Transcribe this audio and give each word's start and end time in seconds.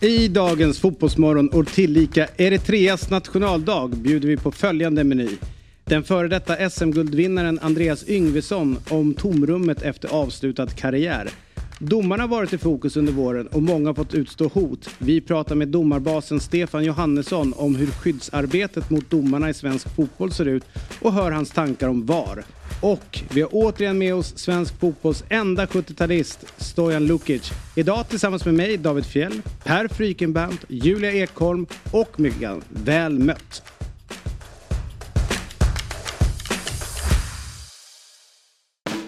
I 0.00 0.28
dagens 0.28 0.78
Fotbollsmorgon 0.78 1.48
och 1.48 1.66
tillika 1.66 2.28
Eritreas 2.36 3.10
nationaldag 3.10 3.88
bjuder 3.88 4.28
vi 4.28 4.36
på 4.36 4.52
följande 4.52 5.04
meny. 5.04 5.28
Den 5.84 6.04
före 6.04 6.28
detta 6.28 6.70
SM-guldvinnaren 6.70 7.58
Andreas 7.62 8.08
Yngvesson 8.08 8.78
om 8.90 9.14
tomrummet 9.14 9.82
efter 9.82 10.08
avslutad 10.08 10.66
karriär. 10.66 11.30
Domarna 11.78 12.22
har 12.22 12.28
varit 12.28 12.52
i 12.52 12.58
fokus 12.58 12.96
under 12.96 13.12
våren 13.12 13.46
och 13.46 13.62
många 13.62 13.88
har 13.88 13.94
fått 13.94 14.14
utstå 14.14 14.48
hot. 14.48 14.90
Vi 14.98 15.20
pratar 15.20 15.54
med 15.54 15.68
domarbasen 15.68 16.40
Stefan 16.40 16.84
Johannesson 16.84 17.54
om 17.56 17.76
hur 17.76 17.86
skyddsarbetet 17.86 18.90
mot 18.90 19.10
domarna 19.10 19.50
i 19.50 19.54
svensk 19.54 19.88
fotboll 19.96 20.32
ser 20.32 20.46
ut 20.46 20.64
och 21.00 21.12
hör 21.12 21.30
hans 21.30 21.50
tankar 21.50 21.88
om 21.88 22.06
VAR. 22.06 22.44
Och 22.80 23.22
vi 23.30 23.42
har 23.42 23.48
återigen 23.52 23.98
med 23.98 24.14
oss 24.14 24.38
svensk 24.38 24.78
fotbolls 24.80 25.24
enda 25.28 25.66
70-talist, 25.66 26.46
Stojan 26.56 27.06
Lukic. 27.06 27.50
Idag 27.76 28.08
tillsammans 28.08 28.44
med 28.44 28.54
mig, 28.54 28.76
David 28.76 29.06
Fjell, 29.06 29.42
Per 29.64 29.88
Frykenbrandt, 29.88 30.64
Julia 30.68 31.12
Ekholm 31.12 31.66
och 31.92 32.20
Myggan. 32.20 32.62
Väl 32.68 33.18
mött! 33.18 33.62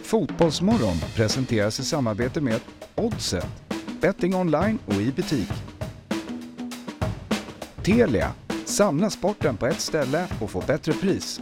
Fotbollsmorgon 0.02 0.96
presenteras 1.14 1.80
i 1.80 1.84
samarbete 1.84 2.40
med 2.40 2.60
Oddset, 2.94 3.46
betting 4.00 4.34
online 4.34 4.78
och 4.86 4.94
i 4.94 5.12
butik. 5.12 5.50
Telia, 7.82 8.32
samla 8.64 9.10
sporten 9.10 9.56
på 9.56 9.66
ett 9.66 9.80
ställe 9.80 10.26
och 10.40 10.50
få 10.50 10.64
bättre 10.66 10.92
pris. 10.92 11.40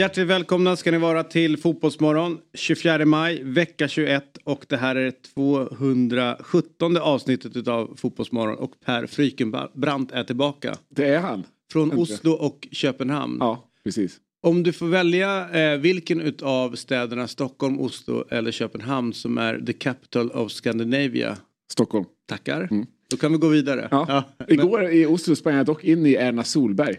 Hjärtligt 0.00 0.26
välkomna 0.26 0.76
ska 0.76 0.90
ni 0.90 0.98
vara 0.98 1.24
till 1.24 1.56
Fotbollsmorgon 1.56 2.38
24 2.54 3.04
maj, 3.06 3.42
vecka 3.42 3.88
21 3.88 4.38
och 4.44 4.64
det 4.68 4.76
här 4.76 4.96
är 4.96 5.12
217 5.34 6.96
avsnittet 6.96 7.68
av 7.68 7.96
Fotbollsmorgon 7.96 8.56
och 8.56 8.80
Per 8.84 9.06
Frykenbrandt 9.06 10.12
är 10.12 10.24
tillbaka. 10.24 10.74
Det 10.88 11.08
är 11.08 11.18
han. 11.18 11.44
Från 11.72 11.82
Äntligen. 11.82 12.02
Oslo 12.02 12.32
och 12.32 12.68
Köpenhamn. 12.70 13.36
Ja, 13.40 13.70
precis. 13.84 14.16
Om 14.42 14.62
du 14.62 14.72
får 14.72 14.86
välja 14.86 15.50
eh, 15.50 15.78
vilken 15.78 16.20
utav 16.20 16.74
städerna 16.74 17.28
Stockholm, 17.28 17.80
Oslo 17.80 18.24
eller 18.30 18.52
Köpenhamn 18.52 19.12
som 19.12 19.38
är 19.38 19.58
the 19.66 19.72
capital 19.72 20.30
of 20.30 20.52
Scandinavia. 20.52 21.36
Stockholm. 21.72 22.04
Tackar. 22.28 22.68
Mm. 22.70 22.86
Då 23.10 23.16
kan 23.16 23.32
vi 23.32 23.38
gå 23.38 23.48
vidare. 23.48 23.88
Ja. 23.90 24.24
men- 24.38 24.50
Igår 24.50 24.90
i 24.90 25.06
Oslo 25.06 25.36
sprang 25.36 25.56
jag 25.56 25.66
dock 25.66 25.84
in 25.84 26.06
i 26.06 26.14
Erna 26.14 26.44
Solberg. 26.44 26.96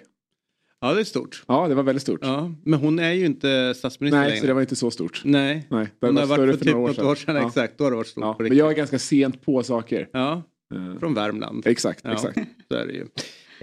Ja, 0.81 0.93
det 0.93 0.99
är 0.99 1.03
stort. 1.03 1.43
Ja, 1.47 1.67
det 1.67 1.75
var 1.75 1.83
väldigt 1.83 2.01
stort. 2.01 2.19
Ja, 2.23 2.51
men 2.65 2.79
hon 2.79 2.99
är 2.99 3.11
ju 3.11 3.25
inte 3.25 3.73
statsminister 3.77 4.19
Nej, 4.19 4.27
längre. 4.29 4.41
så 4.41 4.47
det 4.47 4.53
var 4.53 4.61
inte 4.61 4.75
så 4.75 4.91
stort. 4.91 5.21
Nej. 5.25 5.67
Nej, 5.69 5.87
det 5.99 6.07
Hon 6.07 6.15
var 6.15 6.21
har 6.21 6.27
större 6.27 6.45
varit 6.47 6.51
för 6.51 6.57
för 6.57 6.65
typ 6.65 6.73
några 6.75 6.89
år 6.89 6.93
sedan. 6.93 7.05
år 7.05 7.15
sedan. 7.15 7.35
Ja. 7.35 7.47
Exakt, 7.47 7.77
då 7.77 7.83
har 7.83 7.91
det 7.91 7.97
varit 7.97 8.07
stort 8.07 8.23
Ja, 8.23 8.35
men 8.39 8.57
jag 8.57 8.71
är 8.71 8.75
ganska 8.75 8.99
sent 8.99 9.45
på 9.45 9.63
saker. 9.63 10.07
Ja, 10.13 10.43
Eh, 10.75 10.99
från 10.99 11.13
Värmland. 11.13 11.67
Exakt, 11.67 12.01
Ja, 12.03 12.11
exakt. 12.13 12.37
så 12.71 12.77
är 12.77 12.85
det 12.87 12.93
ju. 12.93 13.05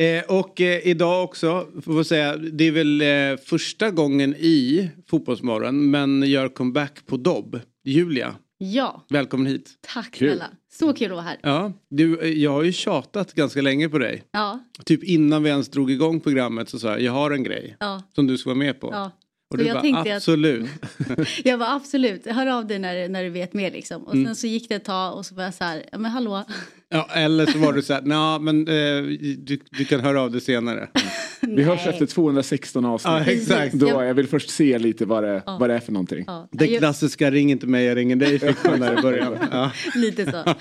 Eh, 0.07 0.25
och 0.29 0.61
eh, 0.61 0.87
idag 0.87 1.25
också, 1.25 1.67
får 1.83 2.03
säga, 2.03 2.37
det 2.37 2.65
är 2.67 2.73
väl 2.73 3.01
eh, 3.01 3.45
första 3.45 3.91
gången 3.91 4.35
i 4.39 4.89
Fotbollsmorgon 5.11 5.91
men 5.91 6.23
gör 6.23 6.49
comeback 6.49 7.07
på 7.07 7.17
Dobb. 7.17 7.61
Julia, 7.85 8.35
Ja, 8.61 9.05
välkommen 9.09 9.47
hit. 9.47 9.71
tack 9.95 10.11
Kul. 10.11 10.29
snälla. 10.29 10.51
Så 10.73 10.93
kul 10.93 11.07
att 11.07 11.13
vara 11.13 11.23
här. 11.23 11.39
Ja, 11.43 11.73
du, 11.89 12.33
jag 12.39 12.51
har 12.51 12.63
ju 12.63 12.73
tjatat 12.73 13.33
ganska 13.33 13.63
länge 13.63 13.89
på 13.89 13.99
dig. 13.99 14.23
Ja, 14.31 14.59
Typ 14.85 15.05
innan 15.05 15.43
vi 15.43 15.51
ens 15.51 15.69
drog 15.69 15.91
igång 15.91 16.21
programmet 16.21 16.69
så 16.69 16.79
sa 16.79 16.89
jag, 16.89 17.01
jag 17.01 17.13
har 17.13 17.31
en 17.31 17.43
grej 17.43 17.77
ja, 17.81 18.03
som 18.15 18.27
du 18.27 18.39
ska 18.39 18.51
vara 18.51 18.59
med 18.59 18.81
på. 18.81 18.91
ja. 18.93 19.11
Och 19.51 19.57
Så 19.57 19.63
du 19.63 19.69
jag 19.69 19.75
bara, 19.75 19.83
tänkte 19.83 20.01
att- 20.11 20.17
absolut. 20.17 20.67
Jag 21.45 21.59
var 21.59 21.77
absolut, 21.77 22.27
hör 22.27 22.47
av 22.47 22.67
dig 22.67 22.79
när, 22.79 23.09
när 23.09 23.25
du 23.25 23.31
vet 23.31 23.55
mer 23.55 23.71
liksom. 23.71 24.03
Och 24.03 24.15
Mm. 24.15 24.27
sen 24.27 24.37
så 24.37 24.47
gick 24.47 24.69
det 24.69 24.75
ett 24.75 24.85
tag 24.85 25.17
och 25.17 25.27
så 25.27 25.35
var 25.35 25.43
jag 25.45 25.55
så 25.55 25.65
här, 25.65 25.83
ja 25.93 25.99
men 25.99 26.11
hallå. 26.11 26.45
Ja, 26.91 27.09
eller 27.15 27.47
så 27.47 27.59
var 27.59 27.73
du 27.73 27.83
så 27.83 27.95
här, 27.95 28.03
nej 28.03 28.41
men 28.41 28.61
eh, 28.69 29.03
du, 29.39 29.59
du 29.71 29.85
kan 29.85 30.01
höra 30.01 30.21
av 30.23 30.31
dig 30.31 30.41
senare. 30.41 30.89
Vi 31.41 31.63
hörs 31.63 31.87
efter 31.87 32.07
216 32.07 32.85
avsnitt. 32.85 33.13
Ja, 33.13 33.25
exakt. 33.33 33.75
Då, 33.75 33.89
Jag- 33.89 34.05
jag 34.07 34.15
vill 34.15 34.27
först 34.29 34.51
se 34.51 34.79
lite 34.79 35.05
vad 35.07 35.23
det, 35.25 35.43
Ja. 35.47 35.57
vad 35.61 35.71
det 35.71 35.75
är 35.75 35.81
för 35.81 35.93
någonting. 35.93 36.25
Ja, 36.27 36.49
Det 36.53 36.67
jag- 36.67 36.79
klassiska 36.79 37.31
ring 37.31 37.51
inte 37.51 37.67
mig, 37.67 37.85
jag 37.85 37.97
ringer 37.97 38.17
dig 38.17 38.39
fick 38.39 38.65
man 38.65 38.81
där 38.81 38.99
i 38.99 39.03
början. 39.03 39.37
Ja. 39.53 39.71
Lite 39.95 40.33
så. 40.33 40.55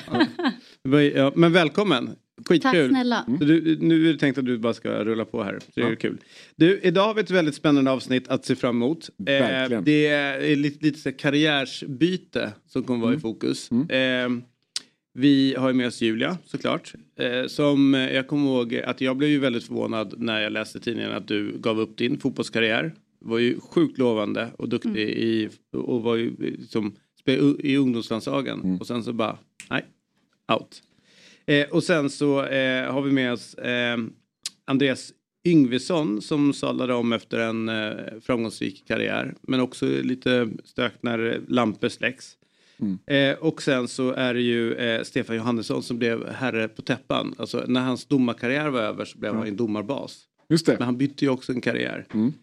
Men 1.35 1.53
välkommen. 1.53 2.15
Skitkul. 2.47 2.71
Tack 2.81 2.89
snälla. 2.89 3.25
Så 3.39 3.45
du, 3.45 3.77
nu 3.81 4.09
är 4.09 4.13
det 4.13 4.19
tänkt 4.19 4.37
att 4.37 4.45
du 4.45 4.57
bara 4.57 4.73
ska 4.73 5.03
rulla 5.03 5.25
på 5.25 5.43
här. 5.43 5.59
Det 5.75 5.81
är 5.81 5.89
Ja. 5.89 5.95
kul. 5.95 6.17
Du, 6.55 6.79
idag 6.83 7.03
har 7.05 7.13
vi 7.13 7.21
ett 7.21 7.31
väldigt 7.31 7.55
spännande 7.55 7.91
avsnitt 7.91 8.27
att 8.27 8.45
se 8.45 8.55
fram 8.55 8.75
emot. 8.75 9.09
Eh, 9.19 9.81
det 9.81 10.07
är 10.07 10.55
lite, 10.55 10.85
lite 10.85 11.11
karriärsbyte 11.11 12.53
som 12.67 12.83
kommer 12.83 13.05
vara 13.05 13.13
i 13.15 13.19
fokus. 13.19 13.71
Eh, 13.71 14.29
vi 15.13 15.55
har 15.57 15.67
ju 15.67 15.73
med 15.73 15.87
oss 15.87 16.01
Julia 16.01 16.37
såklart. 16.45 16.93
Eh, 17.19 17.47
som 17.47 17.95
eh, 17.95 18.13
jag 18.13 18.27
kommer 18.27 18.45
ihåg 18.45 18.75
att 18.75 19.01
jag 19.01 19.17
blev 19.17 19.29
ju 19.29 19.39
väldigt 19.39 19.63
förvånad 19.63 20.13
när 20.17 20.41
jag 20.41 20.51
läste 20.51 20.79
tidningen 20.79 21.11
att 21.11 21.27
du 21.27 21.57
gav 21.59 21.79
upp 21.79 21.97
din 21.97 22.19
fotbollskarriär. 22.19 22.93
Var 23.19 23.37
ju 23.37 23.59
sjukt 23.59 23.97
lovande 23.97 24.47
och 24.57 24.69
duktig 24.69 25.09
i 25.09 25.49
och 25.73 26.01
var 26.03 26.15
ju 26.15 26.31
som 26.69 26.95
spelade 27.19 27.67
i 27.67 27.77
ungdomslandslagen 27.77 28.77
och 28.81 28.87
sen 28.87 29.03
så 29.03 29.13
bara 29.13 29.37
nej, 29.69 29.85
out. 30.51 30.81
Eh, 31.47 31.67
och 31.69 31.83
sen 31.83 32.09
så 32.09 32.45
eh, 32.45 32.91
har 32.91 33.01
vi 33.01 33.11
med 33.11 33.33
oss 33.33 33.53
eh, 33.53 33.97
Andreas 34.65 35.13
Yngvesson 35.47 36.21
som 36.21 36.53
sadlade 36.53 36.93
om 36.93 37.13
efter 37.13 37.39
en 37.39 37.69
eh, 37.69 37.95
framgångsrik 38.21 38.87
karriär. 38.87 39.35
Men 39.41 39.59
också 39.59 39.85
lite 39.85 40.49
stök 40.63 40.93
när 41.01 41.41
lampor 41.47 41.89
släcks. 41.89 42.37
Eh, 43.07 43.37
och 43.37 43.61
sen 43.61 43.87
så 43.87 44.11
är 44.11 44.33
det 44.33 44.41
ju 44.41 44.73
eh, 44.73 45.03
Stefan 45.03 45.35
Johannesson 45.35 45.83
som 45.83 45.97
blev 45.97 46.29
herre 46.29 46.67
på 46.67 46.81
täppan. 46.81 47.35
Alltså 47.37 47.63
när 47.67 47.81
hans 47.81 48.05
domarkarriär 48.05 48.69
var 48.69 48.81
över 48.81 49.05
så 49.05 49.17
blev 49.17 49.35
han 49.35 49.47
en 49.47 49.55
domarbas. 49.55 50.23
Just 50.49 50.65
det. 50.65 50.73
Men 50.77 50.85
han 50.85 50.97
bytte 50.97 51.25
ju 51.25 51.31
också 51.31 51.51
en 51.51 51.61
karriär. 51.61 52.05
Mm. 52.13 52.33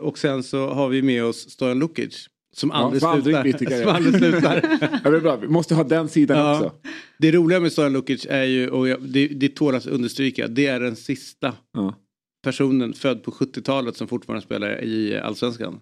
Och 0.00 0.18
sen 0.18 0.42
så 0.42 0.68
har 0.68 0.88
vi 0.88 1.02
med 1.02 1.24
oss 1.24 1.50
Stojan 1.50 1.78
Lukic. 1.78 2.28
Som 2.56 2.70
aldrig 2.70 3.04
aldrig 3.04 3.36
slutar. 3.58 3.64
karriär. 3.66 3.82
som 3.84 3.94
aldrig 3.94 4.14
slutar. 4.16 4.78
Ja, 5.04 5.10
det 5.10 5.16
är 5.16 5.20
bra. 5.20 5.36
Vi 5.36 5.48
måste 5.48 5.74
ha 5.74 5.84
den 5.84 6.08
sidan 6.08 6.38
Ja. 6.38 6.54
också. 6.54 6.72
Det 7.18 7.32
roliga 7.32 7.60
med 7.60 7.72
Stojan 7.72 7.92
Lukic 7.92 8.26
är 8.30 8.44
ju, 8.44 8.68
och 8.70 8.88
jag, 8.88 9.02
det, 9.02 9.26
det 9.28 9.48
tål 9.48 9.74
att 9.74 9.86
understryka, 9.86 10.48
det 10.48 10.66
är 10.66 10.80
den 10.80 10.96
sista 10.96 11.52
Ja. 11.72 11.94
personen 12.42 12.92
född 12.92 13.22
på 13.22 13.30
70-talet 13.30 13.96
som 13.96 14.08
fortfarande 14.08 14.46
spelar 14.46 14.84
i 14.84 15.18
Allsvenskan. 15.18 15.80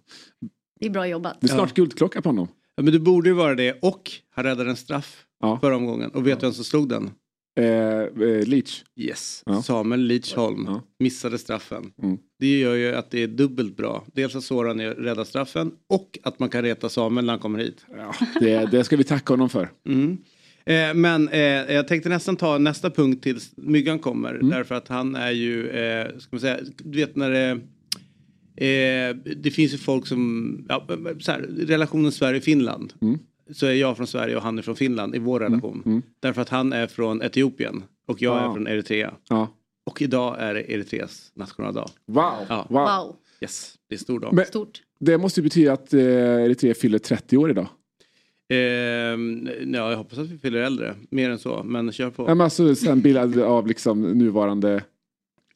Det 0.81 0.87
är 0.87 0.91
bra 0.91 1.07
jobbat. 1.09 1.37
Det 1.41 1.47
är 1.47 1.49
snart 1.55 1.75
guldklocka 1.75 2.23
på 2.23 2.29
honom. 2.29 2.49
Ja, 2.77 2.83
men 2.83 2.93
det 2.93 2.99
borde 2.99 3.29
ju 3.29 3.35
vara 3.35 3.55
det 3.55 3.79
och 3.83 4.11
han 4.35 4.45
räddade 4.45 4.71
en 4.71 4.77
straff 4.77 5.25
Ja. 5.41 5.59
förra 5.61 5.77
omgången. 5.77 6.11
Och 6.11 6.27
vet 6.27 6.41
du 6.41 6.47
vem 6.47 6.53
som 6.55 6.65
slog 6.65 6.89
den? 6.89 7.11
Eh, 7.57 7.65
eh, 7.65 8.47
Leach. 8.47 8.83
Yes, 8.97 9.43
Ja. 9.47 9.63
Samuel 9.63 10.01
Lidsholm 10.01 10.65
Ja. 10.69 10.83
missade 10.99 11.39
straffen. 11.39 11.93
Mm. 12.03 12.19
Det 12.39 12.59
gör 12.59 12.75
ju 12.75 12.95
att 12.95 13.11
det 13.11 13.23
är 13.23 13.29
dubbelt 13.29 13.77
bra. 13.77 14.05
Dels 14.15 14.37
att 14.37 14.45
Soran 14.45 14.81
räddar 14.81 15.25
straffen 15.25 15.73
och 15.89 16.19
att 16.23 16.39
man 16.39 16.49
kan 16.49 16.63
reta 16.63 16.89
Samuel 16.89 17.25
när 17.27 17.33
han 17.33 17.41
kommer 17.41 17.59
hit. 17.59 17.87
Ja, 17.97 18.15
det, 18.41 18.67
det 18.71 18.85
ska 18.85 18.97
vi 18.97 19.05
tacka 19.05 19.33
honom 19.33 19.49
för. 19.49 19.69
Mm. 19.89 20.19
Eh, 20.67 20.95
men 20.95 21.29
eh, 21.29 21.41
jag 21.75 21.89
tänkte 21.89 22.09
nästan 22.09 22.37
ta 22.37 22.59
nästa 22.59 22.91
punkt 22.91 23.23
tills 23.23 23.53
Myggan 23.57 23.99
kommer. 23.99 24.35
Mm. 24.35 24.49
Därför 24.49 24.75
att 24.75 24.89
han 24.89 25.15
är 25.17 25.31
ju, 25.31 25.69
eh, 25.69 26.19
ska 26.19 26.29
man 26.31 26.41
säga, 26.41 26.59
du 26.85 26.99
vet 26.99 27.17
när 27.17 27.31
det, 27.31 27.51
eh, 28.67 29.17
det 29.37 29.51
finns 29.51 29.75
ju 29.75 29.79
folk 29.79 30.07
som, 30.07 30.67
ja, 30.69 30.87
här, 31.27 31.41
relationen 31.67 32.13
Sverige-Finland. 32.13 32.93
Mm. 33.03 33.19
Så 33.53 33.67
är 33.67 33.73
jag 33.73 33.97
från 33.97 34.07
Sverige 34.07 34.37
och 34.37 34.43
han 34.43 34.59
är 34.59 34.63
från 34.63 34.77
Finland 34.77 35.15
i 35.15 35.19
vår 35.19 35.41
relation. 35.41 35.83
mm. 35.87 36.03
Därför 36.21 36.43
att 36.43 36.49
han 36.49 36.73
är 36.73 36.87
från 36.87 37.23
Etiopien 37.23 37.83
och 38.07 38.23
jag 38.23 38.37
är 38.39 38.45
Ah. 38.49 38.53
från 38.55 38.67
Eritrea. 38.67 39.15
Ja. 39.29 39.49
Och 39.87 40.03
idag 40.03 40.37
är 40.39 40.55
det 40.55 40.73
Eritreas 40.73 41.33
nationaldag. 41.35 41.89
Wow. 42.07 42.33
Ja. 42.49 42.67
wow. 42.71 42.81
Wow, 42.81 43.17
Yes, 43.41 43.75
det 43.89 43.95
är 43.95 43.99
stor 43.99 44.21
dag. 44.21 44.33
Men 44.35 44.45
stort. 44.47 44.83
det 45.01 45.19
måste 45.19 45.41
ju 45.41 45.45
betyda 45.45 45.73
att 45.73 45.95
eh, 45.95 46.01
Eritrea 46.45 46.75
fyller 46.75 46.99
30 46.99 47.37
år 47.37 47.51
idag. 47.51 47.67
Ehm, 48.49 49.49
ja, 49.75 49.91
jag 49.91 49.97
hoppas 49.97 50.19
att 50.19 50.29
vi 50.29 50.39
fyller 50.39 50.59
äldre. 50.61 50.95
Mer 51.11 51.31
än 51.31 51.39
så, 51.39 51.63
men 51.65 51.93
kör 51.93 52.11
på. 52.11 52.23
Ja, 52.23 52.35
men 52.35 52.41
alltså 52.41 52.75
sen 52.75 53.01
bildad 53.01 53.39
av 53.41 53.67
liksom 53.67 54.03
nuvarande 54.19 54.83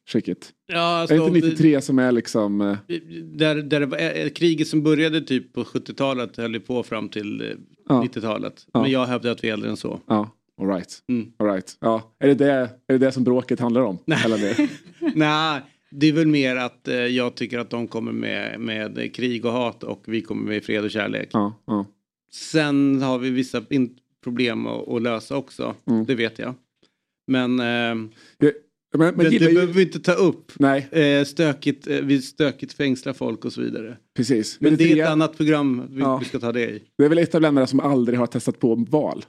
skicket. 0.09 0.49
Ja, 0.67 0.79
alltså, 0.79 1.15
är 1.15 1.19
det 1.19 1.25
inte 1.37 1.47
93 1.49 1.81
som 1.81 1.99
är 1.99 2.11
liksom... 2.11 2.61
Eh, 2.61 2.77
Där, 3.23 3.55
där 3.55 3.79
det 3.79 3.85
var, 3.85 3.97
eh, 3.97 4.29
kriget 4.29 4.67
som 4.67 4.83
började 4.83 5.21
typ 5.21 5.53
på 5.53 5.63
70-talet 5.63 6.37
höll 6.37 6.59
på 6.59 6.83
fram 6.83 7.09
till 7.09 7.41
eh, 7.41 7.47
Ja. 7.89 8.01
90-talet. 8.13 8.67
Ja. 8.73 8.81
Men 8.81 8.91
jag 8.91 9.05
hävdar 9.05 9.31
att 9.31 9.43
vi 9.43 9.49
är 9.49 9.53
äldre 9.53 9.69
än 9.69 9.77
så. 9.77 9.99
ja, 10.07 10.35
all 10.61 10.67
right. 10.67 11.03
Mm. 11.07 11.31
All 11.37 11.47
right. 11.47 11.77
Ja. 11.79 12.15
Är, 12.19 12.27
det 12.27 12.33
det, 12.35 12.51
är 12.51 12.69
det 12.87 12.97
det 12.97 13.11
som 13.11 13.23
bråket 13.23 13.59
handlar 13.59 13.81
om? 13.81 13.97
Nej. 14.05 14.69
Nej, 15.15 15.61
det 15.91 16.07
är 16.07 16.13
väl 16.13 16.27
mer 16.27 16.55
att 16.55 16.87
eh, 16.87 16.95
jag 16.95 17.35
tycker 17.35 17.59
att 17.59 17.69
de 17.69 17.87
kommer 17.87 18.11
med, 18.11 18.59
med 18.59 19.15
krig 19.15 19.45
och 19.45 19.51
hat 19.51 19.83
och 19.83 20.03
vi 20.07 20.21
kommer 20.21 20.43
med 20.47 20.63
fred 20.63 20.83
och 20.83 20.91
kärlek. 20.91 21.29
Ja, 21.33 21.53
ja. 21.65 21.85
Sen 22.31 23.01
har 23.01 23.19
vi 23.19 23.29
vissa 23.29 23.63
problem 24.23 24.67
att, 24.67 24.87
att 24.89 25.01
lösa 25.01 25.37
också. 25.37 25.75
Det 26.07 26.15
vet 26.15 26.39
jag. 26.39 26.53
Men, 27.27 27.59
eh, 27.59 28.09
Det, 28.37 28.53
men, 28.97 29.15
men 29.15 29.25
det, 29.25 29.31
gillar 29.31 29.45
det 29.45 29.49
ju, 29.51 29.55
behöver 29.55 29.73
vi 29.73 29.81
inte 29.81 29.99
ta 29.99 30.13
upp. 30.13 30.51
nej, 30.59 30.87
Eh, 30.91 31.23
stökigt, 31.25 31.87
eh, 31.87 31.97
vi 32.01 32.21
stökigt 32.21 32.73
fängslar 32.73 33.13
folk 33.13 33.45
och 33.45 33.53
så 33.53 33.61
vidare. 33.61 33.97
precis. 34.15 34.57
Men 34.61 34.75
det 34.75 34.83
är 34.83 34.85
Eritrea, 34.87 35.05
ett 35.05 35.11
annat 35.11 35.37
program 35.37 35.83
vi, 35.89 36.01
Ja. 36.01 36.17
vi 36.17 36.25
ska 36.25 36.39
ta 36.39 36.51
det 36.51 36.69
i. 36.69 36.83
det 36.97 37.05
är 37.05 37.09
väl 37.09 37.17
ett 37.17 37.35
av 37.35 37.41
länderna 37.41 37.67
som 37.67 37.79
aldrig 37.79 38.19
har 38.19 38.27
testat 38.27 38.59
på 38.59 38.75
val. 38.89 39.25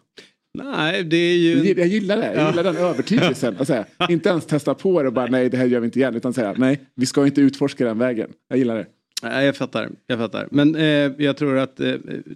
Nej, 0.58 1.04
det 1.04 1.16
är 1.16 1.36
ju... 1.36 1.74
Jag 1.78 1.86
gillar 1.86 2.16
det, 2.16 2.26
jag 2.26 2.36
Ja. 2.36 2.50
gillar 2.50 2.64
den 2.64 2.76
övertygelsen. 2.76 3.56
Att 3.58 3.66
säga, 3.66 3.84
inte 4.08 4.28
ens 4.28 4.46
testa 4.46 4.74
på 4.74 5.02
det 5.02 5.08
och 5.08 5.14
bara 5.14 5.26
nej 5.26 5.48
det 5.50 5.56
här 5.56 5.66
gör 5.66 5.80
vi 5.80 5.84
inte 5.84 5.98
igen. 5.98 6.14
Utan 6.14 6.32
säga 6.34 6.54
nej, 6.58 6.80
vi 6.94 7.06
ska 7.06 7.26
inte 7.26 7.40
utforska 7.40 7.84
den 7.84 7.98
vägen. 7.98 8.30
Jag 8.48 8.58
gillar 8.58 8.76
det. 8.76 8.86
Nej, 9.22 9.46
jag 9.46 9.56
fattar. 9.56 9.90
Jag 10.06 10.18
fattar. 10.18 10.48
Men 10.50 10.74
eh, 10.74 10.82
jag 11.18 11.36
tror 11.36 11.58
att 11.58 11.80
eh, 11.80 11.94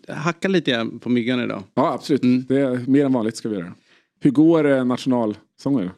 hacka 0.09 0.49
lite 0.49 0.87
på 1.01 1.09
myggan 1.09 1.41
idag. 1.41 1.63
Ja 1.75 1.93
absolut, 1.95 2.23
Mm. 2.23 2.45
det 2.49 2.61
är 2.61 2.85
mer 2.91 3.05
än 3.05 3.13
vanligt 3.13 3.37
ska 3.37 3.49
vi 3.49 3.57
göra. 3.57 3.73
Hur 4.21 4.31
går 4.31 4.67
eh, 4.71 4.85
nationalsången? 4.85 5.91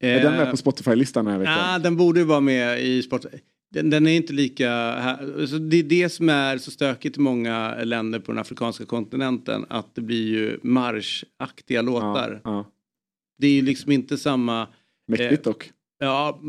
Är 0.00 0.22
den 0.22 0.36
med 0.36 0.50
på 0.50 0.56
Spotify-listan 0.56 1.24
den 1.24 1.32
här 1.32 1.38
veckan? 1.38 1.72
Ja, 1.72 1.78
den 1.78 1.96
borde 1.96 2.20
ju 2.20 2.26
vara 2.26 2.40
med 2.40 2.82
i 2.84 3.02
sport. 3.02 3.24
Den, 3.70 3.90
den 3.90 4.06
är 4.06 4.16
inte 4.16 4.32
lika... 4.32 4.72
Alltså 4.72 5.58
det 5.58 5.76
är 5.76 5.82
det 5.82 6.08
som 6.08 6.28
är 6.28 6.58
så 6.58 6.70
stökigt 6.70 7.16
i 7.16 7.20
många 7.20 7.84
länder 7.84 8.18
på 8.18 8.32
den 8.32 8.38
afrikanska 8.38 8.84
kontinenten. 8.84 9.66
Att 9.68 9.94
det 9.94 10.00
blir 10.00 10.28
ju 10.28 10.58
marschaktiga 10.62 11.82
låtar. 11.82 12.40
ja, 12.44 12.50
ja. 12.50 12.70
Det 13.38 13.46
är 13.46 13.52
ju 13.52 13.62
liksom 13.62 13.92
inte 13.92 14.18
samma... 14.18 14.66
Mäktigt 15.08 15.44
dock. 15.44 15.70
Ja, 15.98 16.40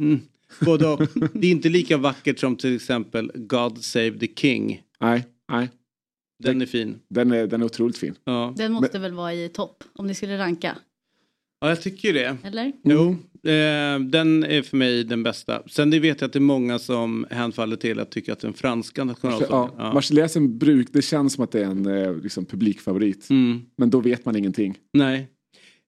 mm, 0.00 0.20
både 0.60 0.88
och. 0.88 1.00
Det 1.32 1.46
är 1.46 1.50
inte 1.50 1.68
lika 1.68 1.96
vackert 1.96 2.38
som 2.38 2.56
till 2.56 2.76
exempel 2.76 3.32
God 3.34 3.84
Save 3.84 4.18
the 4.18 4.28
King. 4.36 4.82
Nej, 5.00 5.24
nej. 5.52 5.70
Den 6.38 6.62
är 6.62 6.66
fin. 6.66 7.00
Den 7.08 7.32
är, 7.32 7.46
den 7.46 7.60
är 7.60 7.66
otroligt 7.66 7.98
fin. 7.98 8.14
Ja, 8.24 8.54
Den 8.56 8.72
måste 8.72 8.98
väl 8.98 9.12
vara 9.12 9.34
i 9.34 9.48
topp 9.48 9.84
om 9.94 10.06
ni 10.06 10.14
skulle 10.14 10.38
ranka, 10.38 10.76
ja 11.60 11.68
jag 11.68 11.82
tycker 11.82 12.08
ju 12.08 12.14
det. 12.14 12.36
eller? 12.44 12.72
Jo, 12.84 13.10
eh, 13.50 13.98
den 14.00 14.44
är 14.44 14.62
för 14.62 14.76
mig 14.76 15.04
den 15.04 15.22
bästa. 15.22 15.62
Sen 15.66 15.90
det 15.90 15.98
vet 16.00 16.20
jag 16.20 16.26
att 16.28 16.32
det 16.32 16.38
är 16.38 16.40
många 16.40 16.78
som 16.78 17.26
hänfaller 17.30 17.76
till 17.76 18.00
att 18.00 18.10
tycka 18.10 18.32
att 18.32 18.40
den 18.40 18.52
franska 18.54 19.04
nationalsången... 19.04 19.70
Ja, 19.78 19.92
Marseljäsen 19.94 20.58
bruk, 20.58 20.88
det 20.92 21.02
känns 21.02 21.32
som 21.32 21.44
att 21.44 21.52
det 21.52 21.60
är 21.60 21.64
en 21.64 21.86
eh, 21.86 22.16
liksom, 22.16 22.44
publikfavorit. 22.44 23.30
Mm, 23.30 23.62
Men 23.76 23.90
då 23.90 24.00
vet 24.00 24.24
man 24.24 24.36
ingenting. 24.36 24.78
nej. 24.92 25.28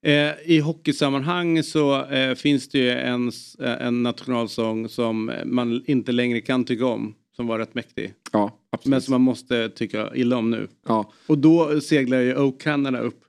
Eh, 0.06 0.32
I 0.44 0.58
hockeysammanhang 0.60 1.62
så 1.62 2.04
eh, 2.04 2.34
finns 2.34 2.68
det 2.68 2.78
ju 2.78 2.90
en, 2.90 3.28
eh, 3.60 3.86
en 3.86 4.02
nationalsång 4.02 4.88
som 4.88 5.32
man 5.44 5.82
inte 5.86 6.12
längre 6.12 6.40
kan 6.40 6.64
tycka 6.64 6.86
om. 6.86 7.14
Som 7.36 7.46
var 7.46 7.58
rätt 7.58 7.74
mäktig. 7.74 8.14
Ja, 8.32 8.58
absolut. 8.70 8.90
Men 8.90 9.00
som 9.02 9.12
man 9.12 9.20
måste 9.20 9.68
tycka 9.68 10.14
illa 10.14 10.36
om 10.36 10.50
nu. 10.50 10.68
ja. 10.88 11.12
Och 11.26 11.38
då 11.38 11.80
seglar 11.80 12.20
ju 12.20 12.36
O 12.38 12.52
Canada 12.52 12.98
upp. 13.00 13.20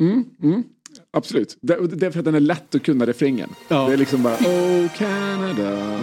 Mm, 0.00 0.24
mm. 0.42 0.62
Absolut. 1.10 1.58
Det, 1.60 1.74
är 1.74 2.10
för 2.10 2.18
att 2.18 2.24
den 2.24 2.34
är 2.34 2.40
lätt 2.40 2.74
att 2.74 2.82
kunna 2.82 3.06
refrängen. 3.06 3.50
Ja. 3.68 3.86
Det 3.86 3.92
är 3.92 3.96
liksom 3.96 4.22
bara 4.22 4.34
Oh 4.34 4.88
Canada. 4.96 5.98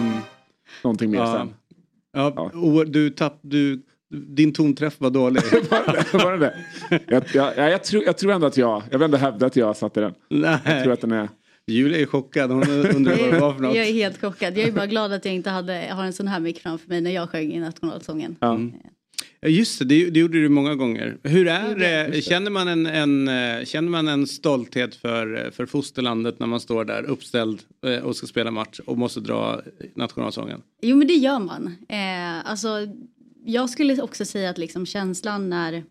Någonting 0.84 1.10
mer 1.10 1.18
Ja. 1.18 1.32
sen. 1.38 1.54
Ja, 2.12 2.32
Ja. 2.36 2.58
och 2.60 2.86
du 2.90 3.10
tapp, 3.10 3.38
du, 3.42 3.82
din 4.10 4.52
tonträff 4.52 4.94
var 5.00 5.10
dålig. 5.10 5.42
Var 6.12 6.32
det 6.32 6.38
det? 6.38 6.54
Jag, 7.08 7.24
jag, 7.34 7.70
jag, 7.70 7.84
tror, 7.84 8.04
jag 8.04 8.18
tror 8.18 8.32
ändå 8.32 8.46
att 8.46 8.56
jag, 8.56 8.82
jag 8.90 8.98
vill 8.98 9.04
ändå 9.04 9.16
hävda 9.16 9.46
att 9.46 9.56
jag 9.56 9.76
satte 9.76 10.00
den. 10.00 10.14
Jag 10.28 10.62
tror 10.64 10.72
Nej, 10.84 10.90
att 10.92 11.00
den 11.00 11.12
är, 11.12 11.28
Julia 11.66 11.98
är 12.00 12.06
chockad. 12.06 12.50
Hon 12.50 12.62
undrar 12.70 13.16
vad 13.16 13.32
det 13.34 13.40
var 13.40 13.52
för 13.54 13.62
något. 13.62 13.76
Jag 13.76 13.86
är 13.86 13.92
helt 13.92 14.20
chockad. 14.20 14.58
Jag 14.58 14.68
är 14.68 14.72
bara 14.72 14.86
glad 14.86 15.12
att 15.12 15.24
jag 15.24 15.34
inte 15.34 15.50
hade, 15.50 15.88
har 15.90 16.04
en 16.04 16.12
sån 16.12 16.28
här 16.28 16.40
mick 16.40 16.58
framför 16.62 16.88
mig 16.88 17.00
när 17.00 17.10
jag 17.10 17.30
sjöng 17.30 17.52
i 17.52 17.60
nationalsången. 17.60 18.36
ja. 18.40 18.58
Ja, 19.40 19.48
just 19.48 19.78
det, 19.78 19.84
det, 19.84 20.10
det 20.10 20.20
gjorde 20.20 20.42
du 20.42 20.48
många 20.48 20.74
gånger. 20.74 21.18
Hur 21.22 21.48
är 21.48 21.76
det? 21.76 22.24
Känner 22.24 22.50
man 22.50 22.68
en, 22.68 22.86
en, 22.86 23.28
eh, 23.28 23.64
känner 23.64 23.90
man 23.90 24.08
en 24.08 24.26
stolthet 24.26 24.94
för, 24.94 25.50
för 25.50 25.66
fosterlandet 25.66 26.38
när 26.38 26.46
man 26.46 26.60
står 26.60 26.84
där 26.84 27.02
uppställd 27.02 27.62
eh, 27.86 27.98
och 27.98 28.16
ska 28.16 28.26
spela 28.26 28.50
match 28.50 28.80
och 28.86 28.98
måste 28.98 29.20
dra 29.20 29.60
nationalsången? 29.94 30.62
Jo 30.82 30.96
men 30.96 31.06
det 31.08 31.14
gör 31.14 31.38
man. 31.38 31.66
Eh, 31.88 32.50
alltså, 32.50 32.68
jag 33.44 33.70
skulle 33.70 34.02
också 34.02 34.24
säga 34.24 34.50
att 34.50 34.58
liksom 34.58 34.86
känslan 34.86 35.50
när, 35.50 35.84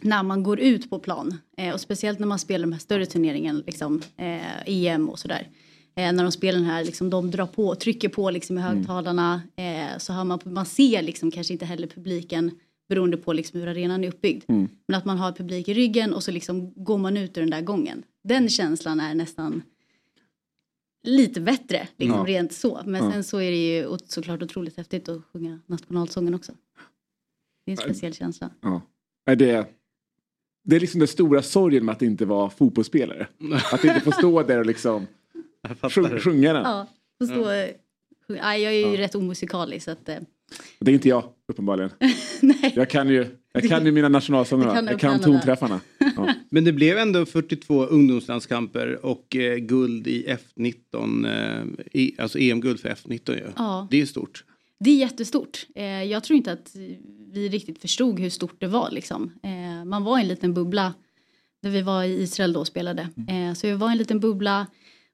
när 0.00 0.22
man 0.22 0.42
går 0.42 0.60
ut 0.60 0.90
på 0.90 0.98
plan 0.98 1.38
eh, 1.56 1.74
och 1.74 1.80
speciellt 1.80 2.18
när 2.18 2.26
man 2.26 2.38
spelar 2.38 2.66
de 2.66 2.72
här 2.72 2.80
större 2.80 3.06
turneringarna, 3.06 3.62
liksom, 3.66 4.02
eh, 4.16 4.62
EM 4.66 5.08
och 5.08 5.18
sådär. 5.18 5.48
Eh, 5.50 5.63
när 5.96 6.22
de 6.22 6.32
spelar 6.32 6.58
den 6.58 6.68
här, 6.68 6.84
liksom, 6.84 7.10
de 7.10 7.30
drar 7.30 7.46
på, 7.46 7.74
trycker 7.74 8.08
på 8.08 8.30
liksom, 8.30 8.58
i 8.58 8.60
högtalarna 8.60 9.42
eh, 9.56 9.98
så 9.98 10.12
hör 10.12 10.24
man, 10.24 10.38
man 10.44 10.66
ser 10.66 11.02
liksom 11.02 11.30
kanske 11.30 11.52
inte 11.52 11.64
heller 11.64 11.86
publiken 11.86 12.50
beroende 12.88 13.16
på 13.16 13.32
liksom, 13.32 13.60
hur 13.60 13.68
arenan 13.68 14.04
är 14.04 14.08
uppbyggd. 14.08 14.44
Mm. 14.48 14.68
Men 14.88 14.98
att 14.98 15.04
man 15.04 15.18
har 15.18 15.32
publik 15.32 15.68
i 15.68 15.74
ryggen 15.74 16.14
och 16.14 16.22
så 16.22 16.30
liksom 16.30 16.72
går 16.84 16.98
man 16.98 17.16
ut 17.16 17.36
ur 17.36 17.40
den 17.40 17.50
där 17.50 17.60
gången. 17.60 18.02
Den 18.24 18.48
känslan 18.48 19.00
är 19.00 19.14
nästan 19.14 19.62
lite 21.06 21.40
bättre, 21.40 21.88
liksom, 21.96 22.18
Ja. 22.18 22.24
rent 22.26 22.52
så. 22.52 22.80
Men 22.86 23.04
Ja. 23.04 23.12
sen 23.12 23.24
så 23.24 23.38
är 23.40 23.50
det 23.50 23.56
ju 23.76 23.86
ot- 23.86 24.10
såklart 24.10 24.42
otroligt 24.42 24.76
häftigt 24.76 25.08
att 25.08 25.22
sjunga 25.32 25.60
nationalsången 25.66 26.34
också. 26.34 26.52
Det 27.66 27.72
är 27.72 27.76
en 27.76 27.82
speciell 27.84 28.14
känsla. 28.14 28.50
ja. 28.60 28.82
Nej, 29.26 29.36
det, 29.36 29.66
det 30.64 30.76
är 30.76 30.80
liksom 30.80 30.98
den 30.98 31.08
stora 31.08 31.42
sorgen 31.42 31.84
med 31.84 31.92
att 31.92 32.02
inte 32.02 32.26
vara 32.26 32.50
fotbollsspelare. 32.50 33.26
Att 33.72 33.84
inte 33.84 34.00
få 34.00 34.12
stå 34.12 34.42
där 34.42 34.58
och 34.58 34.66
liksom 34.66 35.06
sjung, 35.90 36.18
sjunga 36.20 36.52
den. 36.52 36.62
Ja, 36.62 36.86
och 37.20 37.26
så, 37.26 37.34
sjung- 37.34 38.38
nej, 38.42 38.62
jag 38.62 38.72
är 38.74 38.86
ju 38.88 38.94
Ja. 38.94 39.00
rätt 39.00 39.14
omusikalisk 39.14 39.84
så 39.84 39.90
att, 39.90 40.08
eh, 40.08 40.16
Det 40.80 40.90
är 40.90 40.94
inte 40.94 41.08
jag 41.08 41.24
uppenbarligen. 41.48 41.90
nej. 42.42 42.72
Jag 42.76 42.90
kan 42.90 43.08
ju, 43.08 43.26
jag 43.52 43.68
kan 43.68 43.86
ju 43.86 43.92
mina 43.92 44.08
nationalsånger. 44.08 44.74
Kan 44.74 44.86
Jag 44.86 45.00
kan 45.00 45.20
tonträffarna. 45.20 45.80
Ja. 46.16 46.34
Men 46.50 46.64
det 46.64 46.72
blev 46.72 46.98
ändå 46.98 47.26
42 47.26 47.84
ungdomslandskamper 47.86 49.06
och 49.06 49.36
eh, 49.36 49.56
guld 49.56 50.06
i 50.06 50.26
F19, 50.56 51.26
eh, 51.26 51.64
i, 51.92 52.14
alltså 52.18 52.38
EM-guld 52.38 52.80
för 52.80 52.88
F19 52.88 53.30
ju. 53.36 53.46
Ja. 53.56 53.88
Det 53.90 54.00
är 54.00 54.06
stort. 54.06 54.44
Det 54.80 54.90
är 54.90 54.96
jättestort. 54.96 55.66
Eh, 55.74 55.84
jag 55.84 56.24
tror 56.24 56.36
inte 56.36 56.52
att 56.52 56.76
vi 57.32 57.48
riktigt 57.48 57.78
förstod 57.80 58.20
hur 58.20 58.30
stort 58.30 58.60
det 58.60 58.66
var. 58.66 58.90
Liksom. 58.90 59.32
Eh, 59.42 59.84
man 59.84 60.04
var 60.04 60.18
i 60.18 60.22
en 60.22 60.28
liten 60.28 60.54
bubbla 60.54 60.94
där 61.62 61.70
vi 61.70 61.82
var 61.82 62.04
i 62.04 62.22
Israel 62.22 62.52
då 62.52 62.60
och 62.60 62.66
spelade. 62.66 63.02
Eh, 63.28 63.54
så 63.54 63.66
vi 63.66 63.72
var 63.72 63.88
i 63.88 63.92
en 63.92 63.98
liten 63.98 64.20
bubbla 64.20 64.66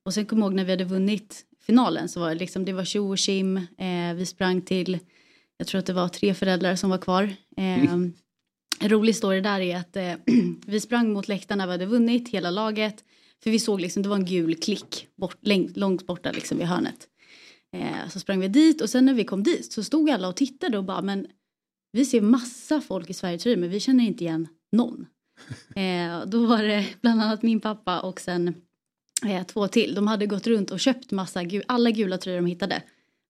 och 0.05 0.15
sen 0.15 0.27
kom 0.27 0.39
jag 0.39 0.47
ihåg 0.47 0.55
när 0.55 0.65
vi 0.65 0.71
hade 0.71 0.85
vunnit 0.85 1.45
finalen 1.61 2.09
så 2.09 2.21
var 2.21 2.29
det 2.29 2.35
liksom, 2.35 2.65
det 2.65 2.73
var 2.73 2.85
tjo 2.85 3.09
och 3.09 3.19
tjim. 3.19 3.57
Eh, 3.57 4.15
vi 4.15 4.27
sprang 4.27 4.63
till, 4.63 4.99
jag 5.57 5.67
tror 5.67 5.79
att 5.79 5.87
det 5.87 5.93
var 5.93 6.09
tre 6.09 6.35
föräldrar 6.35 6.77
som 6.77 6.91
var 6.91 6.99
kvar. 6.99 7.23
Eh, 7.57 7.93
en 8.81 8.89
rolig 8.89 9.17
story 9.17 9.41
där 9.41 9.61
är 9.61 9.77
att 9.77 9.97
eh, 9.97 10.15
vi 10.67 10.81
sprang 10.81 11.13
mot 11.13 11.29
läktaren 11.29 11.59
när 11.59 11.67
vi 11.67 11.73
hade 11.73 11.87
vunnit 11.87 12.29
hela 12.29 12.51
laget. 12.51 13.05
För 13.43 13.51
vi 13.51 13.59
såg 13.59 13.81
liksom, 13.81 14.03
det 14.03 14.09
var 14.09 14.17
en 14.17 14.25
gul 14.25 14.55
klick 14.55 15.07
bort, 15.17 15.39
långt 15.75 16.07
borta 16.07 16.33
liksom 16.33 16.59
vid 16.59 16.67
hörnet. 16.67 17.09
Eh, 17.77 18.09
så 18.09 18.21
sprang 18.21 18.41
vi 18.41 18.49
dit 18.49 18.81
och 18.81 18.91
sen 18.91 19.07
när 19.07 19.15
vi 19.15 19.25
kom 19.25 19.43
dit 19.43 19.73
så 19.73 19.85
stod 19.85 20.11
alla 20.11 20.29
och 20.29 20.37
tittade 20.37 20.79
och 20.79 20.85
bara 20.85 21.03
men 21.03 21.27
vi 21.93 22.05
ser 22.05 22.21
massa 22.21 22.81
folk 22.81 23.11
i 23.11 23.15
Sverige 23.15 23.57
men 23.57 23.71
vi 23.71 23.81
känner 23.81 24.05
inte 24.05 24.25
igen 24.25 24.49
någon. 24.73 25.07
Eh, 25.77 26.27
då 26.27 26.47
var 26.47 26.63
det 26.63 26.87
bland 27.01 27.23
annat 27.23 27.43
min 27.43 27.61
pappa 27.61 28.01
och 28.01 28.21
sen 28.21 28.55
eh, 29.27 29.43
två 29.47 29.69
till. 29.69 29.95
De 29.95 30.07
hade 30.07 30.27
gått 30.27 30.47
runt 30.47 30.71
och 30.71 30.81
köpt 30.81 31.11
massa, 31.11 31.43
gu- 31.43 31.63
alla 31.69 31.91
gula 31.91 32.19
tröjor 32.19 32.37
de 32.41 32.47
hittade. 32.47 32.83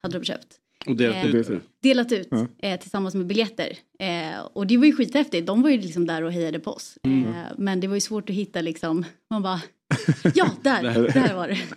Hade 0.02 0.18
de 0.18 0.25
köpt. 0.25 0.47
Och 0.87 0.97
det, 0.97 1.06
Eh, 1.06 1.42
så. 1.42 1.59
Delat 1.82 2.12
ut 2.12 2.28
Ja. 2.30 2.47
eh, 2.59 2.80
tillsammans 2.80 3.14
med 3.14 3.26
biljetter. 3.26 3.76
Eh, 3.99 4.40
och 4.52 4.66
det 4.66 4.76
var 4.76 4.87
ju 4.87 4.92
skithäftigt. 4.92 5.47
De 5.47 5.62
var 5.62 5.70
ju 5.70 5.80
liksom 5.80 6.06
där 6.06 6.23
och 6.23 6.32
hejade 6.32 6.59
på 6.61 6.70
oss. 6.70 6.99
Eh, 7.02 7.11
men 7.59 7.80
det 7.80 7.87
var 7.88 7.94
ju 7.94 8.00
svårt 8.00 8.30
att 8.30 8.37
hitta 8.37 8.61
liksom. 8.61 9.04
Man 9.30 9.42
bara, 9.42 9.61
ja 10.35 10.50
där, 10.62 10.82
där 11.14 11.35
var 11.35 11.49
det. 11.49 11.59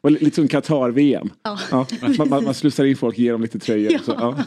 Och 0.00 0.10
li- 0.10 0.18
lite 0.20 0.34
som 0.36 0.48
Qatar-VM. 0.48 1.30
Ja, 1.42 1.58
Ja. 1.70 1.86
Man, 2.18 2.28
man, 2.28 2.44
man 2.44 2.54
slussar 2.54 2.84
in 2.84 2.96
folk, 2.96 3.18
ger 3.18 3.32
dem 3.32 3.42
lite 3.42 3.58
tröjor. 3.58 3.92
Ja. 3.96 3.98
Så, 4.04 4.12
ja. 4.18 4.44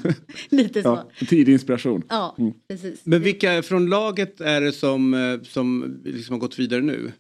lite 0.49 0.81
så. 0.83 0.87
Ja. 1.19 1.25
Tidig 1.27 1.53
inspiration. 1.53 2.03
Ja, 2.09 2.35
precis. 2.67 3.01
Men 3.03 3.21
vilka 3.21 3.63
från 3.63 3.85
laget 3.89 4.41
är 4.41 4.61
det 4.61 4.71
som, 4.71 5.13
eh, 5.13 5.41
som 5.43 5.97
liksom 6.05 6.33
har 6.33 6.39
gått 6.39 6.59
vidare 6.59 6.81
nu? 6.81 7.11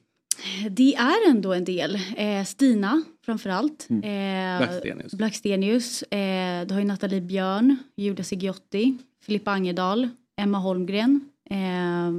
Det 0.69 0.95
är 0.95 1.29
ändå 1.29 1.53
en 1.53 1.63
del. 1.63 1.99
Eh, 2.17 2.43
Stina 2.43 3.03
framförallt. 3.25 3.87
Mm. 3.89 4.03
Eh, 4.03 4.67
Blackstenius. 4.67 5.13
Blackstenius. 5.13 6.03
Eh, 6.03 6.67
du 6.67 6.73
har 6.73 6.81
ju 6.81 6.87
Nathalie 6.87 7.21
Björn, 7.21 7.77
Julia 7.95 8.23
Sigiotti, 8.23 8.97
Filippa 9.21 9.51
Angerdal, 9.51 10.09
Emma 10.37 10.57
Holmgren. 10.57 11.21
Eh, 11.49 12.11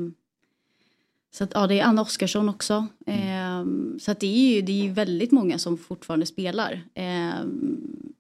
så 1.33 1.45
att, 1.45 1.51
ja, 1.55 1.67
det 1.67 1.81
är 1.81 1.85
Anna 1.85 2.03
Oskarsson 2.03 2.49
också. 2.49 2.87
Eh, 3.07 3.65
så 3.99 4.11
att 4.11 4.21
det 4.21 4.27
är 4.27 4.55
ju 4.55 4.63
det 4.63 4.73
är 4.73 4.83
ju 4.83 4.91
väldigt 4.91 5.33
många 5.33 5.59
som 5.59 5.79
fortfarande 5.79 6.27
spelar. 6.27 6.83
Eh, 6.95 7.35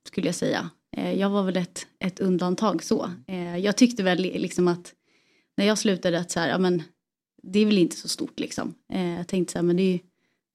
skulle 0.04 0.28
jag 0.28 0.35
säga. 0.35 0.71
Eh, 0.97 1.12
jag 1.12 1.30
var 1.30 1.42
väl 1.42 1.57
ett, 1.57 1.87
ett 1.99 2.21
undantag 2.21 2.83
så. 2.83 3.11
Jag 3.62 3.76
tyckte 3.76 4.02
väl 4.02 4.19
liksom 4.19 4.69
att 4.69 4.95
när 5.57 5.66
jag 5.66 5.78
slutade 5.78 6.21
att 6.21 6.30
så 6.30 6.40
här, 6.40 6.49
ja 6.49 6.59
men 6.59 6.83
det 7.42 7.59
är 7.61 7.66
väl 7.66 7.78
inte 7.78 7.97
så 7.97 8.09
stort 8.09 8.40
liksom. 8.40 8.75
Eh, 8.92 9.16
jag 9.16 9.28
tänkte 9.28 9.52
så 9.52 9.59
här, 9.59 9.62
men 9.62 9.76
det 9.76 9.82
är, 9.82 9.92
ju- 9.92 9.99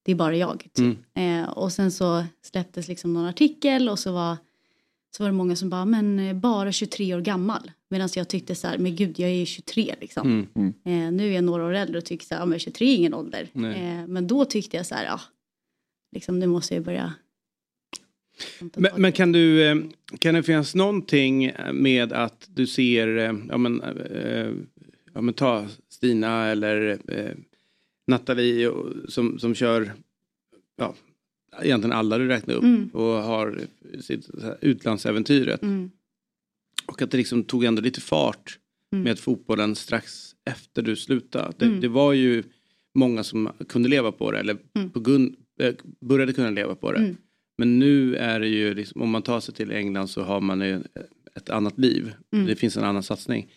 det 0.05 0.11
är 0.11 0.15
bara 0.15 0.35
jag. 0.35 0.59
Typ. 0.73 0.97
Mm. 1.13 1.43
Eh, 1.43 1.49
och 1.49 1.71
sen 1.71 1.91
så 1.91 2.23
släpptes 2.41 2.87
liksom 2.87 3.13
någon 3.13 3.25
artikel 3.25 3.89
och 3.89 3.99
så 3.99 4.11
var 4.11 4.37
så 5.17 5.23
var 5.23 5.29
det 5.29 5.35
många 5.37 5.55
som 5.55 5.69
bara, 5.69 5.85
men 5.85 6.19
eh, 6.19 6.33
bara 6.33 6.71
23 6.71 7.15
år 7.15 7.21
gammal. 7.21 7.71
Medan 7.89 8.09
jag 8.15 8.27
tyckte 8.27 8.55
så 8.55 8.67
här, 8.67 8.77
men 8.77 8.95
gud 8.95 9.19
jag 9.19 9.29
är 9.29 9.33
ju 9.35 9.45
23 9.45 9.95
liksom. 10.01 10.47
Mm. 10.55 10.73
Eh, 10.85 11.11
nu 11.13 11.27
är 11.29 11.35
jag 11.35 11.43
några 11.43 11.65
år 11.65 11.73
äldre 11.73 11.97
och 11.97 12.05
tycker 12.05 12.25
så 12.25 12.33
här, 12.35 12.41
ja, 12.41 12.45
men 12.45 12.59
23 12.59 12.87
är 12.87 12.95
ingen 12.95 13.13
ålder. 13.13 13.47
Eh, 13.75 14.07
men 14.07 14.27
då 14.27 14.45
tyckte 14.45 14.77
jag 14.77 14.85
så 14.85 14.95
här, 14.95 15.05
ja, 15.05 15.21
liksom 16.11 16.39
nu 16.39 16.47
måste 16.47 16.75
jag 16.75 16.83
börja. 16.83 17.13
Men, 18.59 18.91
men, 18.97 19.11
kan 19.11 19.31
du, 19.31 19.63
eh, 19.67 19.75
kan 20.19 20.35
det 20.35 20.43
finnas 20.43 20.75
någonting 20.75 21.51
med 21.73 22.13
att 22.13 22.47
du 22.53 22.67
ser, 22.67 23.07
ja 23.49 23.57
men, 23.57 23.81
ja 25.15 25.21
men 25.21 25.33
ta 25.33 25.67
Stina 25.89 26.45
eller 26.45 26.99
äh, 27.07 27.35
Nathalie 28.07 28.71
som, 29.07 29.39
som 29.39 29.55
kör, 29.55 29.93
ja, 30.77 30.95
egentligen 31.61 31.97
alla 31.97 32.17
du 32.17 32.27
räknar 32.27 32.55
upp 32.55 32.63
mm. 32.63 32.89
och 32.93 33.03
har 33.03 33.59
sitt 34.01 34.29
utlandsäventyret. 34.61 35.61
Mm. 35.61 35.91
Och 36.85 37.01
att 37.01 37.11
det 37.11 37.17
liksom 37.17 37.43
tog 37.43 37.63
ändå 37.63 37.81
lite 37.81 38.01
fart 38.01 38.59
mm. 38.93 39.03
med 39.03 39.19
fotbollen 39.19 39.75
strax 39.75 40.35
efter 40.45 40.81
du 40.81 40.95
slutade. 40.95 41.53
Det, 41.57 41.65
mm. 41.65 41.81
det, 41.81 41.87
var 41.87 42.13
ju 42.13 42.43
många 42.93 43.23
som 43.23 43.51
kunde 43.69 43.89
leva 43.89 44.11
på 44.11 44.31
det 44.31 44.39
eller 44.39 44.57
mm. 44.73 44.89
på 44.89 44.99
grund, 44.99 45.35
äh, 45.59 45.73
började 45.99 46.33
kunna 46.33 46.49
leva 46.49 46.75
på 46.75 46.91
det. 46.91 46.99
Mm. 46.99 47.17
Men 47.57 47.79
nu 47.79 48.15
är 48.15 48.39
det 48.39 48.47
ju, 48.47 48.73
liksom, 48.73 49.01
om 49.01 49.09
man 49.09 49.21
tar 49.21 49.39
sig 49.39 49.53
till 49.53 49.71
England 49.71 50.07
så 50.07 50.23
har 50.23 50.41
man 50.41 50.61
ju 50.61 50.79
ett 51.35 51.49
annat 51.49 51.77
liv. 51.77 52.13
Det 52.29 52.55
finns 52.55 52.77
en 52.77 52.83
annan 52.83 53.03
satsning. 53.03 53.51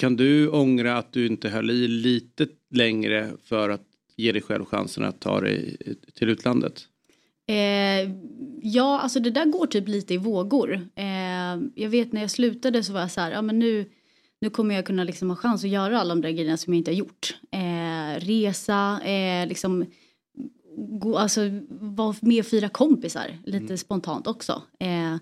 Kan 0.00 0.16
du 0.16 0.48
ångra 0.48 0.98
att 0.98 1.12
du 1.12 1.26
inte 1.26 1.48
höll 1.48 1.70
i 1.70 1.88
lite 1.88 2.46
längre 2.70 3.30
för 3.44 3.68
att 3.68 3.82
ge 4.16 4.32
dig 4.32 4.42
själv 4.42 4.64
chansen 4.64 5.04
att 5.04 5.20
ta 5.20 5.40
dig 5.40 5.76
till 6.14 6.28
utlandet? 6.28 6.82
Eh, 7.46 8.10
ja, 8.62 9.00
alltså 9.00 9.20
det 9.20 9.30
där 9.30 9.44
går 9.44 9.66
typ 9.66 9.88
lite 9.88 10.14
i 10.14 10.16
vågor. 10.16 10.88
Eh, 10.94 11.60
jag 11.74 11.88
vet 11.88 12.12
när 12.12 12.20
jag 12.20 12.30
slutade 12.30 12.82
så 12.82 12.92
var 12.92 13.00
jag 13.00 13.10
så 13.10 13.20
här, 13.20 13.30
ja 13.30 13.42
men 13.42 13.58
nu, 13.58 13.90
nu 14.40 14.50
kommer 14.50 14.74
jag 14.74 14.86
kunna 14.86 15.04
liksom 15.04 15.30
ha 15.30 15.36
chans 15.36 15.64
att 15.64 15.70
göra 15.70 16.00
alla 16.00 16.14
de 16.14 16.20
där 16.20 16.30
grejerna 16.30 16.56
som 16.56 16.74
jag 16.74 16.78
inte 16.78 16.90
har 16.90 16.96
gjort. 16.96 17.36
Eh, 17.52 18.20
resa, 18.20 19.00
eh, 19.04 19.48
liksom 19.48 19.86
gå, 20.76 21.18
alltså 21.18 21.40
vara 21.68 22.14
med 22.20 22.40
och 22.40 22.46
fira 22.46 22.68
kompisar 22.68 23.38
lite 23.44 23.64
mm. 23.64 23.78
spontant 23.78 24.26
också. 24.26 24.62
Eh, 24.78 25.16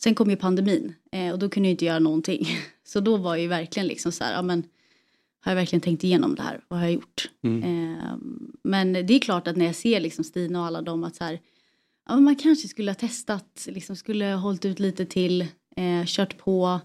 sen 0.00 0.14
kom 0.14 0.30
ju 0.30 0.36
pandemin 0.36 0.94
eh, 1.12 1.32
och 1.32 1.38
då 1.38 1.48
kunde 1.48 1.68
jag 1.68 1.74
inte 1.74 1.84
göra 1.84 1.98
någonting. 1.98 2.46
Så 2.92 3.00
då 3.00 3.16
var 3.16 3.36
ju 3.36 3.46
verkligen 3.46 3.86
liksom 3.86 4.12
så 4.12 4.24
här, 4.24 4.32
ja 4.32 4.42
men 4.42 4.64
har 5.40 5.52
jag 5.52 5.56
verkligen 5.56 5.80
tänkt 5.80 6.04
igenom 6.04 6.34
det 6.34 6.42
här? 6.42 6.60
Vad 6.68 6.78
har 6.78 6.86
jag 6.86 6.94
gjort? 6.94 7.30
Mm. 7.42 7.96
men 8.62 8.92
det 8.92 9.14
är 9.14 9.18
klart 9.18 9.48
att 9.48 9.56
när 9.56 9.66
jag 9.66 9.74
ser 9.74 10.00
liksom 10.00 10.24
Stina 10.24 10.60
och 10.60 10.66
alla 10.66 10.82
dem 10.82 11.04
att 11.04 11.16
så 11.16 11.24
här, 11.24 11.40
ja, 12.08 12.20
man 12.20 12.36
kanske 12.36 12.68
skulle 12.68 12.90
ha 12.90 12.94
testat, 12.94 13.66
liksom 13.66 13.96
skulle 13.96 14.24
ha 14.24 14.36
hållit 14.36 14.64
ut 14.64 14.78
lite 14.78 15.06
till, 15.06 15.42
eh, 15.76 16.04
kört 16.06 16.38
på. 16.38 16.80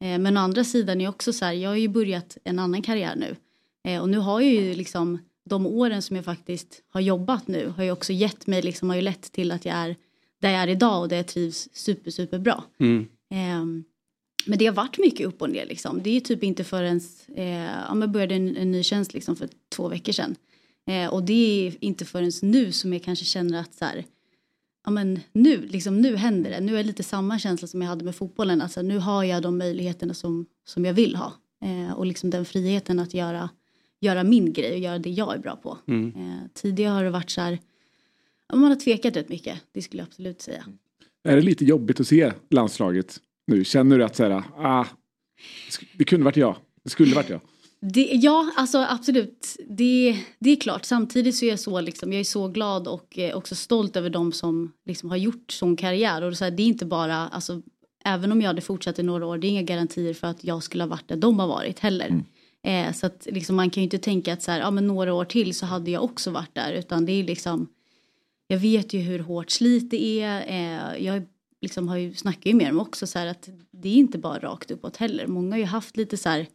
Eh, 0.00 0.18
men 0.18 0.36
å 0.36 0.40
andra 0.40 0.64
sidan 0.64 1.00
är 1.00 1.08
också 1.08 1.32
så 1.32 1.44
här, 1.44 1.52
jag 1.52 1.70
har 1.70 1.76
ju 1.76 1.88
börjat 1.88 2.38
en 2.44 2.58
annan 2.58 2.82
karriär 2.82 3.16
nu. 3.16 3.36
Eh, 3.84 4.02
och 4.02 4.08
nu 4.08 4.18
har 4.18 4.40
jag 4.40 4.52
ju 4.52 4.74
liksom 4.74 5.18
de 5.44 5.66
åren 5.66 6.02
som 6.02 6.16
jag 6.16 6.24
faktiskt 6.24 6.82
har 6.88 7.00
jobbat 7.00 7.48
nu 7.48 7.72
har 7.76 7.84
ju 7.84 7.90
också 7.92 8.12
gett 8.12 8.46
mig, 8.46 8.62
liksom 8.62 8.88
har 8.88 8.96
ju 8.96 9.02
lett 9.02 9.32
till 9.32 9.52
att 9.52 9.64
jag 9.64 9.74
är 9.74 9.96
där 10.40 10.50
jag 10.50 10.62
är 10.62 10.68
idag 10.68 11.02
och 11.02 11.08
där 11.08 11.16
jag 11.16 11.26
trivs 11.26 11.68
super, 11.72 12.10
super 12.10 12.38
bra. 12.38 12.64
Mm. 12.78 13.06
Men 14.46 14.58
det 14.58 14.66
har 14.66 14.74
varit 14.74 14.98
mycket 14.98 15.26
upp 15.26 15.42
och 15.42 15.50
ner 15.50 15.66
liksom. 15.66 16.02
Det 16.02 16.16
är 16.16 16.20
typ 16.20 16.42
inte 16.42 16.64
förrän, 16.64 17.00
eh, 17.34 17.64
ja, 17.64 18.00
jag 18.00 18.10
började 18.10 18.34
en, 18.34 18.56
en 18.56 18.70
ny 18.70 18.82
tjänst 18.82 19.14
liksom 19.14 19.36
för 19.36 19.48
två 19.68 19.88
veckor 19.88 20.12
sedan. 20.12 20.36
Eh, 20.86 21.06
och 21.14 21.22
det 21.22 21.66
är 21.66 21.84
inte 21.84 22.04
förrän 22.04 22.32
nu 22.42 22.72
som 22.72 22.92
jag 22.92 23.02
kanske 23.02 23.24
känner 23.24 23.60
att 23.60 23.74
så 23.74 23.84
här, 23.84 24.04
ja 24.84 24.90
men 24.90 25.20
nu, 25.32 25.66
liksom 25.66 26.00
nu 26.00 26.16
händer 26.16 26.50
det. 26.50 26.60
Nu 26.60 26.72
är 26.72 26.76
det 26.76 26.86
lite 26.86 27.02
samma 27.02 27.38
känsla 27.38 27.68
som 27.68 27.82
jag 27.82 27.88
hade 27.88 28.04
med 28.04 28.16
fotbollen. 28.16 28.62
Alltså 28.62 28.82
nu 28.82 28.98
har 28.98 29.24
jag 29.24 29.42
de 29.42 29.58
möjligheterna 29.58 30.14
som, 30.14 30.46
som 30.64 30.84
jag 30.84 30.94
vill 30.94 31.16
ha. 31.16 31.32
Eh, 31.64 31.92
och 31.92 32.06
liksom 32.06 32.30
den 32.30 32.44
friheten 32.44 32.98
att 32.98 33.14
göra, 33.14 33.50
göra 34.00 34.24
min 34.24 34.52
grej 34.52 34.72
och 34.72 34.78
göra 34.78 34.98
det 34.98 35.10
jag 35.10 35.34
är 35.34 35.38
bra 35.38 35.56
på. 35.56 35.78
Mm. 35.88 36.08
Eh, 36.08 36.38
tidigare 36.54 36.92
har 36.92 37.04
det 37.04 37.10
varit 37.10 37.30
så 37.30 37.40
här, 37.40 37.58
man 38.52 38.64
har 38.64 38.76
tvekat 38.76 39.16
rätt 39.16 39.28
mycket. 39.28 39.58
Det 39.72 39.82
skulle 39.82 40.00
jag 40.02 40.06
absolut 40.06 40.42
säga. 40.42 40.64
Är 41.24 41.36
det 41.36 41.42
lite 41.42 41.64
jobbigt 41.64 42.00
att 42.00 42.08
se 42.08 42.32
landslaget 42.50 43.20
nu? 43.48 43.64
Känner 43.64 43.98
du 43.98 44.04
att 44.04 44.16
så 44.16 44.22
här, 44.22 44.42
ah, 44.56 44.86
det 45.98 46.04
kunde 46.04 46.24
varit 46.24 46.36
jag. 46.36 46.56
Det 46.84 46.90
skulle 46.90 47.14
varit 47.14 47.30
jag. 47.30 47.40
Det, 47.80 48.10
ja, 48.12 48.52
alltså 48.56 48.86
absolut. 48.90 49.56
Det, 49.68 50.18
det 50.38 50.50
är 50.50 50.56
klart. 50.56 50.84
Samtidigt 50.84 51.36
så 51.36 51.44
är 51.44 51.48
jag 51.48 51.60
så, 51.60 51.80
liksom, 51.80 52.12
jag 52.12 52.20
är 52.20 52.24
så 52.24 52.48
glad 52.48 52.88
och 52.88 53.18
eh, 53.18 53.36
också 53.36 53.54
stolt 53.54 53.96
över 53.96 54.10
de 54.10 54.32
som 54.32 54.72
liksom, 54.86 55.10
har 55.10 55.16
gjort 55.16 55.52
sån 55.52 55.76
karriär. 55.76 56.22
Och 56.22 56.36
så 56.36 56.44
här, 56.44 56.50
det 56.50 56.62
är 56.62 56.66
inte 56.66 56.86
bara, 56.86 57.16
alltså, 57.16 57.62
även 58.04 58.32
om 58.32 58.40
jag 58.40 58.48
hade 58.48 58.60
fortsatt 58.60 58.98
i 58.98 59.02
några 59.02 59.26
år, 59.26 59.38
det 59.38 59.46
är 59.46 59.48
inga 59.48 59.62
garantier 59.62 60.14
för 60.14 60.26
att 60.26 60.44
jag 60.44 60.62
skulle 60.62 60.82
ha 60.82 60.88
varit 60.88 61.08
där 61.08 61.16
de 61.16 61.38
har 61.38 61.48
varit 61.48 61.78
heller. 61.78 62.08
Mm. 62.08 62.24
Eh, 62.88 62.94
så 62.94 63.06
att 63.06 63.26
liksom, 63.30 63.56
man 63.56 63.70
kan 63.70 63.80
ju 63.80 63.84
inte 63.84 63.98
tänka 63.98 64.32
att 64.32 64.42
så 64.42 64.50
här, 64.50 64.60
ja, 64.60 64.70
men 64.70 64.86
några 64.86 65.14
år 65.14 65.24
till 65.24 65.54
så 65.54 65.66
hade 65.66 65.90
jag 65.90 66.04
också 66.04 66.30
varit 66.30 66.54
där. 66.54 66.72
Utan 66.72 67.06
det 67.06 67.12
är 67.12 67.24
liksom, 67.24 67.68
jag 68.46 68.58
vet 68.58 68.92
ju 68.92 69.00
hur 69.00 69.18
hårt 69.18 69.50
slit 69.50 69.90
det 69.90 70.22
är. 70.22 70.46
Eh, 70.48 71.04
jag 71.04 71.22
liksom 71.60 71.88
har 71.88 71.96
ju, 71.96 72.14
snackar 72.14 72.50
ju 72.50 72.56
med 72.56 72.66
dem 72.66 72.80
också 72.80 73.06
så 73.06 73.18
här, 73.18 73.26
att 73.26 73.48
det 73.70 73.88
är 73.88 73.94
inte 73.94 74.18
bara 74.18 74.38
rakt 74.38 74.70
uppåt 74.70 74.96
heller. 74.96 75.26
Många 75.26 75.54
har 75.54 75.58
ju 75.58 75.64
haft 75.64 75.96
lite 75.96 76.16
så 76.16 76.28
här 76.28 76.46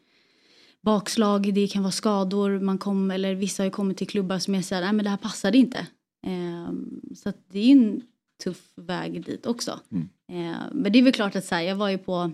bakslag, 0.81 1.53
det 1.53 1.67
kan 1.67 1.83
vara 1.83 1.91
skador, 1.91 2.59
man 2.59 2.77
kom, 2.77 3.11
eller 3.11 3.35
vissa 3.35 3.63
har 3.63 3.65
ju 3.65 3.71
kommit 3.71 3.97
till 3.97 4.07
klubbar 4.07 4.39
som 4.39 4.55
är 4.55 4.61
såhär, 4.61 4.81
nej 4.81 4.93
men 4.93 5.03
det 5.03 5.09
här 5.09 5.17
passade 5.17 5.57
inte. 5.57 5.87
Eh, 6.27 6.73
så 7.15 7.29
att 7.29 7.37
det 7.51 7.59
är 7.59 7.71
en 7.71 8.01
tuff 8.43 8.71
väg 8.75 9.25
dit 9.25 9.45
också. 9.45 9.79
Mm. 9.91 10.09
Eh, 10.31 10.57
men 10.71 10.91
det 10.91 10.99
är 10.99 11.03
väl 11.03 11.13
klart 11.13 11.35
att 11.35 11.45
så 11.45 11.55
här, 11.55 11.61
jag 11.61 11.75
var 11.75 11.89
ju 11.89 11.97
på 11.97 12.31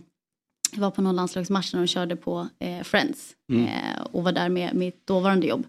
jag 0.73 0.81
var 0.81 0.91
på 0.91 1.01
någon 1.01 1.15
landslagsmatch 1.15 1.73
när 1.73 1.81
de 1.81 1.88
körde 1.88 2.15
på 2.15 2.47
eh, 2.59 2.83
Friends 2.83 3.35
mm. 3.51 3.65
Eh, 3.65 4.01
och 4.11 4.23
var 4.23 4.31
där 4.31 4.49
med 4.49 4.75
mitt 4.75 5.07
dåvarande 5.07 5.47
jobb. 5.47 5.67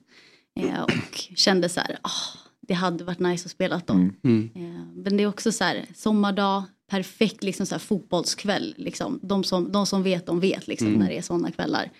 Eh, 0.61 0.83
och 0.83 1.15
kände 1.37 1.69
så 1.69 1.81
här, 1.81 1.99
oh, 2.05 2.41
det 2.61 2.75
hade 2.75 3.05
varit 3.05 3.19
nice 3.19 3.47
att 3.47 3.51
spela 3.51 3.83
då. 3.87 3.95
Mm. 3.95 4.15
mm. 4.25 4.51
Eh, 4.55 4.83
men 4.95 5.17
det 5.17 5.23
är 5.23 5.27
också 5.27 5.53
så 5.53 5.65
här, 5.65 5.87
sommardag, 5.95 6.65
perfekt 6.91 7.43
liksom 7.43 7.67
så 7.67 7.75
här, 7.75 7.81
fotbollskväll. 7.81 8.75
Liksom. 8.79 9.21
De, 9.23 9.45
som, 9.45 9.73
de 9.73 9.87
som 9.87 10.03
vet, 10.03 10.27
de 10.27 10.41
vet 10.41 10.69
liksom, 10.69 10.89
mm. 10.89 11.01
när 11.01 11.09
det 11.09 11.19
är 11.19 11.23
sådana 11.23 11.51
kvällar. 11.51 11.91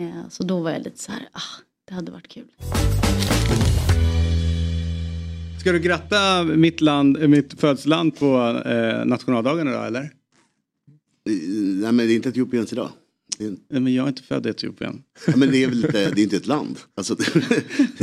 Eh, 0.00 0.28
så 0.30 0.42
då 0.42 0.60
var 0.60 0.70
jag 0.70 0.82
lite 0.82 0.98
så 0.98 1.12
här, 1.12 1.28
ah, 1.32 1.62
det 1.88 1.94
hade 1.94 2.12
varit 2.12 2.28
kul. 2.28 2.44
Ska 5.60 5.72
du 5.72 5.78
gratta 5.78 6.44
mitt, 6.44 6.80
land, 6.80 7.28
mitt 7.28 7.60
födelseland 7.60 8.18
på 8.18 8.62
eh, 8.66 9.04
nationaldagen 9.04 9.68
idag 9.68 9.86
eller? 9.86 10.10
Nej 11.80 11.92
men 11.92 11.96
det 11.96 12.12
är 12.12 12.16
inte 12.16 12.28
Etiopiens 12.28 12.72
idag. 12.72 12.90
En... 13.38 13.60
Nej, 13.68 13.80
men 13.80 13.94
jag 13.94 14.04
är 14.04 14.08
inte 14.08 14.22
född 14.22 14.46
i 14.46 14.48
Etiopien. 14.48 15.02
Ja, 15.26 15.36
men 15.36 15.50
det 15.50 15.64
är 15.64 15.68
väl 15.68 15.84
inte, 15.84 16.10
det 16.10 16.20
är 16.20 16.22
inte 16.22 16.36
ett 16.36 16.46
land. 16.46 16.78
Alltså, 16.94 17.16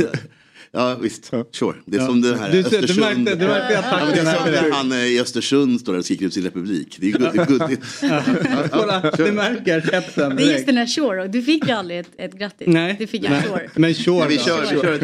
Ja 0.76 0.96
visst, 1.00 1.30
sure. 1.52 1.76
Det 1.86 1.96
är 1.96 2.00
ja. 2.00 2.06
som 2.06 2.20
det 2.20 2.36
här 2.36 2.52
du, 2.52 2.58
Östersund. 2.58 2.88
Du 2.88 3.00
märkte, 3.00 3.34
du 3.34 3.46
märkte 3.46 3.78
attacken 3.78 4.08
ja, 4.08 4.14
det 4.14 4.30
är 4.30 4.36
som 4.36 4.52
när 4.52 4.70
han 4.70 4.92
eh, 4.92 4.98
i 4.98 5.20
Östersund 5.20 5.80
står 5.80 5.92
där 5.92 5.98
och 5.98 6.04
skriker 6.04 6.26
ut 6.26 6.34
sin 6.34 6.44
republik. 6.44 6.96
Det 7.00 7.08
är 7.10 7.46
gulligt. 7.46 7.82
Ja. 8.02 8.22
Kolla, 8.70 9.10
du 9.16 9.32
märker 9.32 9.80
hetsen 9.80 10.36
Det 10.36 10.42
är 10.42 10.52
just 10.52 10.66
den 10.66 10.76
här 10.76 10.86
Shore. 10.86 11.28
Du 11.28 11.42
fick 11.42 11.66
ju 11.66 11.72
aldrig 11.72 11.98
ett, 11.98 12.10
ett 12.18 12.34
grattis. 12.34 12.66
Nej. 12.66 12.96
Du 12.98 13.06
fick 13.06 13.24
ett 13.24 13.46
Shore. 13.46 13.70
Men 13.74 13.94
Shore 13.94 14.18
ja, 14.18 14.26
vi 14.28 14.38
kör, 14.38 14.60
vi 14.60 14.80
kör 14.80 14.94
ett, 14.94 15.02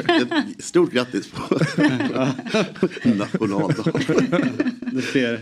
ett 0.58 0.64
stort 0.64 0.92
grattis 0.92 1.28
på 1.28 1.58
nationaldagen. 3.08 3.92
Du 4.92 5.02
ser. 5.02 5.38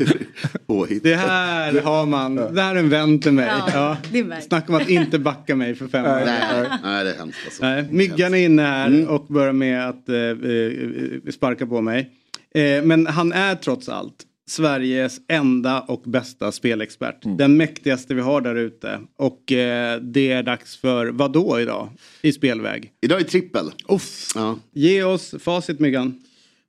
Det 1.02 1.14
här 1.14 1.80
har 1.80 2.06
man. 2.06 2.34
Det 2.34 2.62
här 2.62 2.74
är 2.74 2.78
en 2.78 2.88
vän 2.88 3.20
till 3.20 3.32
mig. 3.32 3.52
Ja, 3.72 3.96
ja. 4.12 4.40
Snacka 4.40 4.72
om 4.72 4.74
att 4.74 4.88
inte 4.88 5.18
backa 5.18 5.56
mig 5.56 5.74
för 5.74 5.88
fem 5.88 6.04
år. 6.04 6.22
Nej, 6.24 6.68
nej, 6.82 7.04
det 7.04 7.10
är 7.10 7.18
hemskt 7.18 7.38
alltså. 7.44 7.64
Nej, 7.64 7.86
Myggan 7.90 8.34
är 8.34 8.38
inne 8.38 8.62
här 8.62 8.86
mm. 8.86 9.08
och 9.08 9.26
börjar 9.26 9.52
med 9.52 9.88
att 9.88 10.08
eh, 10.18 10.50
eh, 10.50 11.32
sparka 11.32 11.66
på 11.66 11.80
mig. 11.80 12.10
Eh, 12.54 12.84
men 12.84 13.06
han 13.06 13.32
är 13.32 13.54
trots 13.54 13.88
allt 13.88 14.24
Sveriges 14.48 15.20
enda 15.28 15.80
och 15.80 16.02
bästa 16.02 16.52
spelexpert. 16.52 17.24
Mm. 17.24 17.36
Den 17.36 17.56
mäktigaste 17.56 18.14
vi 18.14 18.20
har 18.20 18.40
där 18.40 18.54
ute. 18.54 19.00
Och 19.16 19.52
eh, 19.52 20.00
det 20.00 20.30
är 20.30 20.42
dags 20.42 20.76
för 20.76 21.06
vad 21.06 21.32
då 21.32 21.60
idag 21.60 21.88
i 22.22 22.32
spelväg? 22.32 22.92
Idag 23.00 23.20
är 23.20 23.24
trippel. 23.24 23.72
Uff. 23.88 24.32
Ja. 24.34 24.58
Ge 24.72 25.02
oss 25.02 25.34
facit 25.38 25.80
Myggan. 25.80 26.22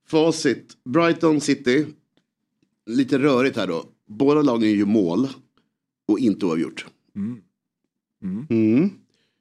Facit. 0.08 0.74
Brighton 0.86 1.42
City. 1.42 1.86
Lite 2.86 3.20
rörigt 3.20 3.58
här 3.58 3.68
då. 3.68 3.86
Båda 4.08 4.42
lagen 4.42 4.72
gör 4.72 4.86
mål 4.86 5.28
och 6.08 6.20
inte 6.20 6.46
oavgjort. 6.46 6.86
Mm. 7.16 7.42
Mm. 8.24 8.48
Mm. 8.50 8.90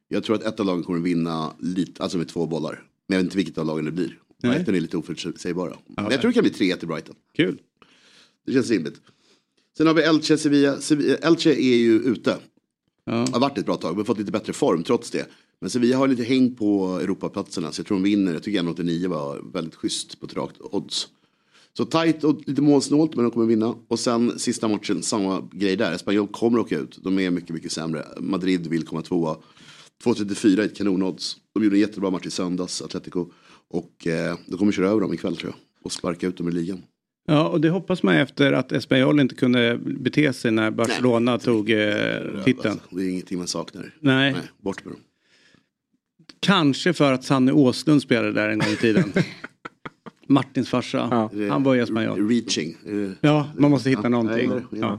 Jag 0.09 0.25
tror 0.25 0.37
att 0.37 0.43
ett 0.43 0.61
av 0.61 0.67
lagen 0.67 0.83
kommer 0.83 1.01
vinna 1.01 1.53
lite, 1.59 2.03
alltså 2.03 2.19
med 2.19 2.29
två 2.29 2.47
bollar. 2.47 2.83
Men 3.09 3.17
jag 3.17 3.23
vet 3.23 3.25
inte 3.27 3.37
vilket 3.37 3.59
av 3.59 3.67
lagen 3.67 3.85
det 3.85 3.93
blir. 3.93 4.19
Brighton 4.43 4.75
är 4.75 4.81
lite 4.81 4.97
oförutsägbara. 4.97 5.77
Ja, 5.97 6.03
men 6.03 6.11
jag 6.11 6.21
tror 6.21 6.31
det 6.31 6.35
kan 6.35 6.43
bli 6.43 6.51
3 6.51 6.77
till 6.77 6.89
Brighton. 6.89 7.15
Kul. 7.37 7.61
Det 8.47 8.53
känns 8.53 8.71
rimligt. 8.71 9.01
Sen 9.77 9.87
har 9.87 9.95
vi 9.95 10.03
Elche, 10.03 10.39
Sevilla. 10.39 10.77
Elche 11.23 11.51
är 11.51 11.77
ju 11.77 12.01
ute. 12.01 12.37
Ja. 13.05 13.27
Har 13.33 13.41
varit 13.41 13.59
ett 13.59 13.67
bra 13.67 13.77
tag, 13.77 13.97
men 13.97 14.05
fått 14.05 14.19
lite 14.19 14.33
bättre 14.33 14.53
form 14.53 14.83
trots 14.83 15.11
det. 15.11 15.27
Men 15.61 15.71
Sevilla 15.71 15.97
har 15.97 16.09
lite 16.09 16.23
häng 16.23 16.55
på 16.55 16.99
Europaplatserna 17.03 17.73
så 17.73 17.81
jag 17.81 17.87
tror 17.87 17.97
de 17.97 18.03
vinner. 18.03 18.33
Jag 18.33 18.43
tycker 18.43 18.63
1,89 18.63 19.09
var 19.09 19.41
väldigt 19.53 19.75
schysst 19.75 20.21
på 20.21 20.27
ett 20.27 20.35
rakt 20.35 20.57
odds. 20.61 21.09
Så 21.77 21.85
tajt 21.85 22.25
och 22.25 22.41
lite 22.47 22.63
målsnålt 22.63 23.15
men 23.15 23.25
de 23.25 23.31
kommer 23.31 23.47
vinna. 23.47 23.75
Och 23.89 23.99
sen 23.99 24.39
sista 24.39 24.69
matchen, 24.69 25.03
samma 25.03 25.49
grej 25.53 25.77
där. 25.77 25.93
Espanyol 25.93 26.29
kommer 26.29 26.59
åka 26.59 26.79
ut. 26.79 26.99
De 27.03 27.19
är 27.19 27.31
mycket, 27.31 27.51
mycket 27.51 27.73
sämre. 27.73 28.05
Madrid 28.21 28.67
vill 28.67 28.87
komma 28.87 29.03
tvåa. 29.03 29.37
2.34 30.05 30.61
är 30.61 30.65
ett 30.65 30.77
kanonodds. 30.77 31.37
De 31.59 31.65
gjorde 31.65 31.77
en 31.77 31.81
jättebra 31.81 32.11
match 32.11 32.27
i 32.27 32.31
söndags, 32.31 32.83
Atletico. 32.83 33.27
Och 33.69 34.07
eh, 34.07 34.37
de 34.47 34.59
kommer 34.59 34.73
köra 34.73 34.89
över 34.89 35.01
dem 35.01 35.15
ikväll 35.15 35.37
tror 35.37 35.51
jag. 35.53 35.59
Och 35.85 35.93
sparka 35.93 36.27
ut 36.27 36.37
dem 36.37 36.49
i 36.49 36.53
ligan. 36.53 36.83
Ja, 37.27 37.49
och 37.49 37.61
det 37.61 37.69
hoppas 37.69 38.03
man 38.03 38.15
efter 38.15 38.53
att 38.53 38.73
Espanyol 38.73 39.21
inte 39.21 39.35
kunde 39.35 39.79
bete 39.85 40.33
sig 40.33 40.51
när 40.51 40.71
Barcelona 40.71 41.31
Nej, 41.31 41.41
tog 41.41 41.71
eh, 41.71 42.45
titeln. 42.45 42.73
Alltså, 42.73 42.97
det 42.97 43.03
är 43.05 43.09
ingenting 43.09 43.39
man 43.39 43.47
saknar. 43.47 43.95
Nej. 44.01 44.33
Nej, 44.33 44.43
bort 44.61 44.85
med 44.85 44.95
dem. 44.95 45.01
Kanske 46.41 46.93
för 46.93 47.13
att 47.13 47.25
Sanne 47.25 47.53
Åslund 47.53 48.03
spelade 48.03 48.33
där 48.33 48.49
en 48.49 48.59
gång 48.59 48.69
i 48.69 48.77
tiden. 48.77 49.13
Martins 50.29 50.69
farsa. 50.69 51.09
Ja. 51.11 51.49
Han 51.51 51.63
var 51.63 51.77
i 51.77 51.79
Espanyol. 51.79 52.29
Reaching. 52.29 52.77
Eh, 52.87 53.11
Ja, 53.21 53.49
man 53.59 53.71
måste 53.71 53.91
hitta 53.91 54.03
Ja, 54.03 54.09
någonting. 54.09 54.53
Ja. 54.71 54.99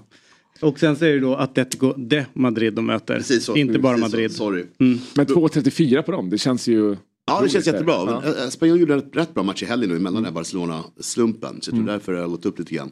Och 0.61 0.79
sen 0.79 0.95
så 0.95 1.05
är 1.05 1.09
det 1.13 1.19
då 1.19 1.35
Atletico 1.35 1.93
de 1.97 2.25
Madrid 2.33 2.73
de 2.73 2.85
möter. 2.85 3.15
Precis 3.17 3.43
så. 3.45 3.55
Inte 3.55 3.79
bara 3.79 3.97
Precis 3.97 4.11
så. 4.11 4.15
Madrid. 4.17 4.31
Sorry. 4.31 4.97
Men 5.15 5.25
2.34 5.25 6.01
på 6.01 6.11
dem, 6.11 6.29
det 6.29 6.37
känns 6.37 6.67
ju... 6.67 6.95
Ja 7.27 7.41
det 7.41 7.49
känns 7.49 7.67
jättebra. 7.67 7.93
Ja. 7.93 8.23
Eh, 8.25 8.47
Espanyol 8.47 8.79
gjorde 8.79 8.93
en 8.93 9.01
rätt 9.13 9.33
bra 9.33 9.43
match 9.43 9.63
i 9.63 9.65
helgen 9.65 9.89
nu 9.89 9.95
emellan 9.95 10.13
Mm. 10.13 10.23
den 10.23 10.33
här 10.33 10.39
Barcelona-slumpen. 10.39 11.61
Så 11.61 11.69
jag 11.71 11.75
tror 11.77 11.87
därför 11.87 12.13
det 12.13 12.19
har 12.21 12.27
gått 12.27 12.45
upp 12.45 12.59
lite 12.59 12.75
grann. 12.75 12.91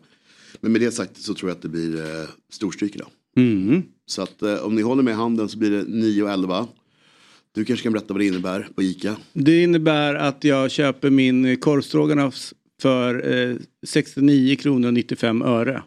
Men 0.62 0.71
med 0.71 0.81
det 0.81 0.91
sagt 0.91 1.17
så 1.21 1.33
tror 1.33 1.50
jag 1.50 1.55
att 1.55 1.62
det 1.62 1.69
blir 1.69 1.95
eh, 2.00 2.27
storstryk 2.51 2.95
idag. 2.95 3.07
Mm. 3.38 3.83
Så 4.05 4.21
att 4.21 4.41
eh, 4.41 4.55
om 4.65 4.75
ni 4.75 4.81
håller 4.81 5.03
med 5.03 5.15
handen 5.15 5.50
så 5.50 5.57
blir 5.57 5.71
det 5.71 5.83
9 5.88 6.24
och 6.24 6.29
11. 6.29 6.67
Du 7.55 7.65
kanske 7.65 7.83
kan 7.83 7.93
berätta 7.93 8.13
vad 8.13 8.21
det 8.21 8.25
innebär 8.25 8.67
på 8.75 8.83
ICA. 8.83 9.15
Det 9.33 9.63
innebär 9.63 10.15
att 10.15 10.43
jag 10.43 10.71
köper 10.71 11.09
min 11.09 11.57
korvstroganoff 11.59 12.53
för 12.81 13.33
eh, 13.50 13.55
69 13.86 14.55
kronor 14.55 14.88
och 14.88 14.93
95 14.93 15.41
öre. 15.41 15.83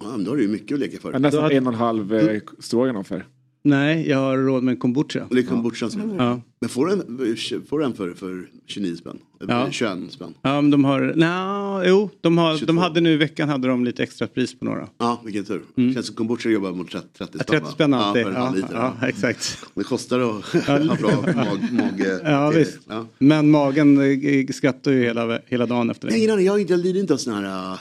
Ja, 0.00 0.10
men 0.10 0.24
då 0.24 0.30
har 0.30 0.36
du 0.36 0.42
ju 0.42 0.48
mycket 0.48 0.74
att 0.74 0.80
leka 0.80 0.98
för. 0.98 1.12
Ja, 1.12 1.18
Nästan 1.18 1.50
en 1.50 1.66
och 1.66 1.72
en 1.72 1.78
halv 1.78 2.14
eh, 2.14 2.40
stroganoff 2.58 3.10
här. 3.10 3.26
Nej, 3.62 4.08
jag 4.08 4.18
har 4.18 4.36
råd 4.38 4.62
med 4.62 4.72
en 4.72 4.78
kombucha. 4.78 5.24
Och 5.28 5.34
det 5.34 5.42
kan 5.42 5.50
kombuchan 5.56 5.90
som 5.90 6.14
Ja. 6.18 6.40
Men 6.60 6.68
får 6.70 6.86
du 6.86 6.92
en, 6.92 7.64
får 7.66 7.78
du 7.78 7.84
en 7.84 7.94
för, 7.94 8.10
för 8.14 8.48
29 8.66 8.96
spänn? 8.96 9.18
Ja. 9.48 9.68
21 9.70 9.98
spänn? 10.10 10.34
Ja, 10.42 10.60
men 10.60 10.70
de 10.70 10.84
har, 10.84 11.00
no, 11.00 11.84
jo, 11.88 12.10
de, 12.20 12.38
har, 12.38 12.52
22. 12.56 12.66
de 12.66 12.78
hade 12.78 13.00
nu 13.00 13.12
i 13.12 13.16
veckan 13.16 13.48
hade 13.48 13.68
de 13.68 13.84
lite 13.84 14.02
extra 14.02 14.26
pris 14.26 14.58
på 14.58 14.64
några. 14.64 14.88
Ja, 14.98 15.20
vilken 15.24 15.44
tur. 15.44 15.62
Känns 15.94 16.06
som 16.06 16.14
kombucha 16.16 16.48
jobbar 16.48 16.72
mot 16.72 16.90
30, 16.90 17.06
30 17.18 17.32
spänn. 17.32 17.46
30 17.46 17.64
va? 17.64 17.70
spänn 17.70 17.94
alltid. 17.94 18.26
Ja, 18.26 18.30
Ja, 18.32 18.52
liter. 18.54 18.74
ja, 18.74 19.08
exakt. 19.08 19.58
Det 19.74 19.84
kostar 19.84 20.20
att 20.20 20.44
ha 20.66 20.78
bra 20.96 21.34
mag... 21.34 21.72
mag 21.72 22.02
Ja, 22.24 22.50
visst. 22.50 22.78
Ja. 22.88 23.06
Men 23.18 23.50
magen 23.50 23.98
eh, 24.00 24.46
skrattar 24.46 24.90
ju 24.92 25.02
hela, 25.02 25.38
hela 25.46 25.66
dagen 25.66 25.90
efter 25.90 26.08
det. 26.08 26.32
aning, 26.32 26.46
jag, 26.46 26.70
jag 26.70 26.80
lider 26.80 27.00
inte 27.00 27.12
av 27.12 27.18
sån 27.18 27.34
här... 27.34 27.72
äh, 27.72 27.78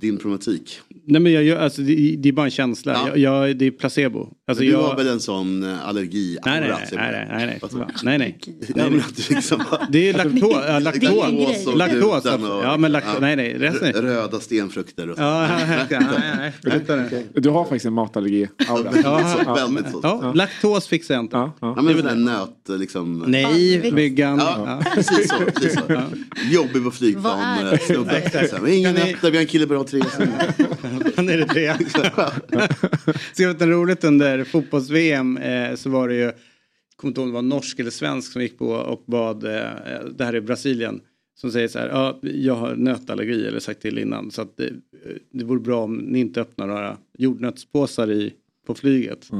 din 0.00 0.16
problematik. 0.18 0.78
Nej, 1.04 1.20
men 1.20 1.32
jag, 1.32 1.58
alltså, 1.58 1.82
det, 1.82 2.16
det 2.18 2.28
är 2.28 2.32
bara 2.32 2.46
en 2.46 2.50
känsla. 2.50 2.92
Ja. 2.92 3.08
Jag, 3.08 3.18
jag, 3.18 3.56
det 3.56 3.66
är 3.66 3.70
placebo. 3.70 4.28
Alltså, 4.48 4.64
du 4.64 4.70
jag, 4.70 4.82
har 4.82 4.96
väl 4.96 5.08
en 5.08 5.20
sån 5.20 5.62
äh, 5.62 5.88
allergi 5.88 6.38
nej, 6.46 6.60
nej, 6.60 6.70
nej, 6.70 6.88
nej, 6.92 7.26
nej, 7.30 7.46
nej, 7.46 7.58
Alltså, 7.62 7.86
nej, 8.02 8.18
nej. 8.18 8.38
Ja, 8.74 8.84
att 8.86 9.16
du 9.28 9.34
liksom, 9.34 9.62
Det 9.90 10.08
är 10.08 10.12
laktos. 10.12 10.64
Ja, 10.68 10.78
laktos. 10.78 11.00
Det 11.00 11.06
är 11.16 11.24
en 11.26 11.36
grej. 11.36 11.66
och 11.66 11.76
Laktos. 11.76 12.24
Ja, 12.62 12.76
men 12.76 12.92
laktos. 12.92 13.20
Nej, 13.20 13.36
nej. 13.36 13.54
Resten. 13.58 13.92
rö- 13.92 14.02
Röda 14.02 14.40
stenfrukter 14.40 15.10
och 15.10 15.16
så. 15.16 15.22
Ja, 15.22 15.48
nej, 15.90 15.98
nej, 16.00 16.52
nej. 17.10 17.26
Du 17.34 17.48
har 17.50 17.64
faktiskt 17.64 17.86
en 17.86 17.92
matallergi-aura. 17.98 18.90
Ja, 19.04 19.44
så, 19.44 19.54
väldigt 19.54 19.90
så. 19.92 20.00
ja, 20.02 20.32
laktos 20.34 20.88
fixar 20.88 21.14
jag 21.14 21.24
inte. 21.24 21.36
Ja, 21.36 21.52
ja. 21.60 21.72
Ja, 21.76 21.82
men 21.82 21.96
där 22.04 22.14
nöt 22.14 22.80
liksom. 22.80 23.24
Nej, 23.26 23.92
Myggan. 23.92 24.38
Ja, 24.38 24.80
Ja. 24.84 24.90
precis 24.94 25.28
så. 25.28 25.36
Precis 25.54 25.74
så. 25.74 26.02
Jobbig 26.50 26.84
på 26.84 26.90
flygplan. 26.90 27.40
Eh, 27.58 28.78
Ingen 28.78 28.94
nötter, 28.94 29.30
vi 29.30 29.36
har 29.36 29.42
en 29.42 29.46
kille 29.46 29.66
på 29.66 29.84
tre. 29.84 30.00
Han 31.16 31.28
är 31.28 31.36
det 31.38 31.46
tre. 31.46 31.74
Så 33.32 33.52
det 33.52 33.66
roligt 33.66 34.04
under 34.04 34.35
fotbolls-VM 34.44 35.36
eh, 35.36 35.74
så 35.74 35.90
var 35.90 36.08
det 36.08 36.14
ju, 36.14 36.20
jag 36.20 36.34
kommer 36.96 37.10
inte 37.10 37.20
ihåg 37.20 37.28
om 37.28 37.32
det 37.32 37.34
var 37.34 37.42
norsk 37.42 37.78
eller 37.78 37.90
svensk 37.90 38.32
som 38.32 38.42
gick 38.42 38.58
på 38.58 38.68
och 38.68 39.04
bad, 39.06 39.44
eh, 39.44 39.70
det 40.16 40.24
här 40.24 40.32
är 40.32 40.40
Brasilien, 40.40 41.00
som 41.34 41.52
säger 41.52 41.68
så 41.68 41.78
här, 41.78 41.88
ja, 41.88 42.18
jag 42.22 42.54
har 42.54 42.76
nötallergi 42.76 43.46
eller 43.46 43.60
sagt 43.60 43.82
till 43.82 43.98
innan 43.98 44.30
så 44.30 44.42
att 44.42 44.56
det, 44.56 44.72
det 45.32 45.44
vore 45.44 45.60
bra 45.60 45.84
om 45.84 45.96
ni 45.96 46.18
inte 46.18 46.40
öppnar 46.40 46.66
några 46.66 46.96
jordnötspåsar 47.18 48.10
i, 48.10 48.32
på 48.66 48.74
flyget. 48.74 49.30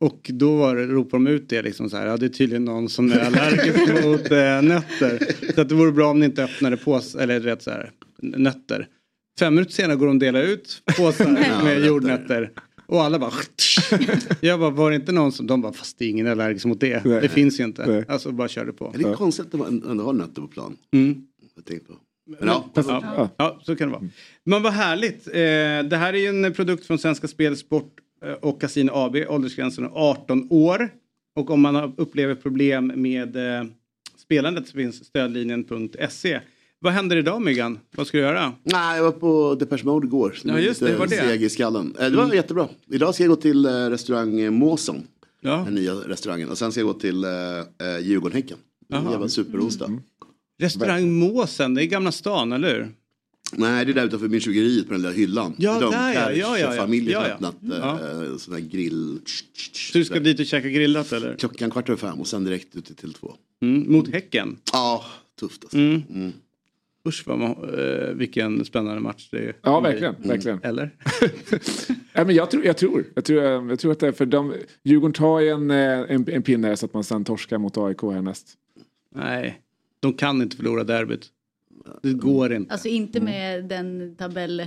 Och 0.00 0.30
då 0.32 0.56
var 0.56 0.76
ropade 0.76 1.24
de 1.24 1.30
ut 1.30 1.48
det 1.48 1.62
liksom 1.62 1.90
så 1.90 1.96
här, 1.96 2.06
ja 2.06 2.16
det 2.16 2.26
är 2.26 2.30
tydligen 2.30 2.64
någon 2.64 2.88
som 2.88 3.12
är 3.12 3.20
allergisk 3.20 4.04
mot 4.04 4.30
eh, 4.30 4.62
nötter. 4.62 5.34
Så 5.54 5.60
att 5.60 5.68
det 5.68 5.74
vore 5.74 5.92
bra 5.92 6.10
om 6.10 6.20
ni 6.20 6.26
inte 6.26 6.44
öppnade 6.44 6.76
pås, 6.76 7.14
eller 7.14 7.40
rätt 7.40 7.62
så 7.62 7.70
här, 7.70 7.90
nötter. 8.22 8.88
Fem 9.38 9.54
minuter 9.54 9.72
senare 9.72 9.96
går 9.96 10.06
de 10.06 10.16
och 10.16 10.20
delar 10.20 10.42
ut 10.42 10.82
påsar 10.96 11.24
med 11.64 11.64
nötter. 11.64 11.86
jordnötter. 11.86 12.50
Och 12.90 13.02
alla 13.02 13.18
bara... 13.18 13.32
Jag 14.40 14.60
bara, 14.60 14.70
var 14.70 14.90
det 14.90 14.96
inte 14.96 15.12
någon 15.12 15.32
som... 15.32 15.46
De 15.46 15.60
bara, 15.60 15.72
fast 15.72 15.98
det 15.98 16.04
är 16.04 16.08
ingen 16.08 16.26
allergisk 16.26 16.66
mot 16.66 16.80
det. 16.80 17.04
Nej. 17.04 17.20
Det 17.20 17.28
finns 17.28 17.60
ju 17.60 17.64
inte. 17.64 17.86
Nej. 17.86 18.04
Alltså 18.08 18.32
bara 18.32 18.48
körde 18.48 18.72
på. 18.72 18.94
Det 18.96 19.08
är 19.08 19.14
konstigt 19.14 19.46
att 19.46 19.60
man 19.60 19.84
ändå 19.90 20.04
har 20.04 20.12
nötter 20.12 20.42
på 20.42 20.48
plan. 20.48 20.76
Mm. 20.92 21.26
Jag 21.56 21.64
tänkte 21.64 21.86
på. 21.86 21.98
Men 22.26 22.48
ja, 22.48 22.70
Ja. 22.74 23.00
Ja, 23.16 23.28
ja, 23.36 23.60
så 23.62 23.76
kan 23.76 23.88
det 23.88 23.92
vara. 23.92 24.08
Men 24.44 24.62
vad 24.62 24.72
härligt. 24.72 25.26
Eh, 25.26 25.32
det 25.90 25.96
här 25.96 26.12
är 26.12 26.18
ju 26.18 26.26
en 26.26 26.52
produkt 26.52 26.86
från 26.86 26.98
Svenska 26.98 27.28
Spel, 27.28 27.56
Sport 27.56 27.92
eh, 28.24 28.32
och 28.32 28.60
Casino 28.60 28.90
AB. 28.94 29.16
Åldersgränsen 29.28 29.84
är 29.84 29.90
18 29.94 30.46
år. 30.50 30.90
Och 31.36 31.50
om 31.50 31.60
man 31.60 31.94
upplever 31.96 32.34
problem 32.34 32.92
med 32.96 33.36
eh, 33.36 33.64
spelandet 34.16 34.68
så 34.68 34.76
finns 34.76 35.04
stödlinjen.se. 35.04 36.40
Vad 36.82 36.92
händer 36.92 37.16
idag 37.16 37.42
Myggan? 37.42 37.78
Vad 37.96 38.06
ska 38.06 38.16
du 38.18 38.22
göra? 38.24 38.52
Nej, 38.62 38.96
jag 38.96 39.04
var 39.04 39.12
på 39.12 39.54
Depeche 39.54 39.84
Mode 39.84 40.06
igår. 40.06 40.34
Ja, 40.44 40.58
just 40.58 40.80
det, 40.80 40.96
var 40.96 41.06
det. 41.06 41.16
Seg 41.16 41.42
i 41.42 41.48
skallen. 41.48 41.94
Eh, 42.00 42.10
Det 42.10 42.16
var 42.16 42.34
jättebra. 42.34 42.68
Idag 42.90 43.14
ska 43.14 43.24
jag 43.24 43.30
gå 43.30 43.36
till 43.36 43.64
eh, 43.66 43.70
restaurang 43.70 44.40
eh, 44.40 44.50
Måsen. 44.50 45.02
Ja. 45.40 45.62
Den 45.64 45.74
nya 45.74 45.94
restaurangen. 45.94 46.48
Och 46.48 46.58
sen 46.58 46.72
ska 46.72 46.80
jag 46.80 46.86
gå 46.88 46.94
till 46.94 47.24
eh, 47.24 47.30
Djurgården-Häcken. 48.02 48.58
En 48.92 49.10
jävla 49.10 49.28
superonsdag. 49.28 49.84
Mm. 49.86 50.00
Restaurang 50.60 51.12
Måsen, 51.12 51.74
det 51.74 51.84
är 51.84 51.86
Gamla 51.86 52.12
stan, 52.12 52.52
eller 52.52 52.74
hur? 52.74 52.88
Nej, 53.52 53.84
det 53.84 53.92
är 53.92 53.94
där 53.94 54.04
utanför 54.06 54.28
Myrsugeriet 54.28 54.86
på 54.86 54.92
den 54.92 55.02
där 55.02 55.12
hyllan. 55.12 55.54
Ja, 55.58 55.80
De 55.80 55.90
där, 55.90 56.14
ja. 56.14 56.32
Ja, 56.32 56.58
ja, 56.58 56.74
ja. 56.74 56.82
familjen 56.82 57.12
Ja, 57.12 57.18
har 57.20 57.28
ja. 57.28 57.34
öppnat 57.34 57.56
Ja. 57.60 57.98
eh, 58.24 58.36
sån 58.36 58.54
här 58.54 58.60
grill. 58.60 59.18
Så 59.72 59.98
du 59.98 60.04
ska 60.04 60.20
dit 60.20 60.40
och 60.40 60.46
käka 60.46 60.68
grillat 60.68 61.12
eller? 61.12 61.34
Klockan 61.34 61.70
kvart 61.70 61.88
över 61.88 61.98
fem 61.98 62.20
och 62.20 62.26
sen 62.26 62.44
direkt 62.44 62.76
ut 62.76 62.96
till 62.96 63.12
två. 63.12 63.32
Mm, 63.62 63.92
mot 63.92 64.08
Häcken? 64.08 64.56
Ja, 64.72 65.04
tufft 65.40 65.62
alltså. 65.64 65.78
Mm. 65.78 66.32
Mm. 67.04 67.08
Usch 67.08 67.22
vad 67.26 67.38
man, 67.38 67.50
eh, 67.78 68.08
vilken 68.14 68.64
spännande 68.64 69.00
match 69.00 69.28
det 69.30 69.38
är. 69.38 69.56
Ja, 69.62 69.80
verkligen. 69.80 70.14
verkligen. 70.22 70.60
Eller? 70.62 70.90
Ja, 72.12 72.24
men 72.24 72.34
jag, 72.34 72.50
tror, 72.50 72.64
jag, 72.64 72.76
tror, 72.76 73.04
jag, 73.14 73.24
tror, 73.24 73.42
jag 73.70 73.78
tror 73.78 73.92
att 73.92 74.00
det 74.00 74.08
är 74.08 74.12
för 74.12 74.26
de, 74.26 74.54
Djurgården 74.82 75.12
tar 75.12 75.40
ju 75.40 75.48
en, 75.48 75.70
eh, 75.70 75.76
en, 76.08 76.28
en 76.28 76.42
pinne 76.42 76.76
så 76.76 76.86
att 76.86 76.94
man 76.94 77.04
sen 77.04 77.24
torskar 77.24 77.58
mot 77.58 77.78
AIK 77.78 78.02
härnäst. 78.02 78.54
Nej, 79.14 79.60
de 80.00 80.12
kan 80.14 80.42
inte 80.42 80.56
förlora 80.56 80.84
derbyt. 80.84 81.26
Det 82.02 82.12
går 82.12 82.52
inte. 82.52 82.72
Alltså 82.72 82.88
inte 82.88 83.20
med 83.20 83.64
den 83.64 84.16
tabell, 84.16 84.66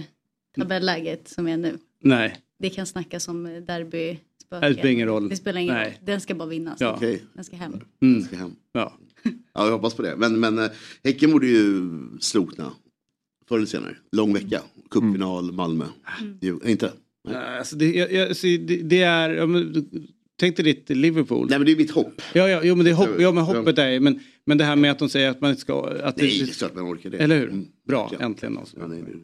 tabelläget 0.56 1.28
som 1.28 1.48
är 1.48 1.58
nu. 1.58 1.78
Nej, 2.00 2.38
Det 2.60 2.70
kan 2.70 2.86
snackas 2.86 3.28
om 3.28 3.44
derby. 3.44 4.20
det 4.50 4.74
spelar 4.74 4.86
ingen 4.86 5.08
roll. 5.08 5.30
Det 5.30 5.36
spelar 5.36 5.62
ingen 5.62 5.76
Nej. 5.76 5.86
roll. 5.86 5.94
Den 6.02 6.22
ska 6.22 6.36
bara 6.36 6.50
vinnas. 6.50 6.82
Ja. 6.82 6.94
Okej, 6.96 7.24
Den 7.34 7.44
ska 7.44 7.56
hem. 7.56 7.82
Mm. 8.02 8.16
jag 8.16 8.24
ska 8.24 8.36
hem. 8.36 8.56
Ja. 8.72 8.94
Ja, 9.54 9.66
jag 9.66 9.72
hoppas 9.72 9.94
på 9.94 10.02
det. 10.02 10.16
Men, 10.18 10.40
men 10.40 10.60
eh, 10.60 10.70
Häcken 11.04 11.32
borde 11.32 11.48
ju 11.48 11.90
slokna. 12.20 12.72
Förr 13.50 13.58
eller 13.58 13.66
senare. 13.68 13.96
Lång 14.12 14.34
vecka. 14.34 14.62
Cupfinal, 14.92 15.52
Malmö. 15.52 15.86
Jo, 16.42 16.62
inte? 16.66 16.92
Nej, 17.30 17.58
Alltså 17.58 17.76
det, 17.76 17.86
jag, 17.94 18.12
jag, 18.12 18.28
alltså 18.28 18.48
det, 18.48 18.78
det 18.84 19.02
är, 19.02 19.30
ja, 19.30 19.46
men, 19.46 19.86
tänk 20.40 20.56
dig 20.56 20.66
ditt 20.66 20.90
Liverpool. 20.90 21.48
Nej 21.50 21.60
men 21.60 21.66
det 21.66 21.72
är 21.72 21.76
mitt 21.78 21.92
hopp. 21.92 22.22
Ja, 22.34 22.50
ja, 22.50 22.62
jo, 22.64 22.76
men 22.76 22.86
det 22.86 22.92
är 22.92 22.96
hopp, 22.96 23.10
ja, 23.20 23.32
men 23.32 23.44
hoppet 23.44 23.78
är 23.78 24.00
men, 24.00 24.20
men 24.46 24.58
det 24.58 24.64
här 24.64 24.76
med 24.76 24.92
att 24.92 25.00
de 25.00 25.10
säger 25.10 25.30
att 25.30 25.42
man 25.42 25.50
inte 25.50 25.62
ska... 25.62 25.80
Att 25.90 26.18
Nej, 26.18 26.28
det 26.30 26.42
är 26.44 26.46
det, 26.46 26.58
klart 26.58 26.76
man 26.76 26.84
orkar 26.94 27.10
det. 27.10 27.18
eller 27.18 27.40
hur? 27.40 27.48
Mm, 27.50 27.66
Bra, 27.88 28.02
verkligen. 28.02 28.24
äntligen. 28.26 28.58
Alltså. 28.58 28.78
Ja, 28.80 28.88
nej, 28.88 29.02
det- 29.08 29.20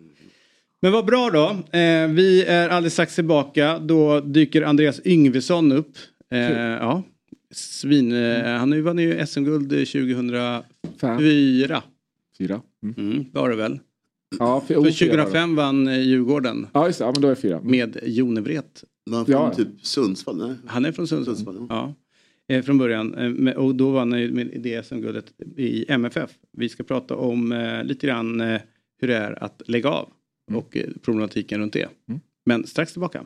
Men 0.81 0.91
vad 0.91 1.05
bra 1.05 1.29
då. 1.29 1.77
Eh, 1.79 2.07
vi 2.07 2.43
är 2.47 2.69
alldeles 2.69 2.93
strax 2.93 3.15
tillbaka. 3.15 3.79
Då 3.79 4.19
dyker 4.19 4.61
Andreas 4.61 5.01
Yngvesson 5.05 5.71
upp. 5.71 5.91
Eh, 6.31 6.39
ja. 6.51 7.03
Svin, 7.51 8.11
eh, 8.11 8.43
han 8.45 8.83
vann 8.83 8.99
ju 8.99 9.25
SM-guld 9.27 9.69
2004. 9.69 10.63
Fem, 11.01 11.19
fyra. 12.37 12.61
Mm. 12.83 12.95
Mm, 13.11 13.25
var 13.33 13.49
det 13.49 13.55
väl? 13.55 13.79
Ja, 14.39 14.61
för, 14.61 14.73
För 14.73 14.81
oh, 14.81 14.91
fyra 14.91 15.09
var 15.09 15.17
det. 15.17 15.23
2005 15.25 15.55
vann 15.55 15.87
eh, 15.87 15.99
Djurgården 15.99 16.67
Ja, 16.73 16.87
just 16.87 16.99
det. 16.99 17.05
Ja, 17.05 17.11
men 17.11 17.21
då 17.21 17.27
är 17.27 17.35
fyra. 17.35 17.57
Mm. 17.57 17.71
med 17.71 17.99
Jonevret. 18.03 18.83
Man 19.09 19.25
från 19.25 19.35
Ja. 19.35 19.53
typ 19.53 19.67
Sundsvall? 19.81 20.37
Nej. 20.47 20.55
Han 20.65 20.85
är 20.85 20.91
från 20.91 21.07
Sundsvall. 21.07 21.35
Sundsvall, 21.35 21.67
Ja. 21.69 21.93
Eh, 22.55 22.63
från 22.63 22.77
början. 22.77 23.13
Eh, 23.47 23.53
och 23.53 23.75
då 23.75 23.91
vann 23.91 24.11
han 24.11 24.21
ju 24.21 24.31
med 24.31 24.51
det 24.63 24.85
SM-guldet 24.85 25.25
i 25.57 25.85
MFF. 25.91 26.29
Vi 26.57 26.69
ska 26.69 26.83
prata 26.83 27.15
om 27.15 27.51
eh, 27.51 27.83
lite 27.83 28.07
grann 28.07 28.41
eh, 28.41 28.61
hur 29.01 29.07
det 29.07 29.15
är 29.17 29.43
att 29.43 29.61
lägga 29.65 29.89
av. 29.89 30.09
Och 30.53 30.77
eh, 30.77 30.83
problematiken 31.01 31.59
runt 31.61 31.73
det. 31.73 31.87
Mm. 32.09 32.21
Men 32.45 32.67
strax 32.67 32.91
tillbaka. 32.91 33.25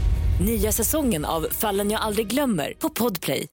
Nya 0.39 0.71
säsongen 0.71 1.25
av 1.25 1.41
Fallen 1.51 1.91
jag 1.91 2.01
aldrig 2.01 2.27
glömmer 2.27 2.73
på 2.79 2.89
Podplay. 2.89 3.47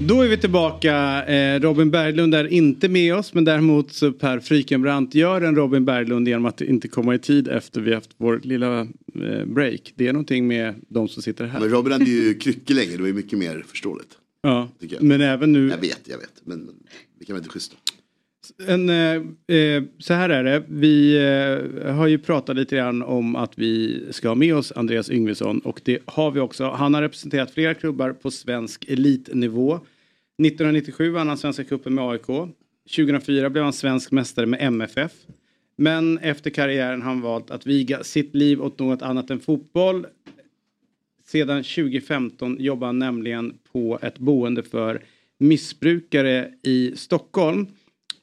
Då 0.00 0.22
är 0.22 0.28
vi 0.28 0.36
tillbaka. 0.36 1.24
Eh, 1.24 1.60
Robin 1.60 1.90
Berglund 1.90 2.34
är 2.34 2.52
inte 2.52 2.88
med 2.88 3.14
oss 3.14 3.34
men 3.34 3.44
däremot 3.44 3.92
så 3.92 4.12
Per 4.12 4.40
Frykenbrant 4.40 5.14
gör 5.14 5.40
en 5.40 5.56
Robin 5.56 5.84
Berglund 5.84 6.28
genom 6.28 6.46
att 6.46 6.60
inte 6.60 6.88
komma 6.88 7.14
i 7.14 7.18
tid 7.18 7.48
efter 7.48 7.80
vi 7.80 7.94
haft 7.94 8.10
vår 8.16 8.40
lilla 8.44 8.80
eh, 8.80 9.44
break. 9.46 9.92
Det 9.94 10.08
är 10.08 10.12
någonting 10.12 10.46
med 10.46 10.74
de 10.88 11.08
som 11.08 11.22
sitter 11.22 11.44
här. 11.44 11.60
Men 11.60 11.68
Robin 11.68 11.92
hade 11.92 12.04
ju 12.04 12.34
kryckor 12.34 12.74
länge, 12.74 12.90
det 12.90 13.00
var 13.00 13.06
ju 13.06 13.12
mycket 13.14 13.38
mer 13.38 13.64
förståeligt. 13.68 14.10
Ja, 14.42 14.68
men 15.00 15.20
även 15.20 15.52
nu. 15.52 15.68
Jag 15.68 15.78
vet, 15.78 16.00
jag 16.04 16.18
vet. 16.18 16.32
Men 16.44 16.68
det 17.18 17.24
kan 17.24 17.34
vara 17.34 17.38
inte 17.40 17.50
schysst. 17.50 17.76
En, 18.66 18.88
eh, 18.88 19.14
eh, 19.56 19.82
så 19.98 20.14
här 20.14 20.28
är 20.28 20.44
det. 20.44 20.62
Vi 20.68 21.16
eh, 21.16 21.94
har 21.94 22.06
ju 22.06 22.18
pratat 22.18 22.56
lite 22.56 22.76
grann 22.76 23.02
om 23.02 23.36
att 23.36 23.58
vi 23.58 24.02
ska 24.10 24.28
ha 24.28 24.34
med 24.34 24.56
oss 24.56 24.72
Andreas 24.72 25.10
Yngvesson 25.10 25.58
och 25.58 25.80
det 25.84 25.98
har 26.04 26.30
vi 26.30 26.40
också. 26.40 26.70
Han 26.70 26.94
har 26.94 27.02
representerat 27.02 27.50
flera 27.50 27.74
klubbar 27.74 28.12
på 28.12 28.30
svensk 28.30 28.84
elitnivå. 28.88 29.74
1997 29.74 31.10
vann 31.10 31.28
han 31.28 31.38
Svenska 31.38 31.64
cupen 31.64 31.94
med 31.94 32.04
AIK. 32.04 32.26
2004 32.96 33.50
blev 33.50 33.64
han 33.64 33.72
svensk 33.72 34.10
mästare 34.10 34.46
med 34.46 34.62
MFF. 34.62 35.12
Men 35.76 36.18
efter 36.18 36.50
karriären 36.50 37.02
har 37.02 37.08
han 37.08 37.20
valt 37.20 37.50
att 37.50 37.66
viga 37.66 38.04
sitt 38.04 38.34
liv 38.34 38.62
åt 38.62 38.78
något 38.78 39.02
annat 39.02 39.30
än 39.30 39.40
fotboll. 39.40 40.06
Sedan 41.26 41.62
2015 41.62 42.56
jobbar 42.60 42.86
han 42.86 42.98
nämligen 42.98 43.54
på 43.72 43.98
ett 44.02 44.18
boende 44.18 44.62
för 44.62 45.02
missbrukare 45.38 46.50
i 46.62 46.92
Stockholm. 46.96 47.66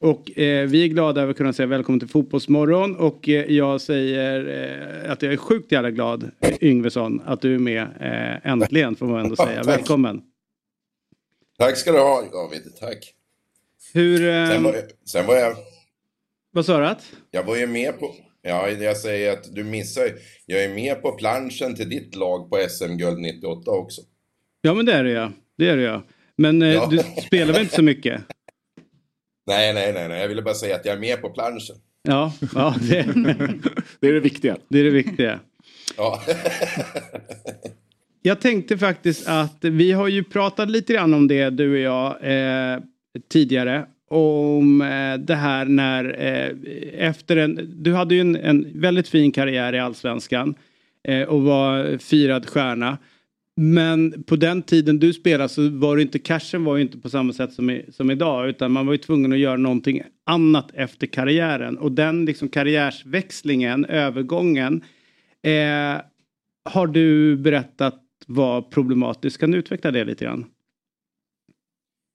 Och 0.02 0.38
eh, 0.38 0.66
vi 0.68 0.84
är 0.84 0.88
glada 0.88 1.20
över 1.22 1.30
att 1.30 1.36
kunna 1.36 1.52
säga 1.52 1.66
välkommen 1.66 2.00
till 2.00 2.08
Fotbollsmorgon 2.08 2.96
och 2.96 3.28
eh, 3.28 3.52
jag 3.52 3.80
säger 3.80 4.48
eh, 5.04 5.12
att 5.12 5.22
jag 5.22 5.32
är 5.32 5.36
sjukt 5.36 5.72
jävla 5.72 5.90
glad 5.90 6.30
Yngvesson 6.60 7.22
att 7.24 7.40
du 7.40 7.54
är 7.54 7.58
med 7.58 7.82
eh, 7.82 8.52
äntligen 8.52 8.96
får 8.96 9.06
man 9.06 9.20
ändå 9.20 9.36
säga. 9.46 9.62
Välkommen! 9.62 10.22
Tack 11.58 11.76
ska 11.76 11.92
du 11.92 11.98
ha 11.98 12.22
David, 12.32 12.62
tack! 12.80 13.14
Hur... 13.94 14.28
Eh, 14.28 14.48
sen, 14.48 14.62
var 14.62 14.72
jag, 14.72 14.82
sen 15.08 15.26
var 15.26 15.36
jag... 15.36 15.56
Vad 16.50 16.66
sa 16.66 16.78
du? 16.78 16.86
Att? 16.86 17.12
Jag 17.30 17.44
var 17.44 17.56
ju 17.56 17.66
med 17.66 18.00
på... 18.00 18.14
Ja, 18.42 18.68
jag 18.68 18.96
säger 18.96 19.32
att 19.32 19.54
du 19.54 19.64
missar 19.64 20.08
Jag 20.46 20.64
är 20.64 20.74
med 20.74 21.02
på 21.02 21.12
planschen 21.12 21.74
till 21.74 21.88
ditt 21.88 22.14
lag 22.14 22.50
på 22.50 22.66
SM-guld 22.68 23.18
98 23.18 23.70
också. 23.70 24.00
Ja, 24.60 24.74
men 24.74 24.86
det 24.86 24.92
är 24.92 25.04
det 25.04 25.10
ja. 25.10 25.32
Det 25.58 25.68
är 25.68 25.76
det 25.76 25.82
ja. 25.82 26.02
Men 26.36 26.62
eh, 26.62 26.68
ja. 26.68 26.88
du 26.90 26.98
spelar 27.22 27.52
väl 27.52 27.62
inte 27.62 27.74
så 27.74 27.82
mycket? 27.82 28.22
Nej, 29.46 29.74
nej, 29.74 29.92
nej, 29.92 30.08
nej, 30.08 30.20
jag 30.20 30.28
ville 30.28 30.42
bara 30.42 30.54
säga 30.54 30.76
att 30.76 30.84
jag 30.84 30.94
är 30.94 31.00
med 31.00 31.20
på 31.20 31.30
planschen. 31.30 31.76
Ja, 32.02 32.32
ja 32.54 32.74
det... 32.80 33.02
det 34.00 34.08
är 34.08 34.12
det 34.12 34.20
viktiga. 34.20 34.56
Det 34.68 34.78
är 34.78 34.84
det 34.84 34.90
viktiga. 34.90 35.40
Ja. 35.96 36.22
jag 38.22 38.40
tänkte 38.40 38.78
faktiskt 38.78 39.28
att 39.28 39.64
vi 39.64 39.92
har 39.92 40.08
ju 40.08 40.24
pratat 40.24 40.70
lite 40.70 40.92
grann 40.92 41.14
om 41.14 41.28
det 41.28 41.50
du 41.50 41.72
och 41.72 41.78
jag 41.78 42.16
eh, 42.22 42.80
tidigare. 43.28 43.86
Om 44.10 44.80
eh, 44.80 45.14
det 45.14 45.34
här 45.34 45.64
när 45.64 46.04
eh, 46.04 47.06
efter 47.08 47.36
en, 47.36 47.82
du 47.82 47.94
hade 47.94 48.14
ju 48.14 48.20
en, 48.20 48.36
en, 48.36 48.80
väldigt 48.80 49.08
fin 49.08 49.32
karriär 49.32 49.72
i 49.72 49.78
allsvenskan 49.78 50.54
eh, 51.08 51.22
och 51.22 51.42
var 51.42 51.98
firad 51.98 52.48
stjärna. 52.48 52.98
Men 53.56 54.22
på 54.22 54.36
den 54.36 54.62
tiden 54.62 54.98
du 54.98 55.12
spelade 55.12 55.48
så 55.48 55.68
var 55.68 55.96
det 55.96 56.02
inte, 56.02 56.18
cashen 56.18 56.64
var 56.64 56.76
ju 56.76 56.82
inte 56.82 56.98
på 56.98 57.10
samma 57.10 57.32
sätt 57.32 57.52
som, 57.52 57.70
i, 57.70 57.86
som 57.92 58.10
idag 58.10 58.48
utan 58.48 58.72
man 58.72 58.86
var 58.86 58.92
ju 58.92 58.98
tvungen 58.98 59.32
att 59.32 59.38
göra 59.38 59.56
någonting 59.56 60.02
annat 60.26 60.70
efter 60.74 61.06
karriären 61.06 61.78
och 61.78 61.92
den 61.92 62.24
liksom 62.24 62.48
karriärsväxlingen, 62.48 63.84
övergången 63.84 64.84
eh, 65.42 66.00
har 66.64 66.86
du 66.86 67.36
berättat 67.36 67.98
var 68.26 68.62
problematisk. 68.62 69.40
Kan 69.40 69.50
du 69.50 69.58
utveckla 69.58 69.90
det 69.90 70.04
lite 70.04 70.24
grann? 70.24 70.46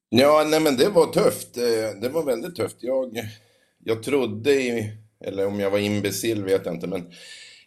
Ja, 0.10 0.48
nej 0.50 0.60
men 0.60 0.78
det 0.78 0.90
var 0.90 1.06
tufft. 1.06 1.58
Eh, 1.58 2.02
det 2.02 2.10
var 2.10 2.26
väldigt 2.26 2.56
tufft. 2.56 2.78
Jag, 2.80 3.12
jag 3.84 4.04
trodde 4.04 4.54
i, 4.54 4.92
eller 5.26 5.48
om 5.48 5.60
jag 5.60 5.72
var 5.72 5.80
imbecill 5.80 6.44
vet 6.44 6.66
jag 6.66 6.76
inte, 6.76 6.88
men 6.88 7.12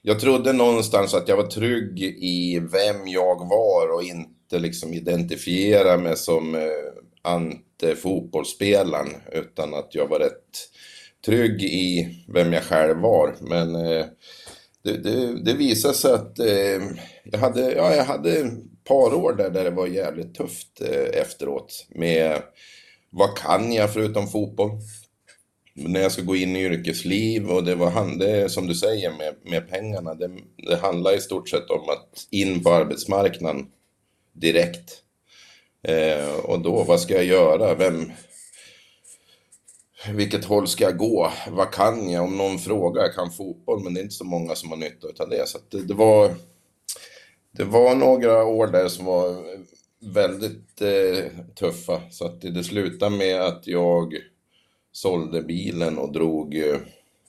jag 0.03 0.21
trodde 0.21 0.53
någonstans 0.53 1.15
att 1.15 1.29
jag 1.29 1.37
var 1.37 1.47
trygg 1.47 2.03
i 2.19 2.59
vem 2.59 3.09
jag 3.09 3.49
var 3.49 3.95
och 3.95 4.03
inte 4.03 4.59
liksom 4.59 4.95
identifiera 4.95 5.97
mig 5.97 6.17
som 6.17 6.55
eh, 6.55 6.61
ante-fotbollsspelaren 7.23 9.09
utan 9.33 9.75
att 9.75 9.95
jag 9.95 10.07
var 10.07 10.19
rätt 10.19 10.69
trygg 11.27 11.63
i 11.63 12.17
vem 12.29 12.53
jag 12.53 12.63
själv 12.63 12.97
var. 12.97 13.37
Men 13.41 13.75
eh, 13.75 14.07
det, 14.83 14.97
det, 14.97 15.45
det 15.45 15.55
visade 15.55 15.95
sig 15.95 16.13
att 16.13 16.39
eh, 16.39 16.83
jag, 17.25 17.39
hade, 17.39 17.73
ja, 17.73 17.95
jag 17.95 18.05
hade 18.05 18.33
ett 18.33 18.53
par 18.85 19.15
år 19.15 19.33
där, 19.33 19.51
där 19.51 19.65
det 19.65 19.71
var 19.71 19.87
jävligt 19.87 20.35
tufft 20.35 20.81
eh, 20.81 21.21
efteråt 21.21 21.87
med 21.89 22.43
vad 23.11 23.37
kan 23.39 23.73
jag 23.73 23.93
förutom 23.93 24.29
fotboll? 24.29 24.71
När 25.75 26.01
jag 26.01 26.13
ska 26.13 26.23
gå 26.23 26.37
in 26.37 26.57
i 26.57 26.65
yrkesliv 26.65 27.51
och 27.51 27.65
det 27.65 27.75
var 27.75 28.19
det 28.19 28.49
som 28.49 28.67
du 28.67 28.75
säger 28.75 29.11
med, 29.11 29.35
med 29.43 29.69
pengarna. 29.69 30.15
Det, 30.15 30.31
det 30.57 30.77
handlar 30.77 31.17
i 31.17 31.21
stort 31.21 31.49
sett 31.49 31.71
om 31.71 31.89
att 31.89 32.27
in 32.31 32.63
på 32.63 32.71
arbetsmarknaden 32.71 33.67
direkt. 34.33 35.03
Eh, 35.83 36.35
och 36.35 36.61
då, 36.61 36.85
vad 36.85 37.01
ska 37.01 37.15
jag 37.15 37.25
göra? 37.25 37.75
Vem, 37.75 38.13
vilket 40.13 40.45
håll 40.45 40.69
ska 40.69 40.85
jag 40.85 40.99
gå? 40.99 41.33
Vad 41.51 41.73
kan 41.73 42.11
jag? 42.11 42.25
Om 42.25 42.37
någon 42.37 42.59
frågar, 42.59 43.03
jag 43.03 43.15
kan 43.15 43.31
fotboll, 43.31 43.85
men 43.85 43.95
det 43.95 44.01
är 44.01 44.03
inte 44.03 44.15
så 44.15 44.25
många 44.25 44.55
som 44.55 44.71
har 44.71 44.77
nytta 44.77 45.23
av 45.23 45.29
det. 45.29 45.49
Så 45.49 45.59
det, 45.71 45.83
det, 45.83 45.95
var, 45.95 46.35
det 47.53 47.65
var 47.65 47.95
några 47.95 48.45
år 48.45 48.67
där 48.67 48.89
som 48.89 49.05
var 49.05 49.45
väldigt 50.15 50.81
eh, 50.81 51.25
tuffa. 51.55 52.03
Så 52.11 52.27
att 52.27 52.41
det, 52.41 52.51
det 52.51 52.65
slutade 52.65 53.17
med 53.17 53.41
att 53.41 53.67
jag 53.67 54.15
sålde 54.93 55.43
bilen 55.43 55.99
och 55.99 56.13
drog 56.13 56.57
eh, 56.57 56.81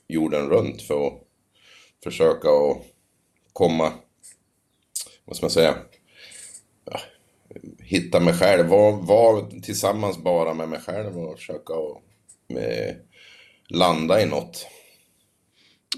jorden 0.08 0.50
runt 0.50 0.82
för 0.82 1.08
att 1.08 1.13
försöka 2.04 2.50
att 2.50 2.78
komma, 3.54 3.91
vad 5.26 5.36
ska 5.36 5.43
man 5.43 5.52
säga, 5.52 5.78
ja, 6.86 7.00
hitta 7.80 8.19
mig 8.19 8.34
själv, 8.34 8.67
vara 8.67 8.91
var 8.91 9.62
tillsammans 9.62 10.17
bara 10.17 10.54
med 10.54 10.69
mig 10.69 10.80
själv 10.80 11.17
och 11.17 11.38
försöka 11.38 11.74
att 11.74 12.02
med, 12.47 12.95
landa 13.67 14.21
i 14.21 14.26
något. 14.26 14.67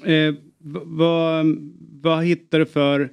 Eh, 0.06 0.34
vad, 0.86 1.46
vad 2.02 2.26
hittar 2.26 2.60
du 2.60 2.66
för 2.66 3.10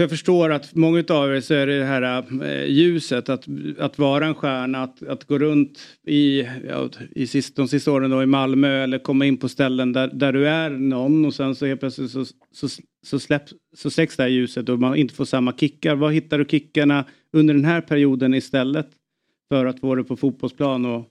för 0.00 0.04
jag 0.04 0.10
förstår 0.10 0.50
att 0.50 0.74
många 0.74 1.04
av 1.08 1.34
er 1.34 1.40
så 1.40 1.54
är 1.54 1.66
det 1.66 1.78
det 1.78 1.84
här 1.84 2.24
eh, 2.44 2.64
ljuset 2.64 3.28
att, 3.28 3.44
att 3.78 3.98
vara 3.98 4.26
en 4.26 4.34
stjärna, 4.34 4.82
att, 4.82 5.02
att 5.02 5.24
gå 5.24 5.38
runt 5.38 5.78
i, 6.06 6.48
ja, 6.68 6.88
i 7.10 7.26
sist, 7.26 7.56
de 7.56 7.68
sista 7.68 7.92
åren 7.92 8.10
då 8.10 8.22
i 8.22 8.26
Malmö 8.26 8.82
eller 8.82 8.98
komma 8.98 9.26
in 9.26 9.36
på 9.36 9.48
ställen 9.48 9.92
där, 9.92 10.08
där 10.08 10.32
du 10.32 10.48
är 10.48 10.70
någon 10.70 11.24
och 11.24 11.34
sen 11.34 11.54
så 11.54 11.66
helt 11.66 11.80
plötsligt 11.80 12.10
så, 12.10 12.24
så, 12.52 12.68
så, 13.06 13.20
släpps, 13.20 13.52
så 13.76 13.90
släcks 13.90 14.16
det 14.16 14.22
här 14.22 14.30
ljuset 14.30 14.68
och 14.68 14.78
man 14.78 14.96
inte 14.96 15.14
får 15.14 15.24
samma 15.24 15.52
kickar. 15.52 15.94
Var 15.94 16.10
hittar 16.10 16.38
du 16.38 16.44
kickarna 16.44 17.04
under 17.32 17.54
den 17.54 17.64
här 17.64 17.80
perioden 17.80 18.34
istället 18.34 18.88
för 19.48 19.66
att 19.66 19.80
få 19.80 19.94
det 19.94 20.04
på 20.04 20.16
fotbollsplan 20.16 20.84
och 20.84 21.04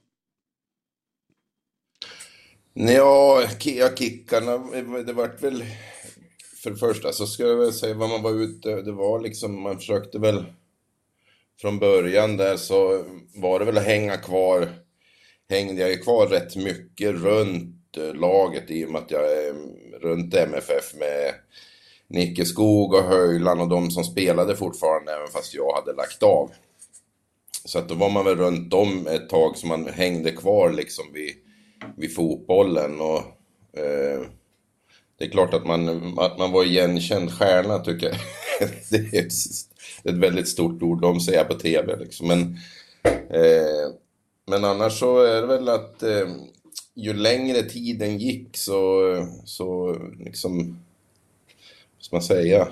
Ja, 2.74 3.42
kickarna, 3.98 4.58
det 5.06 5.12
vart 5.12 5.42
väl 5.42 5.64
för 6.62 6.70
det 6.70 6.76
första 6.76 7.12
så 7.12 7.26
ska 7.26 7.42
jag 7.42 7.56
väl 7.56 7.72
säga 7.72 7.94
vad 7.94 8.08
man 8.08 8.22
var 8.22 8.32
ute, 8.32 8.82
det 8.82 8.92
var 8.92 9.20
liksom, 9.20 9.62
man 9.62 9.76
försökte 9.76 10.18
väl 10.18 10.44
från 11.60 11.78
början 11.78 12.36
där 12.36 12.56
så 12.56 13.04
var 13.34 13.58
det 13.58 13.64
väl 13.64 13.78
att 13.78 13.84
hänga 13.84 14.16
kvar, 14.16 14.68
hängde 15.48 15.88
jag 15.88 16.02
kvar 16.02 16.26
rätt 16.26 16.56
mycket 16.56 17.14
runt 17.14 17.96
eh, 17.96 18.14
laget 18.14 18.70
i 18.70 18.84
och 18.84 18.90
med 18.90 19.02
att 19.02 19.10
jag 19.10 19.32
är 19.32 19.54
runt 20.00 20.34
MFF 20.34 20.94
med 20.94 21.34
Nicke 22.08 22.44
Skog 22.44 22.94
och 22.94 23.04
Höjland 23.04 23.60
och 23.60 23.68
de 23.68 23.90
som 23.90 24.04
spelade 24.04 24.56
fortfarande 24.56 25.12
även 25.12 25.28
fast 25.28 25.54
jag 25.54 25.74
hade 25.74 25.92
lagt 25.92 26.22
av. 26.22 26.50
Så 27.64 27.78
att 27.78 27.88
då 27.88 27.94
var 27.94 28.10
man 28.10 28.24
väl 28.24 28.36
runt 28.36 28.74
om 28.74 29.06
ett 29.06 29.28
tag 29.28 29.56
så 29.56 29.66
man 29.66 29.86
hängde 29.86 30.32
kvar 30.32 30.70
liksom 30.70 31.04
vid, 31.12 31.34
vid 31.96 32.14
fotbollen 32.14 33.00
och 33.00 33.22
eh, 33.78 34.26
det 35.20 35.26
är 35.26 35.30
klart 35.30 35.54
att 35.54 35.66
man, 35.66 35.88
att 36.18 36.38
man 36.38 36.52
var 36.52 36.64
igenkänd 36.64 37.32
stjärna 37.32 37.78
tycker 37.78 38.06
jag. 38.06 38.16
det 38.90 39.18
är 39.18 39.26
ett, 39.26 39.32
ett 40.04 40.14
väldigt 40.14 40.48
stort 40.48 40.82
ord, 40.82 41.00
de 41.00 41.20
säger 41.20 41.44
på 41.44 41.54
tv 41.54 41.96
liksom. 41.96 42.28
Men 42.28 42.58
Eh, 43.30 43.92
men 44.46 44.64
annars 44.64 44.98
så 44.98 45.22
är 45.22 45.40
det 45.40 45.46
väl 45.46 45.68
att 45.68 46.02
eh, 46.02 46.28
ju 46.94 47.12
längre 47.12 47.62
tiden 47.62 48.18
gick 48.18 48.56
så, 48.56 49.02
så 49.44 49.96
liksom, 50.18 50.78
vad 51.96 52.04
ska 52.04 52.16
man 52.16 52.22
säga, 52.22 52.68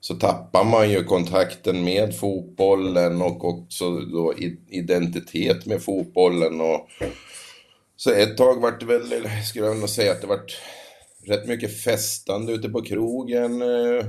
så 0.00 0.14
tappar 0.14 0.64
man 0.64 0.90
ju 0.90 1.04
kontakten 1.04 1.84
med 1.84 2.16
fotbollen 2.16 3.22
och 3.22 3.44
också 3.44 4.00
då 4.00 4.34
identitet 4.68 5.66
med 5.66 5.82
fotbollen. 5.82 6.60
Och, 6.60 6.88
så 7.96 8.10
ett 8.10 8.36
tag 8.36 8.60
vart 8.60 8.80
det 8.80 8.86
väl, 8.86 9.28
skulle 9.44 9.66
jag 9.66 9.76
nog 9.76 9.88
säga 9.88 10.12
att 10.12 10.20
det 10.20 10.26
vart 10.26 10.58
rätt 11.26 11.48
mycket 11.48 11.82
festande 11.82 12.52
ute 12.52 12.68
på 12.68 12.82
krogen. 12.82 13.62
Eh, 13.62 14.06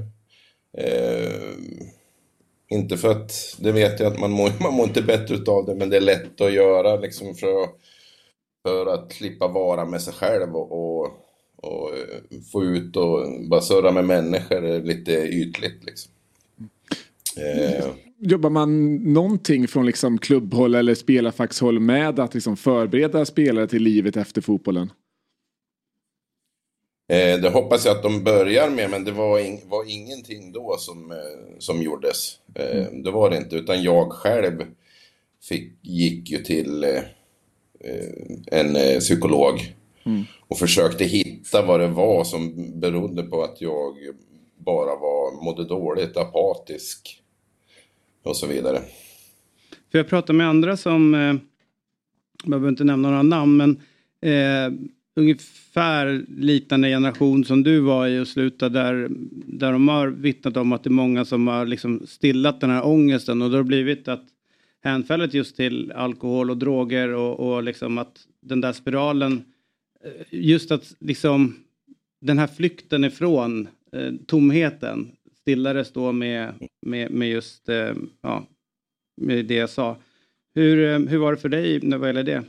eh, 0.78 1.54
inte 2.69 2.97
för 2.97 3.12
att, 3.12 3.58
det 3.60 3.71
vet 3.71 3.99
jag 3.99 4.13
att 4.13 4.19
man 4.19 4.32
mår, 4.32 4.52
man 4.63 4.73
mår 4.73 4.88
inte 4.88 5.02
bättre 5.02 5.52
av 5.52 5.65
det, 5.65 5.76
men 5.76 5.89
det 5.89 5.97
är 5.97 6.02
lätt 6.02 6.41
att 6.41 6.54
göra 6.54 6.95
liksom 6.95 7.36
för 7.36 7.63
att, 7.63 7.76
för 8.67 8.86
att 8.93 9.13
slippa 9.13 9.47
vara 9.47 9.86
med 9.86 10.02
sig 10.02 10.13
själv 10.13 10.56
och, 10.56 10.71
och, 10.71 11.08
och 11.56 11.89
eh, 11.89 12.41
få 12.52 12.63
ut 12.63 12.95
och 12.95 13.28
bara 13.49 13.62
surra 13.62 13.91
med 13.91 14.06
människor 14.06 14.84
lite 14.84 15.12
ytligt 15.12 15.84
liksom. 15.84 16.12
Eh. 17.38 17.86
Jobbar 18.26 18.49
man 18.49 18.95
någonting 18.95 19.67
från 19.67 19.86
liksom 19.86 20.17
klubbhåll 20.17 20.76
eller 20.76 20.95
spelarfackshåll 20.95 21.80
med 21.80 22.19
att 22.19 22.34
liksom 22.34 22.58
förbereda 22.58 23.26
spelare 23.26 23.67
till 23.67 23.84
livet 23.84 24.17
efter 24.17 24.41
fotbollen? 24.41 24.89
Eh, 27.07 27.41
det 27.41 27.49
hoppas 27.49 27.85
jag 27.85 27.97
att 27.97 28.03
de 28.03 28.23
börjar 28.23 28.69
med, 28.69 28.89
men 28.89 29.03
det 29.03 29.11
var, 29.11 29.39
in, 29.39 29.59
var 29.65 29.89
ingenting 29.89 30.51
då 30.51 30.75
som, 30.77 31.11
eh, 31.11 31.17
som 31.59 31.81
gjordes. 31.81 32.39
Eh, 32.55 32.87
mm. 32.87 33.03
Det 33.03 33.11
var 33.11 33.29
det 33.29 33.37
inte, 33.37 33.55
utan 33.55 33.83
jag 33.83 34.11
själv 34.11 34.63
fick, 35.43 35.73
gick 35.81 36.29
ju 36.29 36.37
till 36.37 36.83
eh, 36.83 36.89
eh, 37.79 38.59
en 38.59 38.75
eh, 38.75 38.99
psykolog 38.99 39.75
mm. 40.03 40.23
och 40.47 40.57
försökte 40.57 41.03
hitta 41.03 41.65
vad 41.65 41.79
det 41.79 41.87
var 41.87 42.23
som 42.23 42.71
berodde 42.79 43.23
på 43.23 43.43
att 43.43 43.61
jag 43.61 43.95
bara 44.57 44.95
var, 44.95 45.43
mådde 45.43 45.65
dåligt, 45.65 46.17
apatisk 46.17 47.21
och 48.23 48.37
så 48.37 48.47
vidare. 48.47 48.81
För 49.91 49.97
jag 49.97 50.07
pratar 50.07 50.33
med 50.33 50.47
andra 50.47 50.77
som, 50.77 51.13
jag 52.43 52.49
behöver 52.49 52.69
inte 52.69 52.83
nämna 52.83 53.09
några 53.09 53.23
namn, 53.23 53.57
men 53.57 53.81
ungefär 55.15 56.26
liknande 56.38 56.88
generation 56.88 57.45
som 57.45 57.63
du 57.63 57.80
var 57.80 58.08
i 58.08 58.19
och 58.19 58.28
slutade 58.28 58.80
där, 58.80 59.08
där 59.45 59.71
de 59.71 59.88
har 59.88 60.08
vittnat 60.08 60.58
om 60.58 60.71
att 60.71 60.84
det 60.84 60.88
är 60.88 60.91
många 60.91 61.26
som 61.26 61.47
har 61.47 61.65
liksom 61.65 62.08
stillat 62.08 62.62
den 62.62 62.69
här 62.69 62.86
ångesten 62.86 63.41
och 63.41 63.52
det 63.52 63.58
har 63.58 63.63
blivit 63.63 64.08
att 64.08 64.26
hänfället 64.84 65.34
just 65.34 65.56
till 65.56 65.91
alkohol 65.91 66.49
och 66.49 66.58
droger 66.58 67.13
och, 67.13 67.39
och 67.39 67.63
liksom 67.63 67.97
att 67.97 68.28
den 68.41 68.62
där 68.62 68.73
spiralen, 68.73 69.43
eh, 70.04 70.12
just 70.30 70.71
att 70.71 70.95
liksom 70.99 71.56
den 72.21 72.39
här 72.39 72.47
flykten 72.47 73.04
ifrån 73.04 73.67
eh, 73.91 74.13
tomheten 74.28 75.12
stillades 75.41 75.93
då 75.93 76.12
med, 76.12 76.54
med, 76.82 77.12
med 77.12 77.30
just 77.30 77.69
eh, 77.69 77.93
ja, 78.21 78.47
med 79.21 79.45
det 79.45 79.56
jag 79.56 79.69
sa. 79.69 79.97
Hur, 80.56 80.93
eh, 80.93 80.99
hur 80.99 81.17
var 81.17 81.32
det 81.32 81.38
för 81.38 81.49
dig 81.49 81.80
när 81.84 81.97
vad 81.97 82.10
gäller 82.10 82.23
det? 82.23 82.43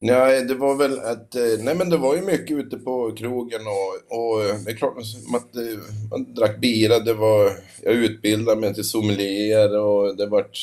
Nej, 0.00 0.44
det 0.44 0.54
var 0.54 0.76
väl 0.76 0.98
att, 0.98 1.34
eh, 1.34 1.42
nej 1.60 1.74
men 1.74 1.90
det 1.90 1.96
var 1.96 2.16
ju 2.16 2.22
mycket 2.22 2.56
ute 2.56 2.76
på 2.78 3.12
krogen 3.16 3.60
och, 3.66 4.18
och 4.18 4.42
eh, 4.44 4.56
det 4.64 4.70
är 4.70 4.76
klart 4.76 4.98
att 4.98 5.56
eh, 5.56 5.78
man 6.10 6.34
drack 6.34 6.60
bira, 6.60 6.98
det 6.98 7.14
var, 7.14 7.50
jag 7.82 7.94
utbildade 7.94 8.60
mig 8.60 8.74
till 8.74 8.84
sommelier 8.84 9.78
och 9.78 10.16
det 10.16 10.26
vart 10.26 10.58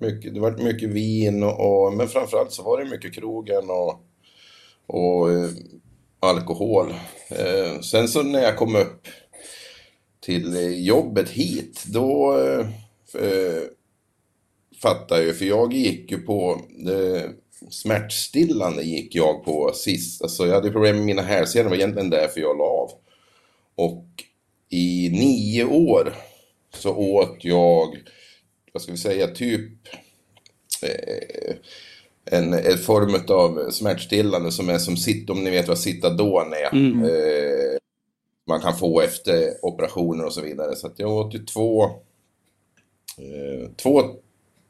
mycket, 0.00 0.34
det 0.34 0.40
vart 0.40 0.62
mycket 0.62 0.88
vin 0.88 1.42
och, 1.42 1.84
och, 1.86 1.92
men 1.92 2.08
framförallt 2.08 2.52
så 2.52 2.62
var 2.62 2.78
det 2.78 2.90
mycket 2.90 3.14
krogen 3.14 3.70
och, 3.70 4.00
och 4.86 5.28
alkohol. 6.20 6.94
Sen 7.82 8.08
så 8.08 8.22
när 8.22 8.42
jag 8.42 8.56
kom 8.56 8.76
upp 8.76 9.08
till 10.20 10.56
jobbet 10.86 11.28
hit, 11.28 11.84
då 11.86 12.38
eh, 13.14 13.62
fattade 14.82 15.22
jag, 15.24 15.36
för 15.36 15.44
jag 15.44 15.72
gick 15.72 16.10
ju 16.10 16.18
på 16.18 16.60
det, 16.84 17.30
smärtstillande 17.70 18.82
gick 18.82 19.14
jag 19.14 19.44
på 19.44 19.72
sist. 19.74 20.22
Alltså 20.22 20.46
jag 20.46 20.54
hade 20.54 20.70
problem 20.70 20.96
med 20.96 21.04
mina 21.04 21.22
hälsenor, 21.22 21.64
det 21.64 21.70
var 21.70 21.76
egentligen 21.76 22.10
därför 22.10 22.40
jag 22.40 22.58
la 22.58 22.64
av. 22.64 22.90
Och 23.74 24.06
i 24.68 25.08
nio 25.12 25.64
år 25.64 26.14
så 26.74 26.94
åt 26.96 27.36
jag, 27.40 27.98
vad 28.72 28.82
ska 28.82 28.92
vi 28.92 28.98
säga, 28.98 29.26
typ 29.26 29.72
eh, 30.82 31.56
en, 32.24 32.54
en 32.54 32.78
form 32.78 33.14
av 33.28 33.70
smärtstillande 33.70 34.52
som 34.52 34.68
är 34.68 34.78
som 34.78 34.96
sitt, 34.96 35.30
om 35.30 35.44
ni 35.44 35.50
vet 35.50 35.68
vad 35.68 35.78
Citadon 35.78 36.52
är. 36.52 36.74
Mm. 36.74 37.04
Eh, 37.04 37.78
man 38.46 38.60
kan 38.60 38.76
få 38.76 39.00
efter 39.00 39.54
operationer 39.62 40.24
och 40.24 40.32
så 40.32 40.40
vidare. 40.40 40.76
Så 40.76 40.86
att 40.86 40.98
jag 40.98 41.10
åt 41.10 41.34
ju 41.34 41.38
två, 41.38 41.84
eh, 43.18 43.70
två 43.76 44.02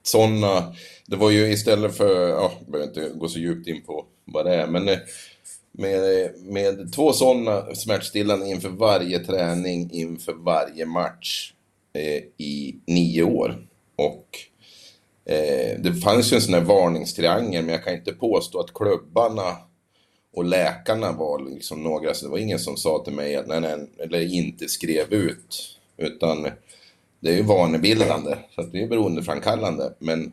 sådana, 0.06 0.74
det 1.06 1.16
var 1.16 1.30
ju 1.30 1.52
istället 1.52 1.96
för, 1.96 2.28
ja, 2.28 2.52
jag 2.60 2.70
behöver 2.72 2.88
inte 2.88 3.18
gå 3.18 3.28
så 3.28 3.38
djupt 3.38 3.68
in 3.68 3.82
på 3.82 4.04
vad 4.24 4.46
det 4.46 4.54
är, 4.54 4.66
men 4.66 4.88
eh, 4.88 4.98
med, 5.72 6.32
med 6.38 6.92
två 6.92 7.12
sådana 7.12 7.74
smärtstillande 7.74 8.48
inför 8.48 8.68
varje 8.68 9.18
träning, 9.18 9.90
inför 9.92 10.32
varje 10.32 10.86
match 10.86 11.52
eh, 11.92 12.22
i 12.36 12.76
nio 12.86 13.22
år. 13.22 13.66
Och 13.96 14.38
eh, 15.32 15.80
det 15.80 15.94
fanns 15.94 16.32
ju 16.32 16.34
en 16.34 16.42
sån 16.42 16.54
här 16.54 16.60
varningstriangel, 16.60 17.64
men 17.64 17.72
jag 17.72 17.84
kan 17.84 17.94
inte 17.94 18.12
påstå 18.12 18.60
att 18.60 18.74
klubbarna 18.74 19.56
och 20.34 20.44
läkarna 20.44 21.12
var 21.12 21.50
liksom 21.50 21.82
några, 21.82 22.14
så 22.14 22.24
det 22.24 22.30
var 22.30 22.38
ingen 22.38 22.58
som 22.58 22.76
sa 22.76 23.02
till 23.04 23.12
mig 23.12 23.36
att 23.36 23.46
nej, 23.46 23.60
nej, 23.60 23.86
eller 23.98 24.34
inte 24.34 24.68
skrev 24.68 25.12
ut. 25.12 25.78
Utan 25.96 26.48
det 27.20 27.28
är 27.28 27.36
ju 27.36 27.42
vanebildande, 27.42 28.36
så 28.54 28.60
att 28.60 28.72
det 28.72 28.82
är 28.82 28.88
beroendeframkallande. 28.88 29.92
Men 29.98 30.32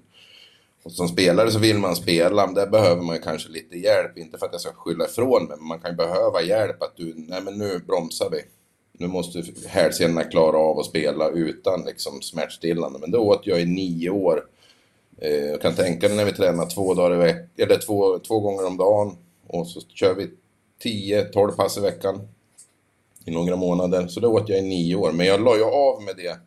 som 0.89 1.07
spelare 1.07 1.51
så 1.51 1.59
vill 1.59 1.77
man 1.77 1.95
spela, 1.95 2.47
där 2.47 2.67
behöver 2.67 3.01
man 3.01 3.19
kanske 3.19 3.49
lite 3.49 3.77
hjälp. 3.77 4.17
Inte 4.17 4.37
för 4.37 4.45
att 4.45 4.51
jag 4.51 4.61
ska 4.61 4.73
skylla 4.73 5.05
ifrån 5.05 5.43
mig, 5.43 5.57
men 5.57 5.67
man 5.67 5.79
kan 5.79 5.91
ju 5.91 5.97
behöva 5.97 6.41
hjälp 6.41 6.83
att 6.83 6.97
du, 6.97 7.13
nej 7.17 7.41
men 7.41 7.57
nu 7.57 7.79
bromsar 7.87 8.29
vi. 8.29 8.41
Nu 8.97 9.07
måste 9.07 9.43
hälsenorna 9.67 10.23
klara 10.23 10.57
av 10.57 10.79
att 10.79 10.85
spela 10.85 11.29
utan 11.29 11.85
liksom 11.85 12.21
smärtstillande. 12.21 12.99
Men 12.99 13.11
det 13.11 13.17
åt 13.17 13.47
jag 13.47 13.61
i 13.61 13.65
nio 13.65 14.09
år. 14.09 14.45
Eh, 15.17 15.45
jag 15.45 15.61
kan 15.61 15.75
tänka 15.75 16.07
mig 16.07 16.17
när 16.17 16.25
vi 16.25 16.31
tränar 16.31 16.65
två 16.65 16.93
dagar 16.93 17.15
i 17.15 17.19
veck 17.19 17.59
eller 17.59 17.77
två, 17.77 18.19
två 18.19 18.39
gånger 18.39 18.67
om 18.67 18.77
dagen. 18.77 19.17
Och 19.47 19.67
så 19.67 19.81
kör 19.81 20.15
vi 20.15 20.29
10-12 20.83 21.51
pass 21.51 21.77
i 21.77 21.81
veckan. 21.81 22.27
I 23.25 23.31
några 23.31 23.55
månader. 23.55 24.07
Så 24.07 24.19
det 24.19 24.27
åt 24.27 24.49
jag 24.49 24.59
i 24.59 24.61
nio 24.61 24.95
år. 24.95 25.11
Men 25.11 25.25
jag 25.25 25.41
la 25.41 25.55
ju 25.55 25.63
av 25.63 26.01
med 26.01 26.15
det 26.17 26.37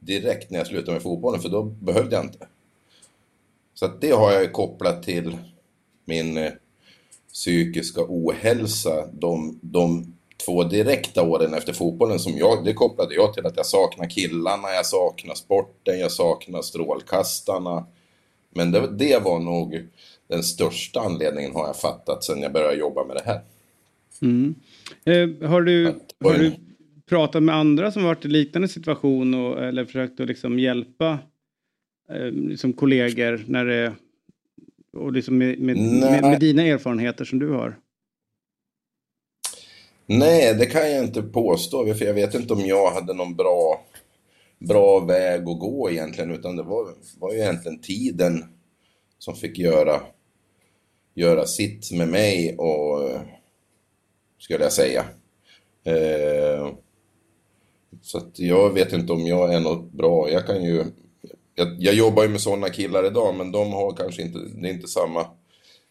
direkt 0.00 0.50
när 0.50 0.58
jag 0.58 0.66
slutade 0.66 0.92
med 0.92 1.02
fotbollen, 1.02 1.40
för 1.40 1.48
då 1.48 1.62
behövde 1.62 2.16
jag 2.16 2.24
inte. 2.24 2.46
Så 3.74 3.86
det 4.00 4.10
har 4.10 4.32
jag 4.32 4.52
kopplat 4.52 5.02
till 5.02 5.38
min 6.04 6.36
eh, 6.36 6.52
psykiska 7.32 8.00
ohälsa 8.08 9.06
de, 9.12 9.58
de 9.62 10.14
två 10.44 10.64
direkta 10.64 11.22
åren 11.22 11.54
efter 11.54 11.72
fotbollen 11.72 12.18
som 12.18 12.38
jag, 12.38 12.64
det 12.64 12.72
kopplade 12.72 13.14
jag 13.14 13.34
till 13.34 13.46
att 13.46 13.56
jag 13.56 13.66
saknar 13.66 14.10
killarna, 14.10 14.68
jag 14.68 14.86
saknar 14.86 15.34
sporten, 15.34 16.00
jag 16.00 16.12
saknar 16.12 16.62
strålkastarna. 16.62 17.86
Men 18.54 18.72
det, 18.72 18.96
det 18.96 19.22
var 19.22 19.38
nog 19.38 19.86
den 20.28 20.42
största 20.42 21.00
anledningen 21.00 21.52
har 21.54 21.66
jag 21.66 21.76
fattat 21.76 22.24
sen 22.24 22.42
jag 22.42 22.52
började 22.52 22.76
jobba 22.76 23.04
med 23.04 23.16
det 23.16 23.22
här. 23.24 23.40
Mm. 24.22 24.54
Eh, 25.04 25.48
har, 25.48 25.62
du, 25.62 26.00
har 26.24 26.34
du 26.34 26.56
pratat 27.10 27.42
med 27.42 27.54
andra 27.54 27.92
som 27.92 28.04
varit 28.04 28.24
i 28.24 28.28
liknande 28.28 28.68
situation 28.68 29.34
och, 29.34 29.64
eller 29.64 29.84
försökt 29.84 30.20
att 30.20 30.28
liksom 30.28 30.58
hjälpa 30.58 31.18
eh, 32.10 32.30
liksom 32.30 32.72
kollegor 32.72 33.44
när 33.46 33.64
det, 33.64 33.92
och 34.92 35.12
liksom 35.12 35.38
med, 35.38 35.58
med, 35.58 35.76
med, 35.76 36.22
med, 36.22 36.40
dina 36.40 36.62
erfarenheter 36.62 37.24
som 37.24 37.38
du 37.38 37.50
har? 37.50 37.78
Nej, 40.06 40.54
det 40.54 40.66
kan 40.66 40.90
jag 40.90 41.04
inte 41.04 41.22
påstå, 41.22 41.94
för 41.94 42.04
jag 42.04 42.14
vet 42.14 42.34
inte 42.34 42.52
om 42.52 42.60
jag 42.60 42.90
hade 42.90 43.14
någon 43.14 43.36
bra, 43.36 43.84
bra 44.58 45.00
väg 45.00 45.40
att 45.40 45.60
gå 45.60 45.90
egentligen, 45.90 46.30
utan 46.30 46.56
det 46.56 46.62
var, 46.62 46.88
var 47.18 47.32
ju 47.32 47.38
egentligen 47.38 47.80
tiden 47.80 48.44
som 49.18 49.34
fick 49.34 49.58
göra, 49.58 50.00
göra 51.14 51.46
sitt 51.46 51.92
med 51.92 52.08
mig 52.08 52.56
och, 52.56 53.10
skulle 54.38 54.64
jag 54.64 54.72
säga. 54.72 55.04
Eh, 55.84 56.72
så 58.02 58.18
att 58.18 58.38
jag 58.38 58.70
vet 58.74 58.92
inte 58.92 59.12
om 59.12 59.26
jag 59.26 59.54
är 59.54 59.60
något 59.60 59.92
bra. 59.92 60.30
Jag 60.30 60.46
kan 60.46 60.64
ju... 60.64 60.84
Jag, 61.54 61.76
jag 61.78 61.94
jobbar 61.94 62.22
ju 62.22 62.28
med 62.28 62.40
sådana 62.40 62.68
killar 62.68 63.06
idag, 63.06 63.34
men 63.34 63.52
de 63.52 63.72
har 63.72 63.92
kanske 63.92 64.22
inte... 64.22 64.38
Det 64.38 64.68
är 64.68 64.72
inte 64.72 64.88
samma, 64.88 65.26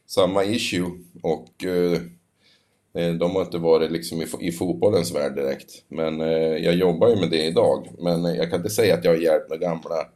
samma 0.08 0.44
issue. 0.44 0.92
Och 1.24 1.66
eh, 1.66 2.02
eh 3.04 3.14
de 3.14 3.36
har 3.36 3.42
inte 3.42 3.58
varit 3.58 3.92
liksom 3.92 4.22
i, 4.22 4.28
i 4.40 4.52
fotbollens 4.52 5.16
värld 5.16 5.36
direkt. 5.36 5.72
Men 5.88 6.22
eh, 6.22 6.58
jag 6.58 6.76
jobbar 6.76 7.10
ju 7.10 7.16
med 7.16 7.30
det 7.30 7.46
idag. 7.46 7.90
Men 8.00 8.26
eh, 8.26 8.36
jag 8.36 8.50
kan 8.50 8.60
inte 8.60 8.70
säga 8.70 8.94
att 8.94 9.04
jag 9.04 9.12
har 9.12 9.20
hjälpt 9.20 9.50
med 9.50 9.60
gamla 9.60 10.08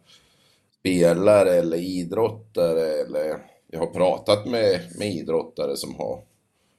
spelare 0.80 1.54
eller 1.54 1.78
idrottare 1.78 3.02
eller 3.02 3.38
jag 3.74 3.80
har 3.80 3.88
pratat 3.88 4.46
med, 4.46 4.80
med 4.98 5.16
idrottare 5.16 5.78
som 5.78 5.96
har, 5.96 6.22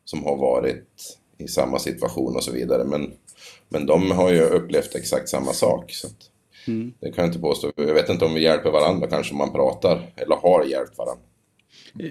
som 0.04 0.24
har 0.24 0.36
varit 0.36 1.18
i 1.38 1.48
samma 1.48 1.78
situation 1.78 2.36
och 2.36 2.44
så 2.44 2.52
vidare. 2.52 2.84
Men, 2.84 3.12
men 3.68 3.86
de 3.86 4.10
har 4.10 4.32
ju 4.32 4.40
upplevt 4.40 4.94
exakt 4.94 5.28
samma 5.28 5.52
sak. 5.52 5.92
Så 5.92 6.06
att, 6.06 6.30
mm. 6.66 6.92
Det 7.00 7.12
kan 7.12 7.24
jag 7.24 7.28
inte 7.28 7.40
påstå. 7.40 7.72
Jag 7.76 7.94
vet 7.94 8.08
inte 8.08 8.24
om 8.24 8.34
vi 8.34 8.42
hjälper 8.42 8.70
varandra 8.70 9.06
kanske 9.06 9.32
om 9.32 9.38
man 9.38 9.52
pratar 9.52 10.12
eller 10.16 10.36
har 10.36 10.64
hjälpt 10.64 10.98
varandra. 10.98 11.24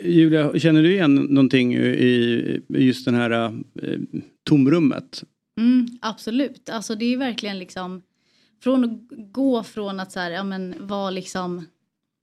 Julia, 0.04 0.60
känner 0.60 0.84
du 0.84 0.92
igen 0.92 1.16
någonting 1.16 1.76
i 1.76 2.62
just 2.68 3.06
det 3.06 3.12
här 3.12 3.32
eh, 3.32 4.00
tomrummet? 4.44 5.24
Mm, 5.58 5.88
absolut, 6.02 6.70
alltså 6.70 6.96
det 6.96 7.14
är 7.14 7.18
verkligen 7.18 7.60
liksom 7.60 8.02
från 8.64 8.84
att 8.84 9.32
gå 9.32 9.64
från 9.64 10.00
att 10.00 10.12
så 10.12 10.20
här, 10.20 10.32
ja, 10.32 10.44
men, 10.44 10.76
vara 10.80 11.10
liksom, 11.10 11.66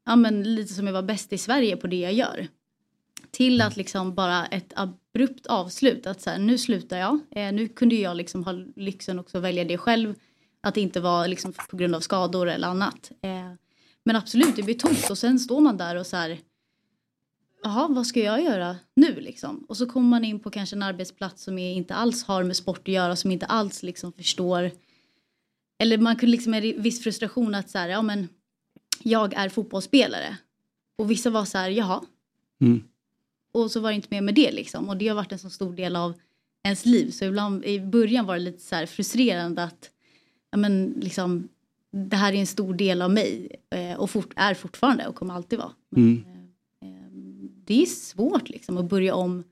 ja, 0.07 0.17
men, 0.17 0.55
lite 0.55 0.75
som 0.75 0.87
jag 0.87 0.93
var 0.93 1.03
bäst 1.03 1.33
i 1.33 1.39
Sverige 1.39 1.77
på 1.77 1.87
det 1.87 1.97
jag 1.97 2.13
gör. 2.13 2.47
Till 3.31 3.61
att 3.61 3.77
liksom 3.77 4.15
bara 4.15 4.47
ett 4.47 4.73
abrupt 5.15 5.47
avslut, 5.47 6.07
att 6.07 6.21
så 6.21 6.31
här, 6.31 6.39
nu 6.39 6.59
slutar 6.59 6.99
jag. 6.99 7.21
Eh, 7.31 7.53
nu 7.53 7.69
kunde 7.69 7.95
jag 7.95 8.17
liksom 8.17 8.45
ha 8.45 8.53
lyxen 8.77 9.19
också 9.19 9.41
välja 9.41 9.65
det 9.65 9.79
själv. 9.79 10.15
Att 10.61 10.75
det 10.75 10.81
inte 10.81 11.01
var 11.01 11.29
liksom 11.29 11.53
på 11.71 11.77
grund 11.77 11.95
av 11.95 12.01
skador 12.01 12.49
eller 12.49 12.69
annat. 12.69 13.11
Eh, 13.23 13.53
men 14.05 14.17
absolut, 14.17 14.57
det 14.57 14.63
blir 14.63 14.75
tomt 14.75 15.11
och 15.11 15.19
sen 15.19 15.39
står 15.39 15.61
man 15.61 15.77
där 15.77 15.97
och 15.97 16.07
så 16.07 16.17
här, 16.17 16.39
jaha, 17.63 17.89
vad 17.91 18.07
ska 18.07 18.21
jag 18.21 18.43
göra 18.43 18.77
nu 18.97 19.21
liksom? 19.21 19.65
Och 19.69 19.77
så 19.77 19.87
kommer 19.87 20.09
man 20.09 20.25
in 20.25 20.41
på 20.41 20.51
kanske 20.51 20.77
en 20.77 20.83
arbetsplats 20.83 21.43
som 21.43 21.59
inte 21.59 21.95
alls 21.95 22.25
har 22.25 22.45
med 22.45 22.57
sport 22.57 22.79
att 22.79 22.89
göra, 22.89 23.17
som 23.17 23.31
inte 23.31 23.47
alls 23.47 23.83
liksom 23.83 24.13
förstår. 24.13 24.71
Eller 25.79 25.99
man 25.99 26.17
kunde 26.17 26.31
liksom 26.31 26.51
med 26.51 26.63
viss 26.63 27.03
frustration 27.03 27.55
att 27.55 27.71
så 27.71 27.79
här, 27.79 27.89
ja 27.89 28.03
men 28.03 28.29
jag 29.03 29.35
är 29.35 29.49
fotbollsspelare. 29.49 30.37
Och 30.99 31.11
vissa 31.11 31.31
var 31.31 31.45
så 31.45 31.59
här, 31.59 31.71
jaha. 31.71 32.03
Mm. 32.61 32.83
Och 33.53 33.71
så 33.71 33.81
var 33.81 33.91
det 33.91 33.97
inte 33.97 34.09
mer 34.11 34.21
med 34.21 34.35
det 34.35 34.51
liksom. 34.51 34.89
Och 34.89 34.97
det 34.97 35.09
har 35.09 35.17
varit 35.17 35.33
en 35.33 35.39
så 35.39 35.51
stor 35.51 35.73
del 35.73 35.97
av 35.97 36.15
ens 36.63 36.87
liv. 36.87 37.11
Så 37.11 37.25
ibland 37.25 37.65
i 37.65 37.81
början 37.81 38.27
var 38.27 38.35
det 38.35 38.41
lite 38.41 38.63
så 38.63 38.87
frustrerande 38.87 39.65
att 39.65 39.91
ja 40.51 40.59
men 40.59 40.95
liksom 41.01 41.49
det 41.91 42.17
här 42.17 42.33
är 42.33 42.37
en 42.37 42.47
stor 42.47 42.75
del 42.75 43.03
av 43.03 43.11
mig 43.11 43.57
eh, 43.71 44.01
och 44.01 44.11
fort, 44.11 44.33
är 44.37 44.55
fortfarande 44.55 45.07
och 45.07 45.15
kommer 45.15 45.35
alltid 45.35 45.59
vara. 45.59 45.73
Men, 45.89 46.05
mm. 46.05 46.25
eh, 46.83 47.11
det 47.65 47.83
är 47.83 47.87
svårt 47.87 48.49
liksom 48.49 48.79
att 48.79 48.89
börja 48.89 49.15
om 49.15 49.45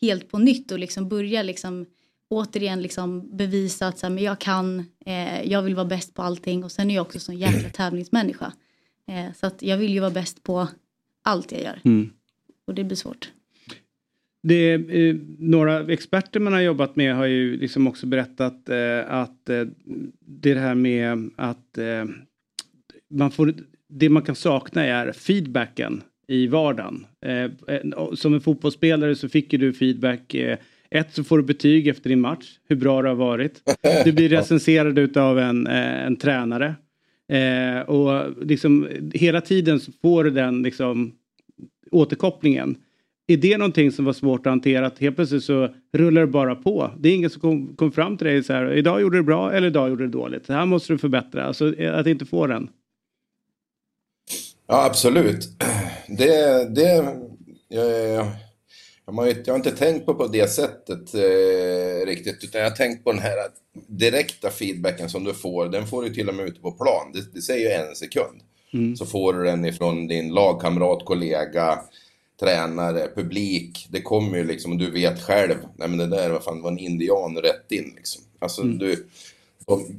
helt 0.00 0.30
på 0.30 0.38
nytt 0.38 0.72
och 0.72 0.78
liksom 0.78 1.08
börja 1.08 1.42
liksom 1.42 1.86
återigen 2.28 2.82
liksom 2.82 3.36
bevisa 3.36 3.86
att 3.86 3.98
så 3.98 4.06
här, 4.06 4.14
men 4.14 4.24
jag 4.24 4.38
kan, 4.38 4.86
eh, 5.06 5.42
jag 5.42 5.62
vill 5.62 5.74
vara 5.74 5.84
bäst 5.84 6.14
på 6.14 6.22
allting 6.22 6.64
och 6.64 6.72
sen 6.72 6.90
är 6.90 6.94
jag 6.94 7.02
också 7.06 7.32
en 7.32 7.38
jäkla 7.38 7.70
tävlingsmänniska. 7.70 8.52
Eh, 9.06 9.32
så 9.40 9.46
att 9.46 9.62
jag 9.62 9.76
vill 9.76 9.92
ju 9.92 10.00
vara 10.00 10.10
bäst 10.10 10.42
på 10.42 10.68
allt 11.22 11.52
jag 11.52 11.62
gör. 11.62 11.80
Mm. 11.84 12.10
Och 12.66 12.74
det 12.74 12.84
blir 12.84 12.96
svårt. 12.96 13.32
Det, 14.42 14.74
eh, 14.74 15.16
några 15.38 15.92
experter 15.92 16.40
man 16.40 16.52
har 16.52 16.60
jobbat 16.60 16.96
med 16.96 17.16
har 17.16 17.26
ju 17.26 17.56
liksom 17.56 17.86
också 17.86 18.06
berättat 18.06 18.68
eh, 18.68 19.00
att 19.08 19.48
eh, 19.48 19.64
det 20.20 20.50
är 20.50 20.54
det 20.54 20.60
här 20.60 20.74
med 20.74 21.30
att 21.36 21.78
eh, 21.78 22.04
man 23.10 23.30
får, 23.30 23.54
det 23.88 24.08
man 24.08 24.22
kan 24.22 24.34
sakna 24.34 24.84
är 24.84 25.12
feedbacken 25.12 26.02
i 26.28 26.46
vardagen. 26.46 27.06
Eh, 27.26 27.50
som 28.14 28.34
en 28.34 28.40
fotbollsspelare 28.40 29.14
så 29.14 29.28
fick 29.28 29.52
ju 29.52 29.58
du 29.58 29.72
feedback. 29.72 30.34
Eh, 30.34 30.58
ett 30.90 31.14
så 31.14 31.24
får 31.24 31.38
du 31.38 31.44
betyg 31.44 31.88
efter 31.88 32.10
din 32.10 32.20
match, 32.20 32.58
hur 32.68 32.76
bra 32.76 33.02
det 33.02 33.08
har 33.08 33.16
varit. 33.16 33.62
Du 34.04 34.12
blir 34.12 34.28
recenserad 34.28 34.98
utav 34.98 35.38
en, 35.38 35.66
en 35.66 36.16
tränare. 36.16 36.74
och 37.86 38.44
liksom 38.46 38.88
hela 39.14 39.40
tiden 39.40 39.80
så 39.80 39.92
får 40.02 40.24
du 40.24 40.30
den 40.30 40.62
liksom 40.62 41.12
återkopplingen. 41.92 42.76
Är 43.26 43.36
det 43.36 43.58
någonting 43.58 43.92
som 43.92 44.04
var 44.04 44.12
svårt 44.12 44.46
att 44.46 44.50
hantera? 44.50 44.86
Att 44.86 44.98
helt 44.98 45.16
plötsligt 45.16 45.44
så 45.44 45.68
rullar 45.92 46.20
det 46.20 46.26
bara 46.26 46.54
på. 46.54 46.90
Det 46.98 47.08
är 47.08 47.14
ingen 47.14 47.30
som 47.30 47.40
kom, 47.40 47.76
kom 47.76 47.92
fram 47.92 48.18
till 48.18 48.26
dig 48.26 48.44
så 48.44 48.52
här. 48.52 48.72
Idag 48.72 49.00
gjorde 49.00 49.18
du 49.18 49.22
bra 49.22 49.52
eller 49.52 49.68
idag 49.68 49.88
gjorde 49.90 50.04
du 50.04 50.10
dåligt. 50.10 50.46
Det 50.46 50.52
här 50.52 50.66
måste 50.66 50.92
du 50.92 50.98
förbättra. 50.98 51.44
Alltså 51.44 51.76
eh, 51.76 51.98
att 51.98 52.06
inte 52.06 52.26
få 52.26 52.46
den. 52.46 52.68
Ja, 54.66 54.84
absolut. 54.84 55.48
Det, 56.18 56.74
det, 56.74 57.16
jag, 57.68 58.26
jag, 59.06 59.14
har, 59.14 59.26
jag 59.26 59.52
har 59.52 59.56
inte 59.56 59.70
tänkt 59.70 60.06
på 60.06 60.14
på 60.14 60.26
det 60.26 60.50
sättet 60.50 61.14
eh, 61.14 62.06
riktigt, 62.06 62.44
utan 62.44 62.60
jag 62.60 62.70
har 62.70 62.76
tänkt 62.76 63.04
på 63.04 63.12
den 63.12 63.20
här 63.20 63.36
direkta 63.86 64.50
feedbacken 64.50 65.08
som 65.08 65.24
du 65.24 65.34
får. 65.34 65.68
Den 65.68 65.86
får 65.86 66.02
du 66.02 66.14
till 66.14 66.28
och 66.28 66.34
med 66.34 66.46
ute 66.46 66.60
på 66.60 66.72
plan. 66.72 67.12
Det, 67.14 67.34
det 67.34 67.42
säger 67.42 67.68
ju 67.68 67.88
en 67.88 67.94
sekund. 67.94 68.42
Mm. 68.72 68.96
Så 68.96 69.06
får 69.06 69.32
du 69.32 69.44
den 69.44 69.64
ifrån 69.64 70.06
din 70.06 70.34
lagkamrat, 70.34 71.04
kollega, 71.04 71.78
tränare, 72.40 73.08
publik. 73.14 73.86
Det 73.90 74.02
kommer 74.02 74.38
ju 74.38 74.44
liksom, 74.44 74.78
du 74.78 74.90
vet 74.90 75.22
själv, 75.22 75.56
nej 75.76 75.88
men 75.88 75.98
det 75.98 76.06
där 76.06 76.30
vad 76.30 76.44
fan, 76.44 76.62
var 76.62 76.70
en 76.70 76.78
indian 76.78 77.36
rätt 77.36 77.72
in 77.72 77.92
liksom. 77.96 78.22
Alltså 78.38 78.62
mm. 78.62 78.78
du, 78.78 79.06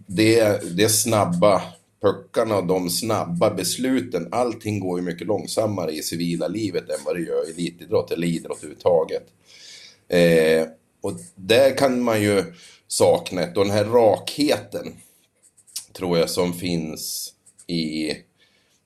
det, 0.08 0.62
det 0.78 0.90
snabba 0.90 1.62
puckarna 2.02 2.58
och 2.58 2.68
de 2.68 2.90
snabba 2.90 3.50
besluten. 3.50 4.28
Allting 4.32 4.80
går 4.80 5.00
ju 5.00 5.06
mycket 5.06 5.28
långsammare 5.28 5.92
i 5.92 6.04
civila 6.04 6.48
livet 6.48 6.90
än 6.90 7.06
vad 7.06 7.16
det 7.16 7.22
gör 7.22 7.50
i 7.50 7.52
elitidrott 7.52 8.12
eller 8.12 8.28
idrott 8.28 8.58
överhuvudtaget. 8.58 9.24
Eh, 10.08 10.68
och 11.02 11.14
där 11.36 11.78
kan 11.78 12.02
man 12.02 12.22
ju 12.22 12.44
sakna 12.88 13.42
och 13.42 13.66
den 13.66 13.70
här 13.70 13.86
rakheten 13.86 14.94
tror 15.94 16.18
jag 16.18 16.30
som 16.30 16.54
finns 16.54 17.34
i 17.68 18.12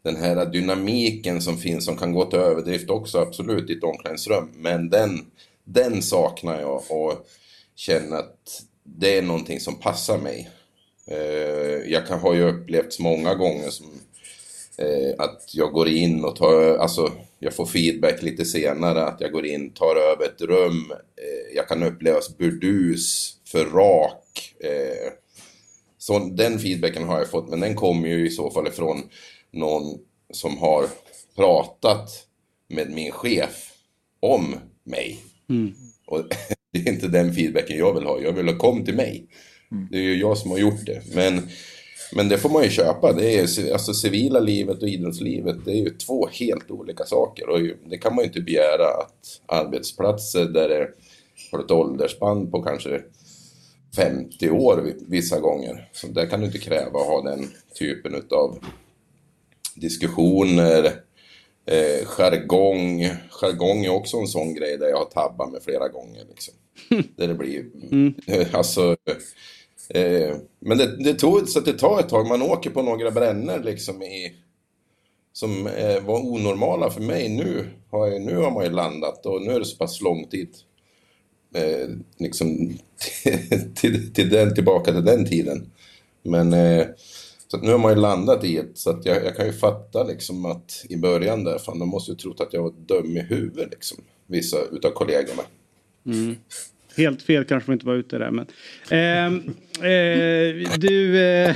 den 0.07 0.15
här 0.15 0.45
dynamiken 0.45 1.41
som 1.41 1.57
finns 1.57 1.85
som 1.85 1.97
kan 1.97 2.13
gå 2.13 2.25
till 2.25 2.39
överdrift 2.39 2.89
också 2.89 3.17
absolut 3.19 3.69
i 3.69 3.73
ett 3.73 3.83
omklädningsrum. 3.83 4.49
Men 4.55 4.89
den, 4.89 5.25
den 5.63 6.01
saknar 6.01 6.61
jag 6.61 6.83
och 6.89 7.27
känner 7.75 8.17
att 8.17 8.61
det 8.83 9.17
är 9.17 9.21
någonting 9.21 9.59
som 9.59 9.79
passar 9.79 10.17
mig. 10.17 10.49
Eh, 11.07 11.91
jag 11.91 12.07
kan, 12.07 12.19
har 12.19 12.33
ju 12.33 12.43
upplevt 12.43 12.99
många 12.99 13.35
gånger 13.35 13.69
som 13.69 13.85
eh, 14.77 15.13
att 15.17 15.49
jag 15.53 15.71
går 15.71 15.87
in 15.87 16.25
och 16.25 16.35
tar, 16.35 16.77
alltså 16.77 17.11
jag 17.39 17.53
får 17.53 17.65
feedback 17.65 18.21
lite 18.21 18.45
senare 18.45 19.03
att 19.03 19.21
jag 19.21 19.31
går 19.31 19.45
in, 19.45 19.73
tar 19.73 19.95
över 19.95 20.25
ett 20.25 20.41
rum. 20.41 20.91
Eh, 20.91 21.55
jag 21.55 21.67
kan 21.67 21.83
upplevas 21.83 22.37
burdus, 22.37 23.33
för 23.51 23.65
rak. 23.65 24.53
Så 25.97 26.19
den 26.19 26.59
feedbacken 26.59 27.03
har 27.03 27.17
jag 27.17 27.29
fått, 27.29 27.49
men 27.49 27.59
den 27.59 27.75
kommer 27.75 28.07
ju 28.07 28.27
i 28.27 28.29
så 28.29 28.51
fall 28.51 28.67
ifrån 28.67 29.03
någon 29.51 29.99
som 30.33 30.57
har 30.57 30.85
pratat 31.35 32.09
med 32.67 32.91
min 32.91 33.11
chef 33.11 33.73
om 34.19 34.55
mig. 34.83 35.19
Mm. 35.49 35.73
Och 36.07 36.23
det 36.73 36.79
är 36.79 36.93
inte 36.93 37.07
den 37.07 37.33
feedbacken 37.33 37.77
jag 37.77 37.93
vill 37.93 38.03
ha. 38.03 38.19
Jag 38.19 38.31
vill 38.31 38.47
ha 38.47 38.57
kom 38.57 38.85
till 38.85 38.95
mig. 38.95 39.27
Mm. 39.71 39.87
Det 39.91 39.97
är 39.97 40.01
ju 40.01 40.19
jag 40.19 40.37
som 40.37 40.51
har 40.51 40.57
gjort 40.57 40.85
det. 40.85 41.01
Men, 41.15 41.49
men 42.13 42.29
det 42.29 42.37
får 42.37 42.49
man 42.49 42.63
ju 42.63 42.69
köpa. 42.69 43.13
Det 43.13 43.35
är, 43.35 43.73
alltså 43.73 43.93
civila 43.93 44.39
livet 44.39 44.81
och 44.81 44.89
idrottslivet, 44.89 45.65
det 45.65 45.71
är 45.71 45.83
ju 45.83 45.89
två 45.89 46.27
helt 46.31 46.71
olika 46.71 47.05
saker. 47.05 47.49
Och 47.49 47.59
det 47.89 47.97
kan 47.97 48.15
man 48.15 48.23
ju 48.23 48.27
inte 48.27 48.41
begära 48.41 48.87
att 48.87 49.41
arbetsplatser 49.45 50.45
där 50.45 50.69
det 50.69 50.89
har 51.51 51.59
ett 51.59 51.71
åldersspann 51.71 52.51
på 52.51 52.61
kanske 52.61 53.01
50 53.95 54.49
år 54.49 54.93
vissa 55.07 55.39
gånger. 55.39 55.89
Så 55.91 56.07
där 56.07 56.25
kan 56.25 56.39
du 56.39 56.45
inte 56.45 56.57
kräva 56.57 56.99
att 56.99 57.07
ha 57.07 57.21
den 57.21 57.47
typen 57.79 58.15
av 58.31 58.59
diskussioner, 59.79 60.85
eh, 61.65 62.05
jargong. 62.05 63.09
Jargong 63.29 63.85
är 63.85 63.89
också 63.89 64.17
en 64.17 64.27
sån 64.27 64.53
grej 64.53 64.77
där 64.77 64.87
jag 64.87 64.97
har 64.97 65.05
tabbat 65.05 65.51
mig 65.51 65.61
flera 65.61 65.87
gånger. 65.87 66.25
Liksom. 66.29 66.53
där 67.15 67.27
det 67.27 67.35
blir, 67.35 67.65
mm. 67.91 68.13
alltså, 68.51 68.95
Eh, 69.89 70.35
men 70.59 70.77
det, 70.77 71.03
det 71.03 71.13
tog 71.13 71.49
så 71.49 71.59
att 71.59 71.65
det 71.65 71.73
tar 71.73 71.99
ett 71.99 72.09
tag. 72.09 72.27
Man 72.27 72.41
åker 72.41 72.69
på 72.69 72.81
några 72.81 73.11
brännor 73.11 73.59
liksom 73.63 74.03
i, 74.03 74.35
som 75.33 75.67
eh, 75.67 76.03
var 76.03 76.19
onormala 76.19 76.89
för 76.89 77.01
mig. 77.01 77.29
Nu 77.29 77.69
har, 77.91 78.07
jag, 78.07 78.21
nu 78.21 78.37
har 78.37 78.51
man 78.51 78.63
ju 78.63 78.69
landat 78.69 79.25
och 79.25 79.41
nu 79.41 79.51
är 79.51 79.59
det 79.59 79.65
så 79.65 79.77
pass 79.77 80.01
lång 80.01 80.27
tid. 80.27 80.49
Eh, 81.55 81.89
liksom 82.17 82.77
till, 83.75 84.13
till, 84.13 84.29
den, 84.29 84.55
tillbaka 84.55 84.91
till 84.91 85.05
den 85.05 85.25
tiden. 85.25 85.71
Men 86.23 86.53
eh, 86.53 86.85
så 87.47 87.57
nu 87.57 87.71
har 87.71 87.77
man 87.77 87.93
ju 87.93 88.01
landat 88.01 88.43
i 88.43 88.57
ett, 88.57 88.77
så 88.77 88.89
att 88.89 89.05
jag, 89.05 89.25
jag, 89.25 89.35
kan 89.35 89.45
ju 89.45 89.53
fatta 89.53 90.03
liksom 90.03 90.45
att 90.45 90.85
i 90.89 90.97
början 90.97 91.43
där, 91.43 91.57
fan 91.57 91.79
de 91.79 91.89
måste 91.89 92.11
ju 92.11 92.17
trott 92.17 92.41
att 92.41 92.53
jag 92.53 92.63
var 92.63 92.73
dum 92.87 93.17
i 93.17 93.21
huvudet 93.21 93.71
liksom. 93.71 93.97
Vissa 94.27 94.57
utav 94.71 94.91
kollegorna. 94.91 95.43
Mm. 96.05 96.35
Helt 96.97 97.21
fel 97.21 97.43
kanske 97.43 97.69
man 97.69 97.75
inte 97.75 97.85
var 97.85 97.95
ute 97.95 98.17
där 98.17 98.31
men. 98.31 98.45
Eh, 98.89 99.25
eh, 99.91 100.77
du, 100.77 101.19
eh, 101.19 101.55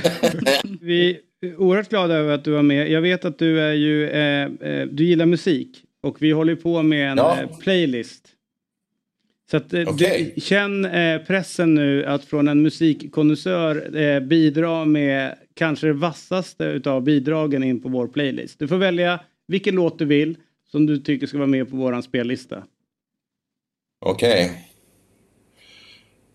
vi 0.80 1.20
är 1.40 1.56
oerhört 1.56 1.88
glada 1.88 2.14
över 2.14 2.34
att 2.34 2.44
du 2.44 2.50
var 2.50 2.62
med. 2.62 2.90
Jag 2.90 3.00
vet 3.00 3.24
att 3.24 3.38
du 3.38 3.60
är 3.60 3.72
ju, 3.72 4.08
eh, 4.08 4.50
eh, 4.60 4.86
du 4.86 5.04
gillar 5.04 5.26
musik 5.26 5.84
och 6.00 6.22
vi 6.22 6.30
håller 6.30 6.56
på 6.56 6.82
med 6.82 7.10
en 7.10 7.18
ja. 7.18 7.38
Eh, 7.40 7.58
playlist. 7.58 8.28
Så 9.50 9.56
att 9.56 9.74
okay. 9.74 10.32
du, 10.34 10.40
känn 10.40 10.88
pressen 11.26 11.74
nu 11.74 12.04
att 12.04 12.24
från 12.24 12.48
en 12.48 12.62
musikkonnässör 12.62 14.20
bidra 14.20 14.84
med 14.84 15.34
kanske 15.54 15.86
det 15.86 15.92
vassaste 15.92 16.64
utav 16.64 17.02
bidragen 17.02 17.62
in 17.62 17.80
på 17.80 17.88
vår 17.88 18.08
playlist. 18.08 18.58
Du 18.58 18.68
får 18.68 18.76
välja 18.76 19.20
vilken 19.46 19.74
låt 19.74 19.98
du 19.98 20.04
vill 20.04 20.36
som 20.70 20.86
du 20.86 20.98
tycker 20.98 21.26
ska 21.26 21.38
vara 21.38 21.46
med 21.46 21.70
på 21.70 21.76
våran 21.76 22.02
spellista. 22.02 22.62
Okej. 24.00 24.44
Okay. 24.44 24.56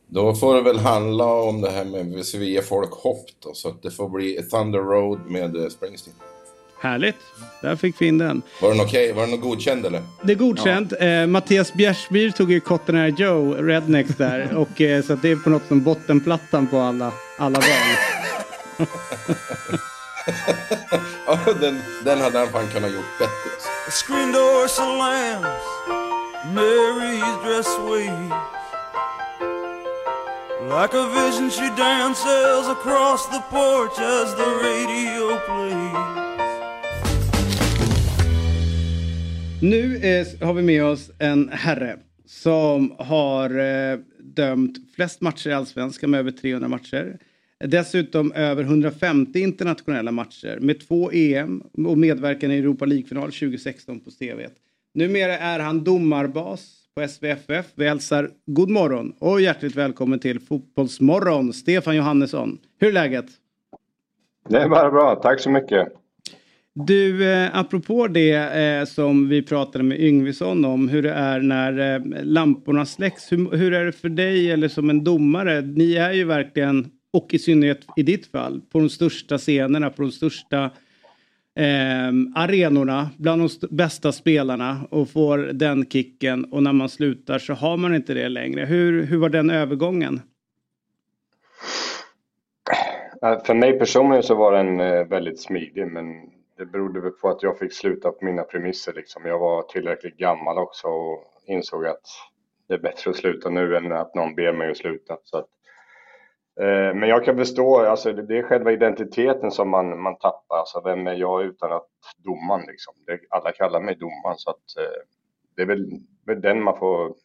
Då 0.10 0.36
får 0.36 0.56
det 0.56 0.62
väl 0.62 0.80
handla 0.80 1.26
om 1.26 1.62
det 1.62 1.72
här 1.72 1.86
med 1.86 2.26
ger 2.48 2.62
folk 2.62 2.92
hopp 2.92 3.26
då, 3.40 3.54
så 3.54 3.70
att 3.70 3.84
det 3.84 3.92
får 3.92 4.10
bli 4.10 4.42
Thunder 4.52 4.80
Road 4.80 5.20
med 5.28 5.56
eh, 5.56 5.68
Springsteen. 5.68 6.16
Härligt, 6.82 7.16
där 7.62 7.76
fick 7.76 8.02
vi 8.02 8.08
in 8.08 8.18
den. 8.18 8.42
Var 8.62 8.70
den 8.70 8.80
okej? 8.80 9.04
Okay? 9.04 9.14
Var 9.14 9.22
den 9.22 9.32
något 9.32 9.42
godkänd 9.42 9.86
eller? 9.86 10.02
Det 10.24 10.32
är 10.32 10.38
godkänt. 10.38 10.94
Ja. 11.00 11.06
Eh, 11.06 11.28
Mattias 11.28 11.74
Bjärsbyr 11.74 12.30
tog 12.30 12.52
ju 12.52 12.60
Cotton 12.60 12.96
Eye 12.96 13.16
Joe, 13.18 13.54
Rednecks 13.54 14.16
där. 14.18 14.56
och, 14.58 14.82
eh, 14.82 15.04
så 15.04 15.16
det 15.16 15.32
är 15.32 15.36
på 15.36 15.50
något 15.50 15.68
som 15.68 15.84
bottenplattan 15.84 16.68
på 16.68 16.78
alla, 16.78 17.14
alla 17.38 17.60
val. 17.60 18.27
Ja, 21.28 21.54
den, 21.62 21.82
den 22.06 22.22
hade 22.22 22.40
han 22.40 22.48
fan 22.48 22.68
kunnat 22.68 22.94
gjort 22.94 23.20
bättre. 23.20 23.52
Screen 23.92 24.32
door 24.32 24.68
slams, 24.68 25.46
Mary's 26.56 27.44
dress 27.44 27.78
waves 27.80 28.58
Like 30.70 30.94
a 30.94 31.08
vision 31.08 31.50
she 31.50 31.70
dances 31.78 32.68
across 32.68 33.26
the 33.28 33.42
porch 33.50 34.00
as 34.00 34.36
the 34.36 34.44
radio 34.44 35.38
plays 35.46 36.28
Nu 39.62 39.96
är, 39.98 40.46
har 40.46 40.54
vi 40.54 40.62
med 40.62 40.84
oss 40.84 41.12
en 41.20 41.50
herre 41.50 41.98
som 42.26 42.96
har 43.00 43.60
eh, 43.60 44.00
dömt 44.20 44.78
flest 44.96 45.22
matcher 45.22 45.50
i 45.50 45.54
Allsvenskan 45.54 46.10
med 46.12 46.20
över 46.20 46.32
300 46.32 46.68
matcher. 46.68 47.18
Dessutom 47.66 48.32
över 48.32 48.64
150 48.64 49.40
internationella 49.40 50.12
matcher 50.12 50.58
med 50.62 50.88
två 50.88 51.12
EM 51.12 51.64
och 51.88 51.98
medverkan 51.98 52.52
i 52.52 52.58
Europa 52.58 52.86
League-final 52.86 53.32
2016 53.32 54.00
på 54.00 54.12
CV. 54.12 54.42
Numera 54.94 55.38
är 55.38 55.60
han 55.60 55.84
domarbas 55.84 56.78
på 56.96 57.08
SVFF. 57.08 57.66
Vi 57.76 57.88
hälsar 57.88 58.30
god 58.46 58.70
morgon 58.70 59.14
och 59.20 59.42
hjärtligt 59.42 59.76
välkommen 59.76 60.20
till 60.20 60.40
Fotbollsmorgon, 60.40 61.54
Stefan 61.54 61.96
Johannesson. 61.96 62.58
Hur 62.80 62.88
är 62.88 62.94
läget? 62.94 63.26
Det 64.50 64.58
är 64.58 64.70
bara 64.70 64.92
bra, 64.92 65.16
tack 65.16 65.40
så 65.40 65.50
mycket. 65.50 65.88
Du, 66.74 67.32
eh, 67.32 67.58
apropå 67.58 68.08
det 68.08 68.34
eh, 68.34 68.86
som 68.86 69.30
vi 69.30 69.42
pratade 69.42 69.84
med 69.84 70.02
Yngvesson 70.02 70.66
om, 70.66 70.90
hur 70.90 71.02
det 71.02 71.12
är 71.12 71.40
när 71.40 71.96
eh, 71.96 72.24
lamporna 72.24 72.86
släcks. 72.86 73.32
Hur, 73.32 73.58
hur, 73.58 73.74
är 73.74 73.86
det 73.86 73.92
för 73.92 74.10
dig 74.10 74.52
eller 74.52 74.68
som 74.68 74.90
en 74.90 75.04
domare? 75.04 75.62
Ni 75.62 75.96
är 75.96 76.14
ju 76.14 76.24
verkligen, 76.24 76.88
och 77.18 77.34
i 77.34 77.40
synnerhet 77.40 77.86
i 77.96 78.04
ditt 78.04 78.28
fall, 78.28 78.62
på 78.72 78.80
de 78.80 78.90
största 78.90 79.38
scenerna, 79.38 79.90
på 79.90 80.02
de 80.02 80.12
största 80.12 80.64
eh, 81.56 82.12
arenorna, 82.36 83.10
bland 83.18 83.42
de 83.42 83.68
bästa 83.76 84.12
spelarna 84.12 84.88
och 84.90 85.10
får 85.10 85.38
den 85.38 85.86
kicken 85.86 86.46
och 86.46 86.64
när 86.64 86.74
man 86.74 86.90
slutar 86.90 87.40
så 87.40 87.54
har 87.54 87.78
man 87.78 87.96
inte 87.96 88.14
det 88.14 88.30
längre. 88.30 88.66
Hur, 88.66 89.04
hur 89.04 89.18
var 89.18 89.30
den 89.30 89.50
övergången? 89.50 90.22
Äh, 93.22 93.44
för 93.46 93.54
mig 93.54 93.80
personligen 93.80 94.24
så 94.24 94.36
var 94.36 94.52
den 94.52 94.80
eh, 94.80 95.08
väldigt 95.08 95.40
smidig 95.40 95.88
men 95.88 96.06
det 96.58 96.66
berodde 96.66 97.02
väl 97.02 97.12
på 97.12 97.30
att 97.30 97.44
jag 97.44 97.60
fick 97.60 97.74
sluta 97.74 98.12
på 98.12 98.26
mina 98.26 98.44
premisser 98.44 98.94
liksom. 98.94 99.26
Jag 99.26 99.40
var 99.40 99.62
tillräckligt 99.62 100.18
gammal 100.18 100.58
också 100.58 100.88
och 100.88 101.24
insåg 101.48 101.86
att 101.86 102.06
det 102.68 102.74
är 102.74 102.80
bättre 102.80 103.10
att 103.10 103.18
sluta 103.18 103.50
nu 103.50 103.78
än 103.78 103.92
att 103.92 104.16
någon 104.16 104.36
ber 104.36 104.54
mig 104.54 104.72
att 104.72 104.78
sluta. 104.78 105.18
Så 105.24 105.38
att, 105.38 105.48
Eh, 106.62 106.96
men 106.96 107.10
jag 107.10 107.26
kan 107.26 107.38
förstå, 107.38 107.80
alltså 107.80 108.14
det 108.14 108.38
är 108.38 108.44
själva 108.44 108.72
identiteten 108.72 109.52
som 109.52 109.70
man, 109.70 110.02
man 110.02 110.18
tappar. 110.18 110.58
Alltså 110.58 110.82
vem 110.86 111.08
är 111.08 111.14
jag 111.14 111.46
utan 111.46 111.72
att 111.72 111.88
domaren 112.24 112.66
liksom? 112.68 112.94
Det, 113.06 113.20
alla 113.30 113.52
kallar 113.52 113.82
mig 113.82 113.96
domaren 113.96 114.38
så 114.38 114.50
att 114.50 114.78
eh, 114.78 115.02
det 115.56 115.62
är 115.62 115.66
väl, 115.66 115.86
väl 116.26 116.42
den 116.42 116.64
man 116.64 116.78
får 116.78 117.16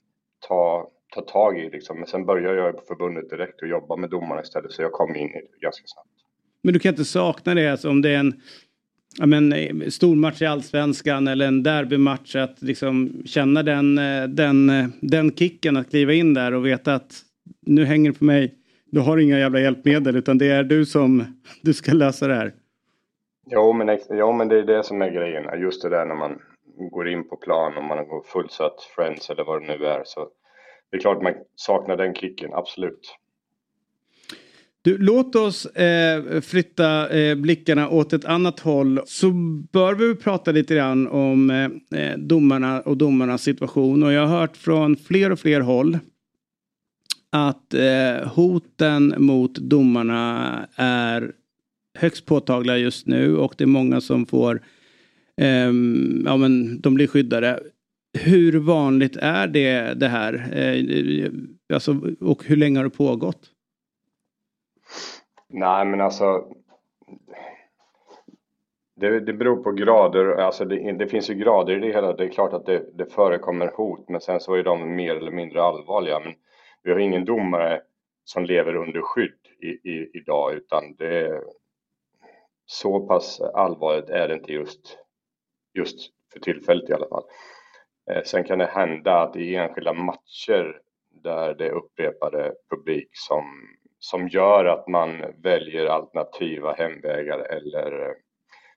ta, 0.49 0.89
ta 1.15 1.21
tag 1.21 1.59
i 1.59 1.71
liksom. 1.71 1.99
Men 1.99 2.07
sen 2.07 2.27
började 2.27 2.57
jag 2.57 2.77
på 2.77 2.83
förbundet 2.89 3.31
direkt 3.31 3.63
och 3.63 3.69
jobba 3.69 3.97
med 3.97 4.11
domarna 4.11 4.43
istället 4.43 4.73
så 4.73 4.83
jag 4.83 4.93
kom 4.93 5.17
in 5.17 5.29
i 5.29 5.41
det 5.53 5.61
ganska 5.61 5.85
snabbt. 5.87 6.09
Men 6.63 6.75
du 6.75 6.81
kan 6.81 6.89
inte 6.89 7.05
sakna 7.05 7.55
det, 7.55 7.69
alltså 7.69 7.91
om 7.91 8.03
det 8.03 8.11
är 8.11 8.19
en 8.19 8.41
ja, 9.19 9.27
men, 9.27 9.53
eh, 9.53 9.89
stormatch 9.89 10.43
i 10.43 10.47
allsvenskan 10.47 11.29
eller 11.29 11.47
en 11.47 11.63
derbymatch. 11.63 12.37
Att 12.37 12.63
liksom 12.63 13.23
känna 13.25 13.63
den, 13.63 13.99
eh, 13.99 14.25
den, 14.29 14.93
den 15.01 15.37
kicken 15.37 15.77
att 15.77 15.91
kliva 15.91 16.13
in 16.13 16.35
där 16.35 16.55
och 16.55 16.67
veta 16.67 16.95
att 16.95 17.23
nu 17.61 17.85
hänger 17.85 18.13
det 18.13 18.19
på 18.19 18.25
mig. 18.25 18.55
Du 18.93 19.01
har 19.01 19.19
inga 19.19 19.39
jävla 19.39 19.61
hjälpmedel 19.61 20.17
utan 20.17 20.39
det 20.39 20.51
är 20.51 20.65
du 20.65 20.87
som 20.87 21.25
du 21.63 21.75
ska 21.75 21.93
lösa 21.93 22.29
det 22.29 22.35
här. 22.35 22.53
Jo 23.47 23.73
men, 23.73 23.99
jo, 24.11 24.33
men 24.33 24.49
det 24.49 24.59
är 24.59 24.63
det 24.63 24.83
som 24.83 25.03
är 25.03 25.11
grejen. 25.11 25.61
Just 25.61 25.83
det 25.83 25.89
där 25.89 26.07
när 26.07 26.15
man 26.15 26.39
går 26.91 27.09
in 27.09 27.29
på 27.29 27.37
plan 27.37 27.77
och 27.77 27.85
man 27.85 27.99
har 27.99 28.23
fullsatt 28.33 28.83
Friends 28.97 29.31
eller 29.31 29.45
vad 29.45 29.63
det 29.63 29.67
nu 29.67 29.87
är. 29.87 30.03
Så 30.05 30.29
det 30.91 30.97
är 30.97 31.01
klart 31.01 31.23
man 31.23 31.35
saknar 31.57 31.97
den 31.97 32.15
kicken, 32.15 32.51
absolut. 32.55 33.19
Du, 34.83 34.99
låt 34.99 35.37
oss 35.37 35.67
eh, 35.67 36.41
flytta 36.41 37.19
eh, 37.19 37.35
blickarna 37.35 37.89
åt 37.89 38.13
ett 38.13 38.25
annat 38.25 38.61
håll. 38.61 39.01
Så 39.07 39.31
bör 39.73 39.95
vi 39.95 40.15
prata 40.15 40.53
lite 40.53 40.75
grann 40.75 41.09
om 41.09 41.51
eh, 41.51 42.01
eh, 42.01 42.19
domarna 42.19 42.81
och 42.81 42.97
domarnas 42.97 43.43
situation. 43.43 44.03
Och 44.03 44.13
jag 44.13 44.27
har 44.27 44.39
hört 44.41 44.57
från 44.57 44.97
fler 44.97 45.33
och 45.33 45.39
fler 45.39 45.61
håll 45.61 45.99
att 47.33 47.75
eh, 47.75 48.29
hoten 48.29 49.15
mot 49.19 49.55
domarna 49.55 50.69
är 50.77 51.33
högst 51.99 52.27
påtagliga 52.27 52.77
just 52.77 53.07
nu 53.07 53.37
och 53.37 53.55
det 53.59 53.65
är 53.65 53.69
många 53.69 54.01
som 54.01 54.27
får 54.27 54.61
eh, 55.37 55.73
ja 56.25 56.37
men 56.37 56.81
de 56.81 56.95
blir 56.95 57.07
skyddade. 57.07 57.61
Hur 58.19 58.59
vanligt 58.59 59.17
är 59.17 59.47
det, 59.47 59.95
det 59.95 60.09
här? 60.09 60.35
Eh, 60.53 61.31
alltså, 61.75 61.97
och 62.21 62.45
hur 62.45 62.57
länge 62.57 62.79
har 62.79 62.85
det 62.85 62.91
pågått? 62.91 63.51
Nej, 65.49 65.87
men 65.87 66.01
alltså. 66.01 66.45
Det, 68.97 69.21
det 69.21 69.33
beror 69.33 69.63
på 69.63 69.73
grader, 69.73 70.27
alltså 70.27 70.65
det, 70.65 70.93
det, 70.93 71.07
finns 71.07 71.31
ju 71.31 71.35
grader 71.35 71.77
i 71.77 71.81
det 71.81 71.93
hela. 71.95 72.13
Det 72.13 72.25
är 72.25 72.29
klart 72.29 72.53
att 72.53 72.67
det, 72.67 72.83
det 72.95 73.13
förekommer 73.13 73.71
hot, 73.75 74.09
men 74.09 74.21
sen 74.21 74.41
så 74.41 74.55
är 74.55 74.63
de 74.63 74.97
mer 74.97 75.17
eller 75.17 75.31
mindre 75.31 75.63
allvarliga. 75.63 76.21
Men 76.21 76.35
vi 76.83 76.93
har 76.93 76.99
ingen 76.99 77.25
domare 77.25 77.83
som 78.25 78.45
lever 78.45 78.77
under 78.77 79.01
skydd 79.01 79.39
i, 79.59 79.67
i, 79.67 80.11
idag, 80.15 80.55
utan 80.55 80.95
det 80.97 81.19
är 81.19 81.43
så 82.67 83.07
pass 83.07 83.41
allvarligt 83.41 84.11
är 84.11 84.29
det 84.29 84.35
inte 84.35 84.53
just, 84.53 84.99
just 85.75 86.11
för 86.33 86.41
tillfället 86.41 86.91
i 86.91 86.93
alla 86.93 87.09
fall. 87.09 87.25
Eh, 88.11 88.23
sen 88.25 88.45
kan 88.45 88.59
det 88.59 88.67
hända 88.67 89.21
att 89.21 89.37
i 89.37 89.57
enskilda 89.57 89.93
matcher 89.93 90.81
där 91.11 91.55
det 91.55 91.67
är 91.67 91.73
upprepade 91.73 92.55
publik 92.71 93.09
som 93.13 93.45
som 94.03 94.29
gör 94.29 94.65
att 94.65 94.89
man 94.89 95.25
väljer 95.43 95.87
alternativa 95.87 96.73
hemvägar 96.73 97.39
eller 97.39 98.15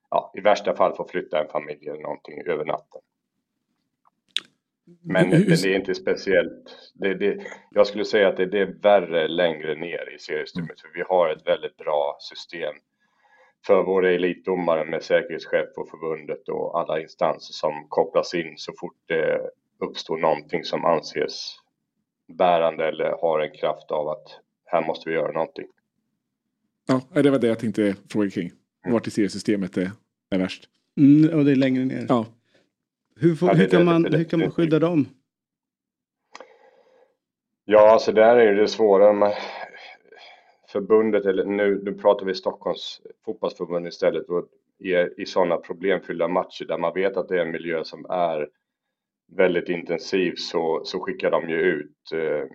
ja, 0.09 0.31
i 0.37 0.41
värsta 0.41 0.75
fall 0.75 0.95
får 0.95 1.07
flytta 1.07 1.41
en 1.41 1.49
familj 1.49 1.89
eller 1.89 2.01
någonting 2.01 2.41
över 2.47 2.65
natten. 2.65 3.01
Men, 4.85 5.29
men 5.29 5.41
det 5.47 5.65
är 5.65 5.75
inte 5.75 5.95
speciellt. 5.95 6.91
Det, 6.93 7.13
det, 7.13 7.45
jag 7.71 7.87
skulle 7.87 8.05
säga 8.05 8.27
att 8.27 8.37
det, 8.37 8.45
det, 8.45 8.59
är 8.59 8.75
värre 8.81 9.27
längre 9.27 9.75
ner 9.75 10.15
i 10.15 10.19
seriesystemet. 10.19 10.81
För 10.81 10.89
vi 10.93 11.01
har 11.01 11.29
ett 11.29 11.47
väldigt 11.47 11.77
bra 11.77 12.17
system 12.19 12.75
för 13.67 13.83
våra 13.83 14.11
elitdomare 14.11 14.85
med 14.85 15.03
säkerhetschef 15.03 15.73
på 15.75 15.85
förbundet 15.85 16.49
och 16.49 16.79
alla 16.79 17.01
instanser 17.01 17.53
som 17.53 17.85
kopplas 17.89 18.33
in 18.33 18.53
så 18.57 18.73
fort 18.79 18.97
det 19.05 19.39
uppstår 19.79 20.17
någonting 20.17 20.63
som 20.63 20.85
anses 20.85 21.57
bärande 22.27 22.87
eller 22.87 23.11
har 23.21 23.39
en 23.39 23.57
kraft 23.57 23.91
av 23.91 24.09
att 24.09 24.39
här 24.65 24.87
måste 24.87 25.09
vi 25.09 25.15
göra 25.15 25.31
någonting. 25.31 25.65
Ja, 26.87 27.21
det 27.21 27.29
var 27.29 27.39
det 27.39 27.47
jag 27.47 27.59
tänkte 27.59 27.95
fråga 28.09 28.29
kring. 28.29 28.51
Vart 28.87 29.07
i 29.07 29.11
seriesystemet 29.11 29.77
är, 29.77 29.91
är 30.29 30.39
värst. 30.39 30.69
Mm, 30.97 31.39
och 31.39 31.45
det 31.45 31.51
är 31.51 31.55
längre 31.55 31.85
ner. 31.85 32.05
Ja. 32.09 32.25
Hur, 33.19 33.35
får, 33.35 33.47
hur, 33.47 33.67
kan, 33.67 33.85
man, 33.85 34.13
hur 34.13 34.23
kan 34.23 34.39
man 34.39 34.51
skydda 34.51 34.79
dem? 34.79 35.07
Ja, 37.65 37.91
alltså 37.91 38.11
där 38.11 38.35
är 38.35 38.55
det 38.55 38.67
svårare. 38.67 39.33
förbundet, 40.69 41.25
eller 41.25 41.45
nu, 41.45 41.81
nu 41.83 41.93
pratar 41.93 42.25
vi 42.25 42.35
Stockholms 42.35 43.01
fotbollsförbund 43.25 43.87
istället, 43.87 44.29
och 44.29 44.47
i, 44.79 44.93
i 45.17 45.25
sådana 45.25 45.57
problemfyllda 45.57 46.27
matcher 46.27 46.65
där 46.65 46.77
man 46.77 46.93
vet 46.93 47.17
att 47.17 47.27
det 47.27 47.37
är 47.37 47.45
en 47.45 47.51
miljö 47.51 47.83
som 47.83 48.05
är 48.09 48.49
väldigt 49.31 49.69
intensiv 49.69 50.33
så, 50.37 50.81
så 50.83 50.99
skickar 50.99 51.31
de 51.31 51.49
ju 51.49 51.55
ut 51.55 52.11
eh, 52.13 52.45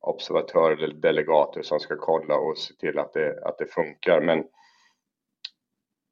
observatörer 0.00 0.82
eller 0.82 0.94
delegater 0.94 1.62
som 1.62 1.80
ska 1.80 1.96
kolla 1.96 2.36
och 2.36 2.58
se 2.58 2.74
till 2.74 2.98
att 2.98 3.12
det, 3.12 3.44
att 3.44 3.58
det 3.58 3.66
funkar. 3.66 4.20
Men 4.20 4.44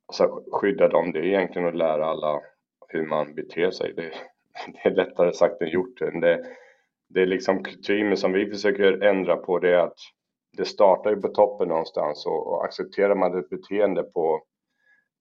alltså, 0.07 0.43
skydda 0.53 0.89
dem, 0.89 1.13
det 1.13 1.19
är 1.19 1.25
egentligen 1.25 1.69
att 1.69 1.77
lära 1.77 2.07
alla 2.07 2.41
hur 2.89 3.07
man 3.07 3.35
beter 3.35 3.71
sig. 3.71 3.93
Det, 3.97 4.03
det 4.73 4.89
är 4.89 4.95
lättare 4.95 5.33
sagt 5.33 5.63
än 5.63 5.69
gjort. 5.69 5.99
Det, 5.99 6.45
det 7.09 7.23
är 7.23 7.27
liksom 7.27 7.63
kutymer 7.63 8.17
som 8.17 8.33
vi 8.33 8.51
försöker 8.51 9.03
ändra 9.03 9.37
på 9.37 9.59
det 9.59 9.71
är 9.71 9.79
att 9.79 9.99
det 10.57 10.65
startar 10.65 11.11
ju 11.11 11.17
på 11.17 11.29
toppen 11.29 11.69
någonstans 11.69 12.27
och, 12.27 12.47
och 12.47 12.65
accepterar 12.65 13.15
man 13.15 13.39
ett 13.39 13.49
beteende 13.49 14.03
på, 14.03 14.43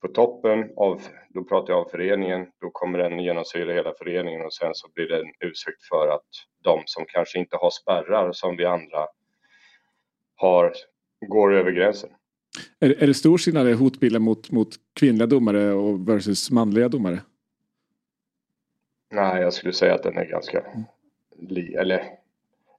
på 0.02 0.08
toppen 0.08 0.70
av, 0.78 1.02
då 1.30 1.44
pratar 1.44 1.74
jag 1.74 1.84
om 1.84 1.90
föreningen, 1.92 2.48
då 2.62 2.70
kommer 2.70 3.00
den 3.00 3.20
genomsyra 3.20 3.74
hela 3.74 3.94
föreningen 3.98 4.46
och 4.46 4.54
sen 4.54 4.72
så 4.74 4.88
blir 4.94 5.08
det 5.08 5.20
en 5.20 5.50
ursäkt 5.50 5.84
för 5.90 6.08
att 6.08 6.28
de 6.64 6.84
som 6.86 7.06
kanske 7.08 7.40
inte 7.40 7.58
har 7.58 7.70
spärrar 7.70 8.32
som 8.32 8.58
vi 8.58 8.66
andra 8.66 9.08
har, 10.36 10.74
går 11.28 11.54
över 11.54 11.72
gränsen. 11.72 12.10
Är, 12.80 13.04
är 13.04 13.08
det 13.08 13.14
stor 13.14 13.38
skillnad 13.38 13.70
i 13.70 13.74
hotbilden 13.74 14.22
mot, 14.22 14.52
mot 14.52 14.70
kvinnliga 15.00 15.28
domare 15.28 15.74
och 15.74 16.10
versus 16.10 16.52
manliga 16.52 16.90
domare? 16.90 17.20
Nej, 19.12 19.42
jag 19.42 19.54
skulle 19.54 19.74
säga 19.74 19.96
att 19.96 20.04
den 20.04 20.18
är 20.18 20.26
ganska 20.26 20.64
li, 21.40 21.76
eller 21.76 22.04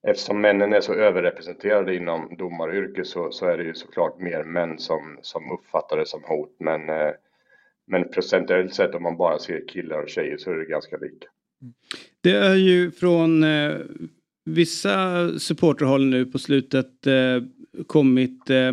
eftersom 0.03 0.41
männen 0.41 0.73
är 0.73 0.81
så 0.81 0.95
överrepresenterade 0.95 1.97
inom 1.97 2.37
domaryrket 2.39 3.07
så, 3.07 3.31
så 3.31 3.47
är 3.47 3.59
det 3.59 3.65
ju 3.65 3.75
såklart 3.75 4.21
mer 4.21 4.45
män 4.45 4.79
som, 4.79 5.19
som 5.23 5.53
uppfattar 5.53 5.97
det 5.97 6.07
som 6.07 6.23
hot. 6.25 6.57
Men, 6.59 6.89
eh, 6.89 7.11
men 7.87 8.09
procentuellt 8.09 8.75
sett 8.75 8.95
om 8.95 9.03
man 9.03 9.17
bara 9.17 9.39
ser 9.39 9.69
killar 9.69 10.03
och 10.03 10.09
tjejer 10.09 10.37
så 10.37 10.51
är 10.51 10.57
det 10.57 10.65
ganska 10.65 10.97
lika. 10.97 11.27
Det 12.21 12.37
är 12.37 12.55
ju 12.55 12.91
från 12.91 13.45
eh, 13.45 13.77
vissa 14.45 15.29
supporterhåll 15.39 16.07
nu 16.07 16.27
på 16.27 16.39
slutet 16.39 17.07
eh, 17.07 17.43
kommit 17.87 18.51
eh, 18.51 18.73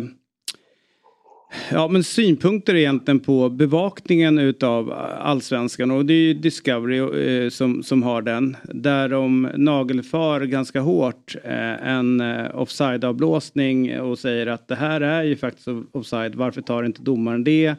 Ja 1.70 1.88
men 1.88 2.04
synpunkter 2.04 2.74
egentligen 2.74 3.20
på 3.20 3.48
bevakningen 3.48 4.38
utav 4.38 4.92
allsvenskan 5.18 5.90
och 5.90 6.06
det 6.06 6.12
är 6.12 6.26
ju 6.26 6.34
Discovery 6.34 6.98
eh, 7.44 7.50
som, 7.50 7.82
som 7.82 8.02
har 8.02 8.22
den. 8.22 8.56
Där 8.64 9.08
de 9.08 9.48
nagelfar 9.56 10.40
ganska 10.40 10.80
hårt 10.80 11.36
eh, 11.44 11.88
en 11.88 12.20
eh, 12.20 12.60
offside-avblåsning 12.60 14.00
och 14.00 14.18
säger 14.18 14.46
att 14.46 14.68
det 14.68 14.74
här 14.74 15.00
är 15.00 15.22
ju 15.22 15.36
faktiskt 15.36 15.68
offside, 15.92 16.34
varför 16.34 16.62
tar 16.62 16.84
inte 16.84 17.02
domaren 17.02 17.44
det? 17.44 17.74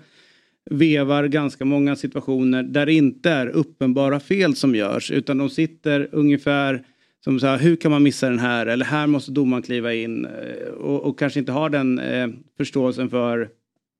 Vevar 0.69 1.27
ganska 1.27 1.65
många 1.65 1.95
situationer 1.95 2.63
där 2.63 2.85
det 2.85 2.93
inte 2.93 3.29
är 3.29 3.47
uppenbara 3.47 4.19
fel 4.19 4.55
som 4.55 4.75
görs 4.75 5.11
utan 5.11 5.37
de 5.37 5.49
sitter 5.49 6.09
ungefär 6.11 6.83
som 7.23 7.39
så 7.39 7.47
här, 7.47 7.57
hur 7.57 7.75
kan 7.75 7.91
man 7.91 8.03
missa 8.03 8.29
den 8.29 8.39
här? 8.39 8.65
Eller 8.65 8.85
här 8.85 9.07
måste 9.07 9.31
domaren 9.31 9.63
kliva 9.63 9.93
in. 9.93 10.25
Eh, 10.25 10.67
och, 10.67 11.03
och 11.03 11.19
kanske 11.19 11.39
inte 11.39 11.51
har 11.51 11.69
den 11.69 11.99
eh, 11.99 12.27
förståelsen 12.57 13.09
för 13.09 13.49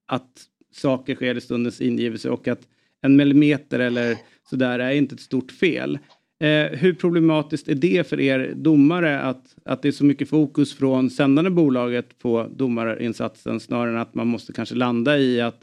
att 0.08 0.43
saker 0.72 1.16
sker 1.16 1.38
i 1.38 1.41
stundens 1.41 1.82
ingivelse 1.82 2.30
och 2.30 2.47
att 2.47 2.68
en 3.01 3.16
millimeter 3.16 3.80
eller 3.80 4.18
sådär 4.49 4.80
är 4.80 4.91
inte 4.91 5.16
ett 5.16 5.22
stort 5.22 5.51
fel. 5.51 5.99
Eh, 6.39 6.78
hur 6.78 6.93
problematiskt 6.93 7.68
är 7.68 7.76
det 7.76 8.08
för 8.10 8.20
er 8.20 8.53
domare 8.55 9.22
att, 9.22 9.55
att 9.66 9.82
det 9.82 9.88
är 9.88 9.91
så 9.91 10.05
mycket 10.05 10.30
fokus 10.30 10.78
från 10.78 11.10
sändande 11.10 11.49
bolaget 11.49 12.20
på 12.20 12.47
domarinsatsen 12.55 13.60
snarare 13.60 13.91
än 13.91 13.97
att 13.97 14.16
man 14.16 14.28
måste 14.28 14.53
kanske 14.53 14.76
landa 14.76 15.18
i 15.18 15.41
att 15.41 15.62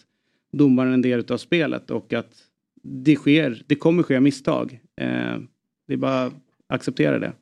domaren 0.53 0.91
är 0.91 0.95
en 0.95 1.03
del 1.03 1.33
av 1.33 1.37
spelet 1.37 1.91
och 1.91 2.13
att 2.13 2.33
det 2.83 3.17
sker, 3.17 3.63
det 3.67 3.77
kommer 3.77 4.03
ske 4.03 4.21
misstag. 4.21 4.81
Eh, 5.01 5.37
det 5.87 5.93
är 5.93 5.97
bara 5.97 6.23
att 6.23 6.33
acceptera 6.67 7.19
det. 7.19 7.33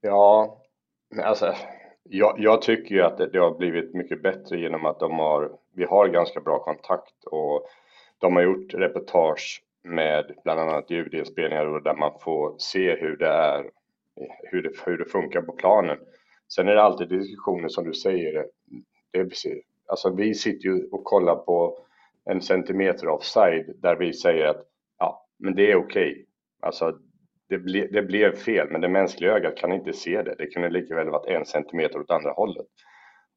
Ja, 0.00 0.58
alltså 1.22 1.54
jag, 2.12 2.34
jag 2.38 2.62
tycker 2.62 2.94
ju 2.94 3.02
att 3.02 3.18
det, 3.18 3.26
det, 3.26 3.38
har 3.38 3.58
blivit 3.58 3.94
mycket 3.94 4.22
bättre 4.22 4.58
genom 4.58 4.86
att 4.86 5.00
de 5.00 5.18
har, 5.18 5.50
vi 5.74 5.84
har 5.84 6.08
ganska 6.08 6.40
bra 6.40 6.58
kontakt 6.58 7.24
och 7.24 7.66
de 8.18 8.36
har 8.36 8.42
gjort 8.42 8.74
reportage 8.74 9.62
med 9.84 10.34
bland 10.44 10.60
annat 10.60 10.90
ljudinspelningar 10.90 11.80
där 11.80 11.94
man 11.94 12.12
får 12.20 12.54
se 12.58 12.96
hur 12.96 13.16
det 13.16 13.28
är, 13.28 13.70
hur 14.50 14.62
det, 14.62 14.70
hur 14.86 14.98
det 14.98 15.04
funkar 15.04 15.42
på 15.42 15.52
planen. 15.52 15.98
Sen 16.48 16.68
är 16.68 16.74
det 16.74 16.82
alltid 16.82 17.08
diskussioner 17.08 17.68
som 17.68 17.84
du 17.84 17.94
säger, 17.94 18.46
det 19.10 19.18
är, 19.18 19.28
alltså 19.86 20.14
vi 20.14 20.34
sitter 20.34 20.68
ju 20.68 20.88
och 20.90 21.04
kollar 21.04 21.36
på 21.36 21.78
en 22.24 22.42
centimeter 22.42 23.08
offside 23.08 23.74
där 23.76 23.96
vi 23.96 24.12
säger 24.12 24.46
att 24.46 24.66
ja, 24.98 25.26
men 25.38 25.54
det 25.54 25.70
är 25.70 25.76
okej. 25.76 26.12
Okay. 26.12 26.24
Alltså 26.60 26.98
det, 27.52 27.58
ble, 27.58 27.86
det 27.86 28.02
blev 28.02 28.36
fel, 28.36 28.70
men 28.70 28.80
det 28.80 28.88
mänskliga 28.88 29.32
ögat 29.32 29.56
kan 29.56 29.72
inte 29.72 29.92
se 29.92 30.22
det. 30.22 30.34
Det 30.38 30.46
kunde 30.46 30.70
lika 30.70 30.94
väl 30.94 31.10
varit 31.10 31.28
en 31.28 31.46
centimeter 31.46 32.00
åt 32.00 32.10
andra 32.10 32.32
hållet. 32.32 32.66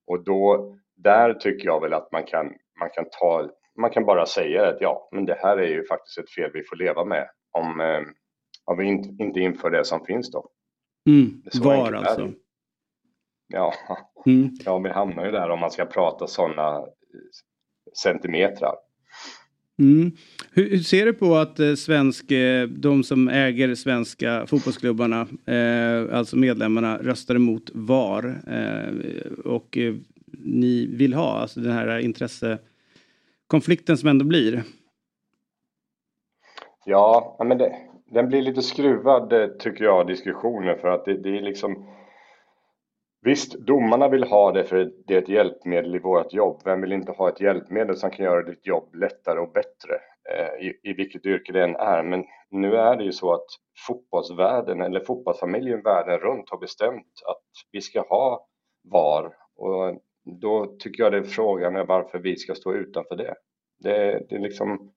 Och 0.08 0.24
då, 0.24 0.76
där 0.96 1.34
tycker 1.34 1.66
jag 1.66 1.82
väl 1.82 1.94
att 1.94 2.12
man 2.12 2.24
kan, 2.24 2.54
man 2.80 2.90
kan 2.90 3.06
ta, 3.12 3.50
man 3.80 3.90
kan 3.90 4.06
bara 4.06 4.26
säga 4.26 4.68
att 4.68 4.82
ja, 4.82 5.10
men 5.12 5.26
det 5.26 5.38
här 5.42 5.58
är 5.58 5.68
ju 5.68 5.86
faktiskt 5.86 6.18
ett 6.18 6.30
fel 6.30 6.52
vi 6.54 6.64
får 6.64 6.76
leva 6.76 7.06
med 7.06 7.30
om, 7.52 7.80
eh, 7.80 8.02
om 8.66 8.78
vi 8.78 8.86
inte, 8.86 9.24
inte 9.24 9.40
inför 9.40 9.70
det 9.70 9.86
som 9.86 10.06
finns 10.06 10.32
då. 10.32 10.50
Mm, 11.10 11.42
var 11.62 11.94
alltså? 11.94 12.32
Ja, 13.48 13.74
mm. 14.26 14.50
ja, 14.66 14.78
vi 14.78 14.90
hamnar 14.90 15.26
ju 15.26 15.32
där 15.32 15.50
om 15.50 15.60
man 15.60 15.72
ska 15.72 15.86
prata 15.86 16.28
sådana 16.28 16.86
centimetrar. 18.04 18.76
Mm. 19.80 20.12
Hur, 20.52 20.70
hur, 20.70 20.78
ser 20.78 21.06
du 21.06 21.14
på 21.14 21.36
att 21.36 21.60
eh, 21.60 21.74
svensk, 21.74 22.32
eh, 22.32 22.68
de 22.68 23.04
som 23.04 23.30
äger 23.30 23.76
svenska 23.76 24.48
fotbollsklubbarna, 24.48 25.28
eh, 25.46 26.18
alltså 26.18 26.38
medlemmarna, 26.38 26.98
röstar 26.98 27.36
emot 27.36 27.72
VAR 27.74 28.42
eh, 28.48 28.94
och 29.46 29.78
eh, 29.78 29.96
ni 30.44 30.86
vill 30.86 31.14
ha, 31.14 31.38
alltså 31.40 31.60
den 31.60 31.72
här 31.72 31.98
intressekonflikten 32.00 33.98
som 33.98 34.10
ändå 34.10 34.26
blir? 34.26 34.64
Ja, 36.86 37.38
men 37.40 37.58
det, 37.58 37.76
den 38.12 38.28
blir 38.28 38.42
lite 38.42 38.62
skruvad 38.62 39.34
eh, 39.34 39.48
tycker 39.48 39.84
jag, 39.84 40.08
diskussionen 40.08 40.78
för 40.82 40.88
att 40.88 41.06
det, 41.06 41.18
det 41.18 41.38
är 41.38 41.42
liksom 41.42 41.88
Visst, 43.26 43.60
domarna 43.60 44.08
vill 44.08 44.24
ha 44.24 44.52
det 44.52 44.64
för 44.64 44.92
det 45.08 45.16
är 45.16 45.22
ett 45.22 45.30
hjälpmedel 45.30 45.96
i 45.96 46.00
vårt 46.00 46.34
jobb. 46.34 46.62
Vem 46.66 46.82
vill 46.82 46.92
inte 46.92 47.12
ha 47.12 47.30
ett 47.30 47.42
hjälpmedel 47.42 47.96
som 47.96 48.12
kan 48.12 48.26
göra 48.26 48.44
ditt 48.44 48.68
jobb 48.68 48.96
lättare 48.96 49.40
och 49.40 49.52
bättre 49.52 49.94
eh, 50.30 50.68
i, 50.68 50.80
i 50.84 50.94
vilket 50.94 51.26
yrke 51.26 51.52
det 51.52 51.64
än 51.64 51.76
är? 51.76 52.04
Men 52.04 52.26
nu 52.52 52.76
är 52.76 52.96
det 52.96 53.04
ju 53.04 53.12
så 53.12 53.34
att 53.34 53.46
fotbollsvärlden 53.88 54.82
eller 54.82 55.00
fotbollsfamiljen 55.00 55.82
världen 55.82 56.18
runt 56.20 56.50
har 56.50 56.58
bestämt 56.58 57.14
att 57.30 57.44
vi 57.72 57.82
ska 57.82 58.02
ha 58.02 58.48
VAR 58.92 59.34
och 59.56 60.02
då 60.42 60.76
tycker 60.80 61.04
jag 61.04 61.12
det 61.12 61.18
är 61.18 61.24
frågan 61.24 61.76
är 61.76 61.86
varför 61.86 62.20
vi 62.20 62.38
ska 62.38 62.56
stå 62.56 62.74
utanför 62.74 63.16
det. 63.16 63.36
Det, 63.80 64.26
det 64.30 64.36
är 64.36 64.40
liksom 64.40 64.92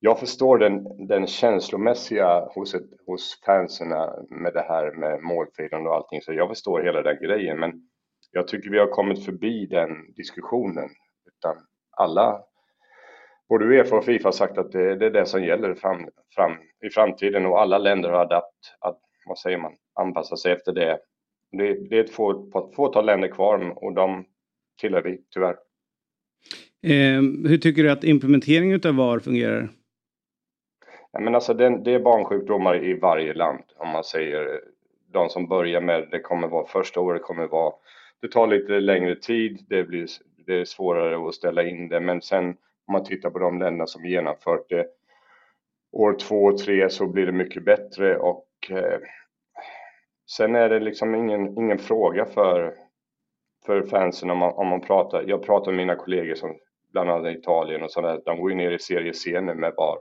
jag 0.00 0.20
förstår 0.20 0.58
den, 0.58 1.06
den 1.06 1.26
känslomässiga 1.26 2.48
hos, 2.54 2.74
ett, 2.74 2.90
hos 3.06 3.40
fansen 3.46 3.92
äh, 3.92 4.10
med 4.30 4.52
det 4.54 4.66
här 4.68 4.92
med 4.92 5.22
målfirande 5.22 5.88
och 5.88 5.96
allting, 5.96 6.22
så 6.22 6.32
jag 6.32 6.48
förstår 6.48 6.82
hela 6.82 7.02
den 7.02 7.16
grejen. 7.22 7.60
Men 7.60 7.72
jag 8.30 8.48
tycker 8.48 8.70
vi 8.70 8.78
har 8.78 8.86
kommit 8.86 9.24
förbi 9.24 9.66
den 9.66 10.14
diskussionen. 10.16 10.88
Utan 11.26 11.56
alla, 11.90 12.40
både 13.48 13.64
Uefa 13.64 13.96
och 13.96 14.04
Fifa 14.04 14.28
har 14.28 14.32
sagt 14.32 14.58
att 14.58 14.72
det, 14.72 14.96
det 14.96 15.06
är 15.06 15.10
det 15.10 15.26
som 15.26 15.44
gäller 15.44 15.74
fram, 15.74 16.08
fram, 16.34 16.52
i 16.86 16.90
framtiden 16.90 17.46
och 17.46 17.60
alla 17.60 17.78
länder 17.78 18.10
har 18.10 18.20
adapt, 18.20 18.76
att, 18.80 18.98
vad 19.26 19.38
säger 19.38 19.58
man, 19.58 19.72
anpassat 20.00 20.38
sig 20.38 20.52
efter 20.52 20.72
det. 20.72 20.98
Det, 21.52 21.88
det 21.88 21.98
är 21.98 22.04
ett 22.04 22.10
få, 22.10 22.50
fåtal 22.76 23.06
länder 23.06 23.28
kvar 23.28 23.84
och 23.84 23.94
de 23.94 24.24
tillhör 24.80 25.02
vi 25.02 25.22
tyvärr. 25.34 25.56
Eh, 26.82 27.22
hur 27.48 27.58
tycker 27.58 27.82
du 27.82 27.90
att 27.90 28.04
implementeringen 28.04 28.80
av 28.84 28.94
VAR 28.94 29.18
fungerar? 29.18 29.70
Ja, 31.16 31.20
men 31.22 31.34
alltså 31.34 31.54
det, 31.54 31.78
det 31.78 31.94
är 31.94 31.98
barnsjukdomar 31.98 32.84
i 32.84 32.94
varje 32.94 33.34
land 33.34 33.62
om 33.76 33.88
man 33.88 34.04
säger. 34.04 34.60
De 35.12 35.28
som 35.28 35.48
börjar 35.48 35.80
med 35.80 36.08
det 36.10 36.20
kommer 36.20 36.48
vara 36.48 36.66
första 36.66 37.00
året 37.00 37.22
kommer 37.22 37.46
vara 37.46 37.72
det 38.20 38.28
tar 38.28 38.46
lite 38.46 38.72
längre 38.72 39.16
tid, 39.16 39.66
det 39.68 39.84
blir 39.84 40.06
det 40.46 40.54
är 40.54 40.64
svårare 40.64 41.28
att 41.28 41.34
ställa 41.34 41.62
in 41.62 41.88
det. 41.88 42.00
Men 42.00 42.22
sen 42.22 42.48
om 42.86 42.92
man 42.92 43.04
tittar 43.04 43.30
på 43.30 43.38
de 43.38 43.58
länder 43.58 43.86
som 43.86 44.04
genomfört 44.04 44.68
det 44.68 44.86
år 45.92 46.12
två 46.12 46.44
och 46.44 46.58
tre 46.58 46.90
så 46.90 47.06
blir 47.06 47.26
det 47.26 47.32
mycket 47.32 47.64
bättre. 47.64 48.18
Och 48.18 48.48
eh, 48.70 49.00
sen 50.30 50.54
är 50.54 50.68
det 50.68 50.80
liksom 50.80 51.14
ingen, 51.14 51.58
ingen 51.58 51.78
fråga 51.78 52.24
för, 52.24 52.74
för 53.66 53.82
fansen 53.82 54.30
om 54.30 54.38
man, 54.38 54.52
om 54.52 54.68
man 54.68 54.80
pratar. 54.80 55.24
Jag 55.26 55.42
pratar 55.42 55.70
med 55.72 55.76
mina 55.76 55.96
kollegor 55.96 56.34
som 56.34 56.56
bland 56.92 57.10
annat 57.10 57.26
i 57.26 57.38
Italien 57.38 57.82
och 57.82 57.90
sådär, 57.90 58.20
de 58.24 58.40
går 58.40 58.50
ju 58.50 58.56
ner 58.56 58.70
i 58.70 58.78
serie 58.78 59.12
C 59.14 59.40
nu 59.40 59.54
med 59.54 59.74
bara 59.76 59.96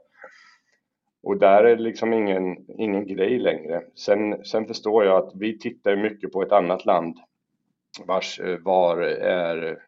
och 1.25 1.37
där 1.37 1.63
är 1.63 1.75
det 1.75 1.81
liksom 1.81 2.13
ingen, 2.13 2.65
ingen 2.67 3.07
grej 3.07 3.39
längre. 3.39 3.83
Sen, 3.95 4.45
sen 4.45 4.65
förstår 4.65 5.05
jag 5.05 5.17
att 5.17 5.31
vi 5.35 5.59
tittar 5.59 5.95
mycket 5.95 6.31
på 6.31 6.41
ett 6.41 6.51
annat 6.51 6.85
land 6.85 7.17
vars 8.07 8.39
eh, 8.39 8.57
VAR 8.59 8.97
är 9.01 9.79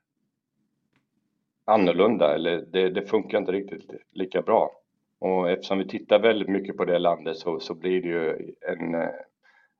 annorlunda 1.66 2.36
eller 2.36 2.62
det, 2.62 2.90
det, 2.90 3.06
funkar 3.06 3.38
inte 3.38 3.52
riktigt 3.52 3.92
lika 4.12 4.42
bra. 4.42 4.72
Och 5.20 5.50
eftersom 5.50 5.78
vi 5.78 5.88
tittar 5.88 6.20
väldigt 6.20 6.50
mycket 6.50 6.78
på 6.78 6.86
det 6.86 7.00
landet 7.00 7.38
så, 7.38 7.60
så 7.60 7.76
blir 7.76 8.02
det 8.02 8.08
ju 8.08 8.54
en, 8.62 8.96
eh, 8.96 9.10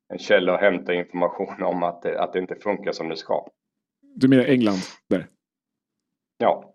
en 0.10 0.18
källa 0.18 0.54
att 0.54 0.62
hämta 0.62 0.94
information 0.94 1.64
om 1.64 1.84
att 1.84 2.02
det, 2.02 2.22
att 2.22 2.34
det 2.34 2.40
inte 2.40 2.56
funkar 2.56 2.92
som 2.92 3.10
det 3.10 3.18
ska. 3.18 3.48
Du 4.02 4.28
menar 4.28 4.44
England 4.44 4.80
där? 5.10 5.28
Ja. 6.38 6.74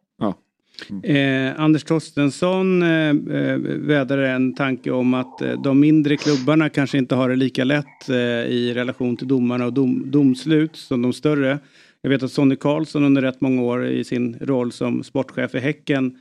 Eh, 1.02 1.60
Anders 1.60 1.84
Torstensson 1.84 2.82
eh, 2.82 3.08
eh 3.08 3.58
vädrade 3.58 4.28
en 4.28 4.54
tanke 4.54 4.90
om 4.90 5.14
att 5.14 5.42
eh, 5.42 5.62
de 5.62 5.80
mindre 5.80 6.16
klubbarna 6.16 6.68
kanske 6.68 6.98
inte 6.98 7.14
har 7.14 7.28
det 7.28 7.36
lika 7.36 7.64
lätt 7.64 8.08
eh, 8.08 8.16
i 8.46 8.72
relation 8.74 9.16
till 9.16 9.28
domarna 9.28 9.66
och 9.66 9.72
dom, 9.72 10.10
domslut 10.10 10.76
som 10.76 11.02
de 11.02 11.12
större. 11.12 11.58
Jag 12.00 12.10
vet 12.10 12.22
att 12.22 12.32
Sonny 12.32 12.56
Karlsson 12.56 13.04
under 13.04 13.22
rätt 13.22 13.40
många 13.40 13.62
år 13.62 13.86
i 13.86 14.04
sin 14.04 14.38
roll 14.40 14.72
som 14.72 15.02
sportchef 15.02 15.54
i 15.54 15.58
Häcken 15.58 16.18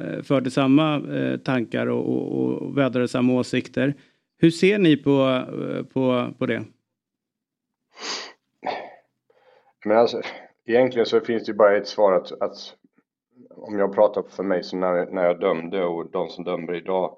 eh, 0.00 0.22
förde 0.22 0.50
samma 0.50 1.16
eh, 1.16 1.36
tankar 1.36 1.86
och, 1.86 2.08
och, 2.08 2.62
och 2.62 2.78
vädrade 2.78 3.08
samma 3.08 3.32
åsikter. 3.32 3.94
Hur 4.38 4.50
ser 4.50 4.78
ni 4.78 4.96
på, 4.96 5.44
eh, 5.70 5.84
på, 5.84 6.34
på 6.38 6.46
det? 6.46 6.64
Men 9.84 9.96
alltså, 9.96 10.22
egentligen 10.66 11.06
så 11.06 11.20
finns 11.20 11.44
det 11.44 11.52
ju 11.52 11.56
bara 11.56 11.76
ett 11.76 11.88
svar 11.88 12.12
att, 12.12 12.42
att 12.42 12.76
om 13.68 13.78
jag 13.78 13.94
pratar 13.94 14.22
för 14.22 14.42
mig 14.42 14.62
så 14.62 14.76
när, 14.76 15.06
när 15.06 15.24
jag 15.24 15.40
dömde 15.40 15.84
och 15.84 16.10
de 16.10 16.28
som 16.28 16.44
dömer 16.44 16.74
idag 16.74 17.16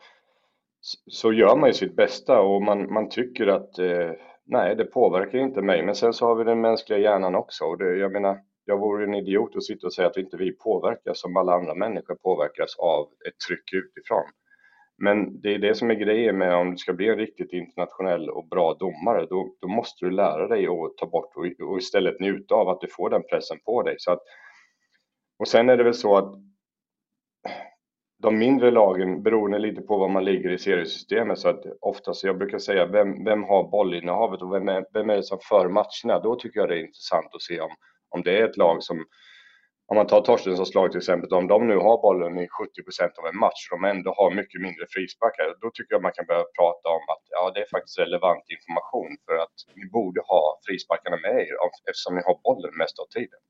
så 1.07 1.33
gör 1.33 1.57
man 1.57 1.69
ju 1.69 1.75
sitt 1.75 1.97
bästa 1.97 2.41
och 2.41 2.63
man, 2.63 2.93
man 2.93 3.09
tycker 3.09 3.47
att 3.47 3.79
eh, 3.79 4.11
nej, 4.47 4.77
det 4.77 4.85
påverkar 4.85 5.39
inte 5.39 5.63
mig. 5.63 5.83
Men 5.83 5.95
sen 5.95 6.13
så 6.13 6.27
har 6.27 6.35
vi 6.35 6.45
den 6.45 6.61
mänskliga 6.61 6.99
hjärnan 6.99 7.35
också 7.35 7.65
och 7.65 7.79
det, 7.79 7.97
jag 7.97 8.13
menar, 8.13 8.39
jag 8.65 8.79
vore 8.79 9.05
en 9.05 9.15
idiot 9.15 9.57
att 9.57 9.65
sitta 9.65 9.87
och 9.87 9.95
säga 9.95 10.09
att 10.09 10.17
inte 10.17 10.37
vi 10.37 10.53
påverkas 10.53 11.21
som 11.21 11.37
alla 11.37 11.55
andra 11.55 11.75
människor 11.75 12.15
påverkas 12.15 12.77
av 12.79 13.05
ett 13.05 13.39
tryck 13.49 13.73
utifrån. 13.73 14.25
Men 14.99 15.41
det 15.41 15.55
är 15.55 15.59
det 15.59 15.75
som 15.75 15.91
är 15.91 15.95
grejen 15.95 16.39
med 16.39 16.55
om 16.55 16.71
du 16.71 16.77
ska 16.77 16.93
bli 16.93 17.09
en 17.09 17.19
riktigt 17.19 17.53
internationell 17.53 18.31
och 18.31 18.49
bra 18.49 18.75
domare, 18.75 19.27
då, 19.27 19.55
då 19.61 19.69
måste 19.69 20.05
du 20.05 20.11
lära 20.11 20.49
dig 20.49 20.67
att 20.67 20.97
ta 20.97 21.07
bort 21.07 21.37
och, 21.37 21.69
och 21.69 21.79
istället 21.79 22.21
njuta 22.21 22.55
av 22.55 22.69
att 22.69 22.81
du 22.81 22.89
får 22.89 23.11
den 23.11 23.23
pressen 23.31 23.59
på 23.65 23.83
dig. 23.83 23.95
Så 23.99 24.13
att, 24.13 24.21
och 25.39 25.49
sen 25.49 25.69
är 25.69 25.77
det 25.77 25.85
väl 25.85 25.95
så 25.95 26.17
att 26.17 26.35
de 28.19 28.39
mindre 28.39 28.71
lagen, 28.71 29.23
beroende 29.23 29.59
lite 29.59 29.83
på 29.83 29.99
var 29.99 30.09
man 30.09 30.25
ligger 30.25 30.51
i 30.51 30.59
seriesystemet, 30.59 31.39
så 31.39 31.49
att 31.49 31.65
oftast, 31.81 32.25
jag 32.25 32.39
brukar 32.39 32.59
säga, 32.59 32.87
vem, 32.87 33.25
vem 33.25 33.43
har 33.43 33.71
bollinnehavet 33.71 34.43
och 34.43 34.55
vem 34.55 34.69
är, 34.69 34.87
vem 34.93 35.11
är 35.11 35.17
det 35.17 35.23
som 35.23 35.39
för 35.49 35.69
matcherna? 35.69 36.23
Då 36.23 36.37
tycker 36.37 36.61
jag 36.61 36.69
det 36.69 36.77
är 36.79 36.87
intressant 36.87 37.35
att 37.35 37.43
se 37.43 37.61
om, 37.61 37.71
om 38.09 38.23
det 38.23 38.39
är 38.39 38.49
ett 38.49 38.57
lag 38.57 38.83
som 38.83 39.05
om 39.87 39.97
man 39.97 40.07
tar 40.07 40.21
Torstenssons 40.21 40.75
lag 40.75 40.91
till 40.91 40.99
exempel, 41.05 41.33
om 41.33 41.47
de 41.47 41.69
nu 41.69 41.77
har 41.77 42.03
bollen 42.07 42.39
i 42.39 42.47
70% 42.47 43.19
av 43.21 43.27
en 43.27 43.39
match 43.45 43.63
och 43.71 43.81
de 43.81 43.89
ändå 43.95 44.11
har 44.21 44.31
mycket 44.41 44.61
mindre 44.67 44.85
frisparkar, 44.95 45.47
då 45.61 45.71
tycker 45.71 45.95
jag 45.95 46.03
man 46.03 46.17
kan 46.19 46.27
börja 46.27 46.45
prata 46.59 46.89
om 46.99 47.05
att 47.13 47.25
ja, 47.35 47.43
det 47.55 47.61
är 47.61 47.69
faktiskt 47.77 47.99
relevant 47.99 48.45
information 48.57 49.13
för 49.27 49.37
att 49.45 49.57
ni 49.79 49.85
borde 49.97 50.21
ha 50.33 50.43
frisparkarna 50.67 51.17
med 51.17 51.37
er 51.49 51.57
eftersom 51.89 52.15
ni 52.17 52.23
har 52.29 52.37
bollen 52.49 52.75
mest 52.83 52.99
av 53.03 53.07
tiden. 53.17 53.41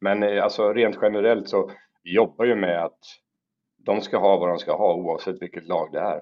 Men 0.00 0.22
eh, 0.22 0.44
alltså 0.44 0.72
rent 0.72 0.98
generellt 1.02 1.48
så 1.48 1.70
vi 2.02 2.14
jobbar 2.14 2.44
ju 2.44 2.54
med 2.54 2.84
att 2.84 2.98
de 3.76 4.00
ska 4.00 4.18
ha 4.18 4.36
vad 4.36 4.48
de 4.48 4.58
ska 4.58 4.76
ha 4.76 4.94
oavsett 4.94 5.42
vilket 5.42 5.68
lag 5.68 5.92
det 5.92 6.00
är. 6.00 6.20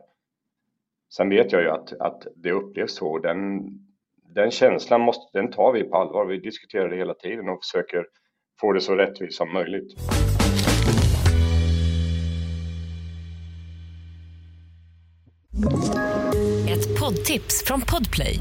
Sen 1.16 1.28
vet 1.28 1.52
jag 1.52 1.62
ju 1.62 1.70
att, 1.70 1.92
att 1.92 2.26
det 2.36 2.52
upplevs 2.52 2.94
så. 2.94 3.18
Den, 3.18 3.62
den 4.34 4.50
känslan 4.50 5.00
måste, 5.00 5.38
den 5.38 5.50
tar 5.50 5.72
vi 5.72 5.82
på 5.82 5.96
allvar. 5.96 6.26
Vi 6.26 6.38
diskuterar 6.38 6.88
det 6.88 6.96
hela 6.96 7.14
tiden 7.14 7.48
och 7.48 7.64
försöker 7.64 8.06
få 8.60 8.72
det 8.72 8.80
så 8.80 8.94
rättvist 8.94 9.36
som 9.36 9.52
möjligt. 9.52 9.92
Ett 16.68 17.00
poddtips 17.00 17.64
från 17.66 17.80
Podplay. 17.80 18.40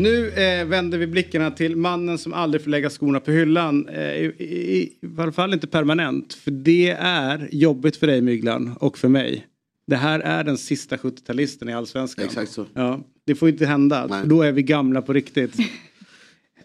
Nu 0.00 0.30
eh, 0.30 0.64
vänder 0.64 0.98
vi 0.98 1.06
blickarna 1.06 1.50
till 1.50 1.76
mannen 1.76 2.18
som 2.18 2.32
aldrig 2.32 2.62
får 2.62 2.70
lägga 2.70 2.90
skorna 2.90 3.20
på 3.20 3.30
hyllan. 3.30 3.88
Eh, 3.88 4.02
i, 4.02 4.32
i, 4.38 4.82
I 4.82 5.08
alla 5.18 5.32
fall 5.32 5.54
inte 5.54 5.66
permanent. 5.66 6.34
För 6.34 6.50
det 6.50 6.90
är 7.00 7.48
jobbigt 7.52 7.96
för 7.96 8.06
dig 8.06 8.20
Myglan 8.20 8.76
och 8.80 8.98
för 8.98 9.08
mig. 9.08 9.46
Det 9.86 9.96
här 9.96 10.20
är 10.20 10.44
den 10.44 10.58
sista 10.58 10.96
70-talisten 10.96 11.70
i 11.70 11.72
Allsvenskan. 11.72 12.24
Exakt 12.24 12.52
så. 12.52 12.66
Ja, 12.74 13.00
det 13.26 13.34
får 13.34 13.48
inte 13.48 13.66
hända. 13.66 14.22
Då 14.24 14.42
är 14.42 14.52
vi 14.52 14.62
gamla 14.62 15.02
på 15.02 15.12
riktigt. 15.12 15.56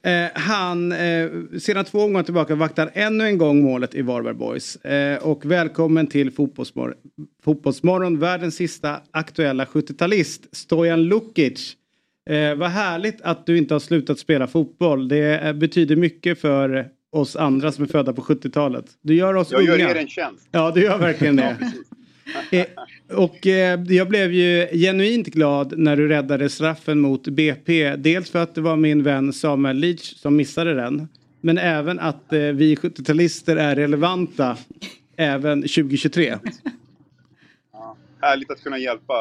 Eh, 0.04 0.30
han, 0.34 0.92
eh, 0.92 1.30
sedan 1.60 1.86
två 1.86 2.00
gånger 2.00 2.24
tillbaka, 2.24 2.56
vaktar 2.56 2.92
ännu 2.94 3.24
en 3.24 3.38
gång 3.38 3.64
målet 3.64 3.96
i 3.96 4.02
Varberg 4.02 4.34
Boys. 4.34 4.76
Eh, 4.76 5.24
och 5.24 5.46
välkommen 5.46 6.08
till 6.08 6.32
Fotbollsmor 6.32 6.96
Fotbollsmorgon, 7.44 8.20
världens 8.20 8.56
sista 8.56 9.02
aktuella 9.12 9.66
70-talist, 9.66 10.42
Stojan 10.52 11.04
Lukic. 11.04 11.78
Eh, 12.30 12.56
vad 12.56 12.70
härligt 12.70 13.22
att 13.22 13.46
du 13.46 13.58
inte 13.58 13.74
har 13.74 13.80
slutat 13.80 14.20
spela 14.20 14.48
fotboll. 14.48 15.08
Det 15.08 15.40
eh, 15.40 15.54
betyder 15.54 15.96
mycket 15.96 16.42
för 16.42 16.88
oss 17.12 17.36
andra 17.36 17.72
som 17.72 17.84
är 17.84 17.88
födda 17.88 18.14
på 18.14 18.22
70-talet. 18.22 18.86
Du 19.02 19.16
gör 19.16 19.34
oss 19.34 19.52
jag 19.52 19.62
unga. 19.62 19.72
Jag 19.72 19.80
gör 19.80 19.90
er 19.96 19.96
en 20.02 20.08
tjänst. 20.08 20.48
Ja, 20.52 20.72
du 20.72 20.82
gör 20.82 20.98
verkligen 20.98 21.36
det. 21.36 21.58
eh, 22.52 22.66
och 23.18 23.48
eh, 23.48 23.84
jag 23.88 24.10
blev 24.10 24.34
ju 24.34 24.68
genuint 24.72 25.28
glad 25.28 25.78
när 25.78 25.98
du 25.98 26.08
räddade 26.08 26.50
straffen 26.50 27.00
mot 27.00 27.28
BP. 27.28 27.96
Dels 27.96 28.30
för 28.30 28.44
att 28.44 28.56
det 28.56 28.62
var 28.62 28.76
min 28.76 29.04
vän 29.04 29.34
Samuel 29.34 29.78
Leach 29.78 30.16
som 30.16 30.36
missade 30.36 30.74
den. 30.74 31.08
Men 31.42 31.58
även 31.58 32.00
att 32.00 32.34
eh, 32.34 32.40
vi 32.40 32.76
70-talister 32.76 33.56
är 33.56 33.76
relevanta 33.76 34.58
även 35.18 35.62
2023. 35.62 36.38
Ja, 37.74 37.98
härligt 38.22 38.52
att 38.52 38.64
kunna 38.64 38.78
hjälpa 38.78 39.14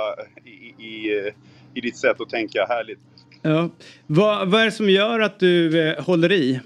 i, 0.45 0.85
i 0.85 1.19
eh, 1.27 1.33
i 1.75 1.81
ditt 1.81 1.97
sätt 1.97 2.21
att 2.21 2.29
tänka. 2.29 2.67
Härligt. 2.69 2.99
Ja. 3.43 3.71
Vad, 4.07 4.51
vad 4.51 4.61
är 4.61 4.65
det 4.65 4.73
som 4.73 4.91
gör 4.91 5.21
att 5.21 5.41
du 5.41 5.81
eh, 5.81 6.05
håller 6.05 6.33
i? 6.33 6.61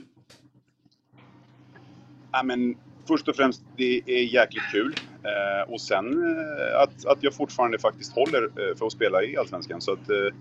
Ja, 2.33 2.43
men, 2.43 2.75
först 3.09 3.29
och 3.29 3.37
främst, 3.37 3.63
det 3.77 4.03
är 4.07 4.35
jäkligt 4.35 4.65
kul. 4.73 4.95
Eh, 5.23 5.73
och 5.73 5.81
sen 5.81 6.07
eh, 6.07 6.83
att, 6.83 7.07
att 7.07 7.19
jag 7.21 7.35
fortfarande 7.35 7.79
faktiskt 7.79 8.13
håller 8.13 8.43
eh, 8.43 8.77
för 8.77 8.87
att 8.87 8.93
spela 8.93 9.23
i 9.23 9.37
Allsvenskan. 9.37 9.81
Så 9.81 9.93
att, 9.93 10.11
eh, 10.11 10.35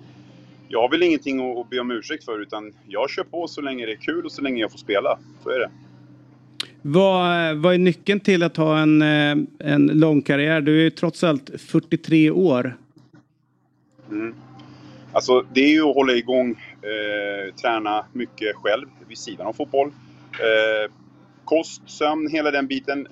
jag 0.67 0.81
har 0.81 0.89
väl 0.89 1.03
ingenting 1.03 1.51
att, 1.51 1.57
att 1.57 1.69
be 1.69 1.79
om 1.79 1.91
ursäkt 1.91 2.25
för 2.25 2.41
utan 2.41 2.73
jag 2.87 3.09
kör 3.09 3.23
på 3.23 3.47
så 3.47 3.61
länge 3.61 3.85
det 3.85 3.91
är 3.91 3.95
kul 4.01 4.25
och 4.25 4.31
så 4.31 4.41
länge 4.41 4.61
jag 4.61 4.71
får 4.71 4.77
spela. 4.77 5.19
Så 5.43 5.49
är 5.49 5.59
det. 5.59 5.69
Vad, 6.81 7.57
vad 7.57 7.73
är 7.73 7.77
nyckeln 7.77 8.19
till 8.19 8.43
att 8.43 8.57
ha 8.57 8.79
en, 8.79 9.01
eh, 9.01 9.37
en 9.59 9.87
lång 9.87 10.21
karriär? 10.21 10.61
Du 10.61 10.79
är 10.79 10.83
ju 10.83 10.89
trots 10.89 11.23
allt 11.23 11.51
43 11.57 12.31
år. 12.31 12.77
Mm. 14.11 14.35
Alltså 15.11 15.45
det 15.53 15.61
är 15.61 15.69
ju 15.69 15.83
att 15.83 15.95
hålla 15.95 16.13
igång, 16.13 16.51
eh, 16.81 17.53
träna 17.53 18.05
mycket 18.13 18.55
själv 18.55 18.87
vid 19.07 19.17
sidan 19.17 19.47
av 19.47 19.53
fotboll. 19.53 19.87
Eh, 20.31 20.91
kost, 21.45 21.81
sömn, 21.85 22.27
hela 22.27 22.51
den 22.51 22.67
biten. 22.67 23.07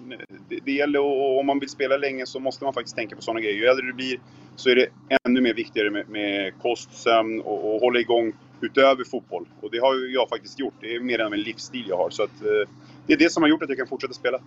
Det, 0.50 0.60
det 0.66 0.72
gäller 0.72 1.00
och 1.00 1.40
om 1.40 1.46
man 1.46 1.60
vill 1.60 1.70
spela 1.70 1.98
länge 1.98 2.26
så 2.26 2.40
måste 2.40 2.64
man 2.64 2.74
faktiskt 2.74 2.96
tänka 2.96 3.16
på 3.16 3.22
sådana 3.22 3.40
grejer. 3.40 3.56
Ju 3.56 3.66
äldre 3.66 3.86
du 3.86 3.94
blir 3.94 4.20
så 4.56 4.70
är 4.70 4.76
det 4.76 4.88
ännu 5.24 5.42
mer 5.42 5.54
viktigare 5.54 5.90
med, 5.92 6.10
med 6.10 6.54
kost, 6.62 6.94
sömn 6.94 7.42
och, 7.42 7.76
och 7.76 7.82
hålla 7.82 8.00
igång 8.00 8.34
utöver 8.62 9.04
fotboll. 9.04 9.46
Och 9.62 9.72
det 9.72 9.78
har 9.78 9.96
ju 9.96 10.14
jag 10.14 10.30
faktiskt 10.30 10.60
gjort. 10.60 10.74
Det 10.82 10.96
är 10.96 11.00
mer 11.00 11.20
än 11.20 11.34
en 11.34 11.42
livsstil 11.42 11.86
jag 11.88 11.98
har. 11.98 12.10
Så 12.10 12.24
att, 12.24 12.42
eh, 12.42 12.70
det 13.08 13.14
är 13.14 13.18
det 13.18 13.32
som 13.32 13.44
har 13.44 13.50
gjort 13.50 13.64
att 13.64 13.70
jag 13.70 13.78
kan 13.78 13.88
fortsätta 13.88 14.14
spela. 14.14 14.40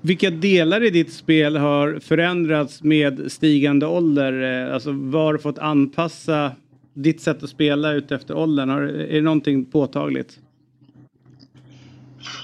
Vilka 0.00 0.30
delar 0.30 0.84
i 0.84 0.90
ditt 0.90 1.12
spel 1.12 1.56
har 1.56 1.98
förändrats 2.00 2.82
med 2.82 3.32
stigande 3.32 3.86
ålder? 3.86 4.66
Eh, 4.66 4.74
alltså 4.74 4.92
vad 4.92 5.22
har 5.22 5.32
du 5.32 5.38
fått 5.38 5.58
anpassa 5.58 6.52
ditt 6.94 7.20
sätt 7.20 7.42
att 7.42 7.50
spela 7.50 7.92
ut 7.92 8.12
efter 8.12 8.36
åldern? 8.36 8.68
Har, 8.68 8.82
är 8.82 9.14
det 9.14 9.20
någonting 9.20 9.64
påtagligt? 9.64 10.38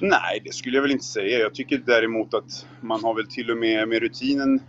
Nej, 0.01 0.41
det 0.45 0.55
skulle 0.55 0.77
jag 0.77 0.83
väl 0.83 0.91
inte 0.91 1.05
säga. 1.05 1.39
Jag 1.39 1.55
tycker 1.55 1.83
däremot 1.87 2.35
att 2.35 2.67
man 2.81 3.05
har 3.05 3.15
väl 3.15 3.27
till 3.27 3.51
och 3.51 3.57
med 3.57 3.89
med 3.89 4.03
rutinen... 4.03 4.61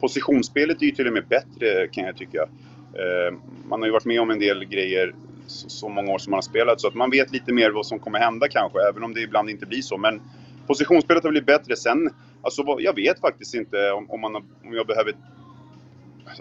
Positionsspelet 0.00 0.82
är 0.82 0.86
ju 0.86 0.92
till 0.92 1.06
och 1.06 1.12
med 1.12 1.26
bättre 1.28 1.88
kan 1.92 2.04
jag 2.04 2.16
tycka. 2.16 2.42
Eh, 2.42 3.38
man 3.68 3.80
har 3.80 3.86
ju 3.86 3.92
varit 3.92 4.04
med 4.04 4.20
om 4.20 4.30
en 4.30 4.38
del 4.38 4.64
grejer 4.64 5.14
så 5.46 5.88
många 5.88 6.12
år 6.12 6.18
som 6.18 6.30
man 6.30 6.36
har 6.36 6.42
spelat 6.42 6.80
så 6.80 6.88
att 6.88 6.94
man 6.94 7.10
vet 7.10 7.32
lite 7.32 7.52
mer 7.52 7.70
vad 7.70 7.86
som 7.86 7.98
kommer 7.98 8.18
hända 8.18 8.48
kanske, 8.48 8.78
även 8.88 9.02
om 9.02 9.14
det 9.14 9.20
ibland 9.20 9.50
inte 9.50 9.66
blir 9.66 9.82
så. 9.82 9.98
Men 9.98 10.20
positionsspelet 10.66 11.24
har 11.24 11.30
blivit 11.30 11.46
bättre. 11.46 11.76
Sen, 11.76 12.10
alltså, 12.42 12.76
jag 12.78 12.94
vet 12.94 13.20
faktiskt 13.20 13.54
inte 13.54 13.90
om, 13.90 14.10
om, 14.10 14.20
man, 14.20 14.36
om 14.36 14.72
jag 14.72 14.86
behöver 14.86 15.14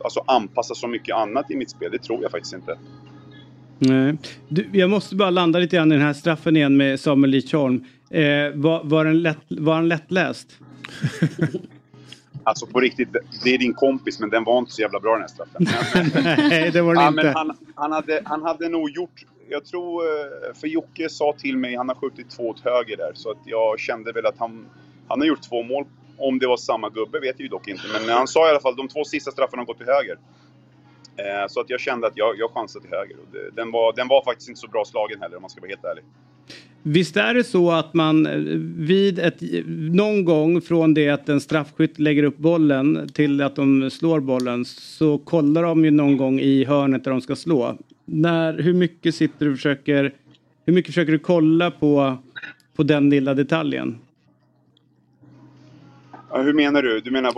alltså, 0.04 0.24
anpassa 0.28 0.76
så 0.76 0.88
mycket 0.88 1.16
annat 1.16 1.52
i 1.52 1.56
mitt 1.56 1.72
spel. 1.72 1.92
Det 1.92 2.00
tror 2.00 2.22
jag 2.22 2.32
faktiskt 2.32 2.54
inte. 2.54 2.78
Nej. 3.80 4.18
Du, 4.48 4.70
jag 4.72 4.90
måste 4.90 5.16
bara 5.16 5.30
landa 5.30 5.60
lite 5.60 5.76
grann 5.76 5.92
i 5.92 5.96
den 5.96 6.06
här 6.06 6.14
straffen 6.14 6.56
igen 6.56 6.78
med 6.78 7.00
Samuel 7.00 7.32
Lidsholm. 7.32 7.86
Eh, 8.10 8.24
var, 8.54 8.84
var, 8.84 9.06
den 9.06 9.22
lätt, 9.22 9.46
var 9.48 9.82
lättläst? 9.82 10.58
Alltså 12.48 12.66
på 12.66 12.80
riktigt, 12.80 13.10
det 13.44 13.54
är 13.54 13.58
din 13.58 13.74
kompis 13.74 14.20
men 14.20 14.30
den 14.30 14.44
var 14.44 14.60
inte 14.60 14.72
så 14.72 14.82
jävla 14.82 15.00
bra 15.00 15.12
den 15.12 15.22
här 15.22 15.28
straffen. 15.28 15.68
Nej, 16.50 16.72
det 16.72 16.82
var 16.82 16.94
den 16.96 17.04
ja, 17.04 17.10
inte. 17.10 17.24
Men 17.24 17.36
han, 17.36 17.58
han, 17.76 17.92
hade, 17.92 18.22
han 18.26 18.44
hade 18.44 18.70
nog 18.70 18.90
gjort, 18.90 19.26
jag 19.50 19.66
tror, 19.66 20.04
eh, 20.04 20.54
för 20.54 20.68
Jocke 20.68 21.10
sa 21.10 21.34
till 21.38 21.58
mig, 21.58 21.76
han 21.76 21.90
har 21.90 21.96
skjutit 21.96 22.30
två 22.30 22.50
åt 22.50 22.60
höger 22.60 22.98
där. 22.98 23.12
Så 23.14 23.32
att 23.32 23.38
jag 23.46 23.80
kände 23.80 24.12
väl 24.12 24.26
att 24.26 24.38
han, 24.38 24.66
han 25.08 25.20
har 25.20 25.28
gjort 25.28 25.50
två 25.50 25.64
mål. 25.64 25.86
Om 26.18 26.40
det 26.40 26.48
var 26.48 26.58
samma 26.58 26.90
gubbe 26.90 27.20
vet 27.20 27.36
jag 27.38 27.44
ju 27.44 27.48
dock 27.48 27.68
inte. 27.68 27.84
Men 27.94 28.10
han 28.18 28.28
sa 28.28 28.48
i 28.48 28.50
alla 28.50 28.60
fall, 28.60 28.76
de 28.76 28.88
två 28.88 29.04
sista 29.04 29.32
straffarna 29.32 29.62
har 29.62 29.66
gått 29.66 29.78
till 29.78 29.88
höger. 29.88 30.18
Eh, 31.18 31.48
så 31.48 31.60
att 31.60 31.70
jag 31.70 31.80
kände 31.80 32.08
att 32.08 32.18
jag, 32.18 32.38
jag 32.38 32.52
chansade 32.52 32.86
till 32.86 32.98
höger. 32.98 33.16
Och 33.16 33.28
det, 33.32 33.62
den, 33.62 33.72
var, 33.72 33.94
den 33.96 34.08
var 34.08 34.24
faktiskt 34.24 34.50
inte 34.50 34.62
så 34.62 34.68
bra 34.68 34.86
slagen 34.86 35.22
heller 35.22 35.36
om 35.36 35.42
man 35.42 35.50
ska 35.50 35.62
vara 35.62 35.70
helt 35.70 35.86
ärlig. 35.86 36.04
Visst 36.84 37.18
är 37.18 37.34
det 37.34 37.44
så 37.44 37.72
att 37.72 37.94
man 37.94 38.26
eh, 38.26 38.38
vid 38.88 39.20
ett, 39.20 39.42
någon 39.94 40.26
gång 40.26 40.62
från 40.62 40.94
det 40.94 41.10
att 41.10 41.30
en 41.30 41.42
straffskytt 41.42 42.00
lägger 42.00 42.24
upp 42.24 42.38
bollen 42.38 43.10
till 43.14 43.42
att 43.42 43.56
de 43.56 43.90
slår 43.90 44.20
bollen 44.20 44.66
så 44.66 45.18
kollar 45.18 45.64
de 45.64 45.86
ju 45.86 45.92
någon 45.92 46.18
gång 46.18 46.40
i 46.40 46.66
hörnet 46.66 47.04
där 47.04 47.12
de 47.12 47.22
ska 47.22 47.36
slå. 47.36 47.78
När, 48.06 48.54
hur 48.54 48.74
mycket 48.74 49.16
sitter 49.16 49.46
du 49.46 49.52
och 49.52 49.58
försöker, 49.58 50.14
hur 50.66 50.74
mycket 50.74 50.88
försöker 50.88 51.12
du 51.12 51.20
kolla 51.20 51.72
på, 51.72 52.18
på 52.76 52.84
den 52.84 53.10
lilla 53.10 53.34
detaljen? 53.34 53.98
Hur 56.44 56.54
menar 56.54 56.82
du? 56.82 57.02
Du 57.02 57.12
menar 57.12 57.34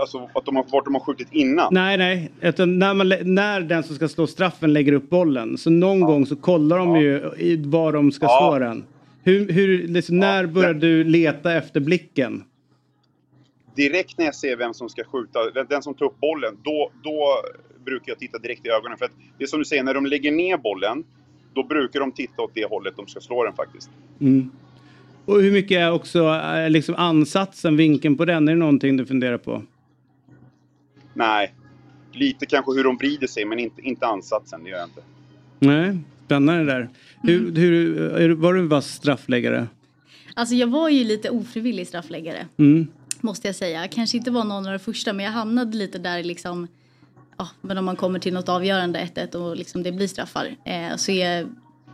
alltså, 0.00 0.28
att 0.34 0.44
de 0.44 0.56
har, 0.56 0.64
vart 0.72 0.84
de 0.84 0.94
har 0.94 1.00
skjutit 1.00 1.28
innan? 1.30 1.74
Nej, 1.74 1.96
nej. 1.96 2.30
Utan 2.40 2.78
när, 2.78 2.94
man, 2.94 3.12
när 3.22 3.60
den 3.60 3.82
som 3.82 3.96
ska 3.96 4.08
slå 4.08 4.26
straffen 4.26 4.72
lägger 4.72 4.92
upp 4.92 5.10
bollen. 5.10 5.58
Så 5.58 5.70
någon 5.70 6.00
ja. 6.00 6.06
gång 6.06 6.26
så 6.26 6.36
kollar 6.36 6.78
de 6.78 6.96
ja. 6.96 7.00
ju 7.38 7.62
var 7.66 7.92
de 7.92 8.12
ska 8.12 8.26
ja. 8.26 8.38
slå 8.38 8.58
den. 8.58 8.84
Hur, 9.22 9.52
hur, 9.52 9.88
liksom, 9.88 10.18
när 10.18 10.46
börjar 10.46 10.74
du 10.74 11.04
leta 11.04 11.52
efter 11.52 11.80
blicken? 11.80 12.44
Direkt 13.76 14.18
när 14.18 14.24
jag 14.24 14.34
ser 14.34 14.56
vem 14.56 14.74
som 14.74 14.88
ska 14.88 15.04
skjuta, 15.04 15.38
den 15.68 15.82
som 15.82 15.94
tar 15.94 16.06
upp 16.06 16.20
bollen, 16.20 16.56
då, 16.62 16.90
då 17.02 17.42
brukar 17.86 18.12
jag 18.12 18.18
titta 18.18 18.38
direkt 18.38 18.66
i 18.66 18.68
ögonen. 18.68 18.98
För 18.98 19.04
att 19.04 19.12
det 19.38 19.44
är 19.44 19.48
som 19.48 19.58
du 19.58 19.64
säger, 19.64 19.82
när 19.82 19.94
de 19.94 20.06
lägger 20.06 20.32
ner 20.32 20.56
bollen, 20.56 21.04
då 21.54 21.62
brukar 21.62 22.00
de 22.00 22.12
titta 22.12 22.42
åt 22.42 22.54
det 22.54 22.64
hållet 22.64 22.94
de 22.96 23.06
ska 23.06 23.20
slå 23.20 23.44
den 23.44 23.54
faktiskt. 23.54 23.90
Mm. 24.20 24.50
Och 25.24 25.42
hur 25.42 25.52
mycket 25.52 25.78
är 25.78 25.92
också 25.92 26.18
eh, 26.34 26.70
liksom 26.70 26.94
ansatsen, 26.94 27.76
vinkeln 27.76 28.16
på 28.16 28.24
den? 28.24 28.48
Är 28.48 28.52
det 28.52 28.58
någonting 28.58 28.96
du 28.96 29.06
funderar 29.06 29.38
på? 29.38 29.62
Nej. 31.14 31.54
Lite 32.12 32.46
kanske 32.46 32.72
hur 32.72 32.84
de 32.84 32.96
vrider 32.96 33.26
sig, 33.26 33.44
men 33.44 33.58
inte, 33.58 33.82
inte 33.82 34.06
ansatsen. 34.06 34.64
Det 34.64 34.70
gör 34.70 34.78
jag 34.78 34.86
inte. 34.86 35.02
Nej, 35.58 35.98
spännande 36.24 36.64
där. 36.64 36.88
Hur, 37.22 37.42
mm. 37.42 37.56
hur, 37.56 38.34
var 38.34 38.54
du 38.54 38.60
en 38.60 38.68
vass 38.68 38.86
straffläggare? 38.86 39.66
Alltså 40.34 40.54
jag 40.54 40.66
var 40.66 40.88
ju 40.88 41.04
lite 41.04 41.30
ofrivillig 41.30 41.86
straffläggare. 41.86 42.46
Mm. 42.56 42.86
Måste 43.20 43.48
jag 43.48 43.54
säga. 43.54 43.88
Kanske 43.88 44.16
inte 44.16 44.30
var 44.30 44.44
någon 44.44 44.66
av 44.66 44.72
de 44.72 44.78
första, 44.78 45.12
men 45.12 45.24
jag 45.24 45.32
hamnade 45.32 45.76
lite 45.76 45.98
där 45.98 46.22
liksom. 46.22 46.68
Ja, 47.36 47.48
men 47.60 47.78
om 47.78 47.84
man 47.84 47.96
kommer 47.96 48.18
till 48.18 48.34
något 48.34 48.48
avgörande 48.48 49.08
1-1 49.14 49.34
och 49.34 49.56
liksom 49.56 49.82
det 49.82 49.92
blir 49.92 50.08
straffar. 50.08 50.56
Eh, 50.64 50.96
så 50.96 51.12
är, 51.12 51.48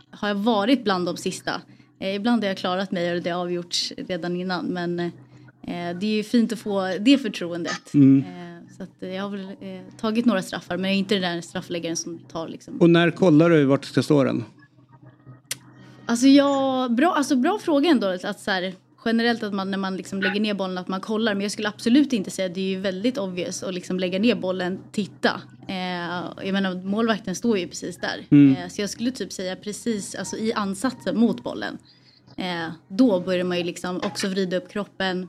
har 0.09 0.27
jag 0.27 0.35
varit 0.35 0.83
bland 0.83 1.05
de 1.05 1.17
sista. 1.17 1.61
Eh, 1.99 2.15
ibland 2.15 2.43
har 2.43 2.47
jag 2.47 2.57
klarat 2.57 2.91
mig 2.91 3.15
och 3.15 3.21
det 3.21 3.29
har 3.29 3.41
avgjorts 3.41 3.93
redan 3.97 4.35
innan. 4.35 4.65
Men 4.65 4.99
eh, 4.99 5.97
det 5.99 6.05
är 6.05 6.15
ju 6.15 6.23
fint 6.23 6.53
att 6.53 6.59
få 6.59 6.97
det 6.99 7.17
förtroendet. 7.17 7.93
Mm. 7.93 8.19
Eh, 8.19 8.75
så 8.77 8.83
att 8.83 9.13
jag 9.13 9.23
har 9.23 9.29
väl 9.29 9.41
eh, 9.41 9.81
tagit 9.99 10.25
några 10.25 10.41
straffar 10.41 10.77
men 10.77 10.89
jag 10.89 10.95
är 10.95 10.99
inte 10.99 11.15
den 11.15 11.35
där 11.35 11.41
straffläggaren 11.41 11.97
som 11.97 12.19
tar 12.19 12.47
liksom. 12.47 12.77
Och 12.81 12.89
när 12.89 13.11
kollar 13.11 13.49
du 13.49 13.65
vart 13.65 13.81
du 13.81 13.87
ska 13.87 14.03
stå 14.03 14.23
den? 14.23 14.43
Alltså, 16.05 16.27
jag, 16.27 16.91
bra, 16.95 17.13
alltså 17.13 17.35
bra 17.35 17.59
fråga 17.59 17.89
ändå. 17.89 18.07
Att 18.07 18.39
så 18.39 18.51
här, 18.51 18.73
generellt 19.05 19.43
att 19.43 19.53
man 19.53 19.71
när 19.71 19.77
man 19.77 19.97
liksom 19.97 20.21
lägger 20.21 20.39
ner 20.39 20.53
bollen 20.53 20.77
att 20.77 20.87
man 20.87 21.01
kollar. 21.01 21.33
Men 21.33 21.41
jag 21.41 21.51
skulle 21.51 21.67
absolut 21.67 22.13
inte 22.13 22.31
säga 22.31 22.45
att 22.45 22.55
det 22.55 22.61
är 22.61 22.69
ju 22.69 22.79
väldigt 22.79 23.17
obvious 23.17 23.63
att 23.63 23.73
liksom 23.73 23.99
lägga 23.99 24.19
ner 24.19 24.35
bollen, 24.35 24.79
titta. 24.91 25.41
Eh, 25.67 26.45
jag 26.45 26.53
menar 26.53 26.75
målvakten 26.83 27.35
står 27.35 27.57
ju 27.57 27.67
precis 27.67 27.97
där. 27.97 28.25
Mm. 28.29 28.55
Eh, 28.55 28.67
så 28.67 28.81
jag 28.81 28.89
skulle 28.89 29.11
typ 29.11 29.33
säga 29.33 29.55
precis 29.55 30.15
alltså, 30.15 30.37
i 30.37 30.53
ansatsen 30.53 31.17
mot 31.17 31.43
bollen. 31.43 31.77
Eh, 32.37 32.69
då 32.87 33.19
börjar 33.19 33.43
man 33.43 33.57
ju 33.57 33.63
liksom 33.63 33.97
också 33.97 34.27
vrida 34.27 34.57
upp 34.57 34.69
kroppen. 34.69 35.27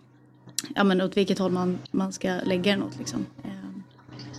Ja 0.74 0.84
men 0.84 1.00
åt 1.00 1.16
vilket 1.16 1.38
håll 1.38 1.52
man, 1.52 1.78
man 1.90 2.12
ska 2.12 2.40
lägga 2.44 2.72
den 2.72 2.82
åt 2.82 2.98
liksom. 2.98 3.26
Eh, 3.44 3.50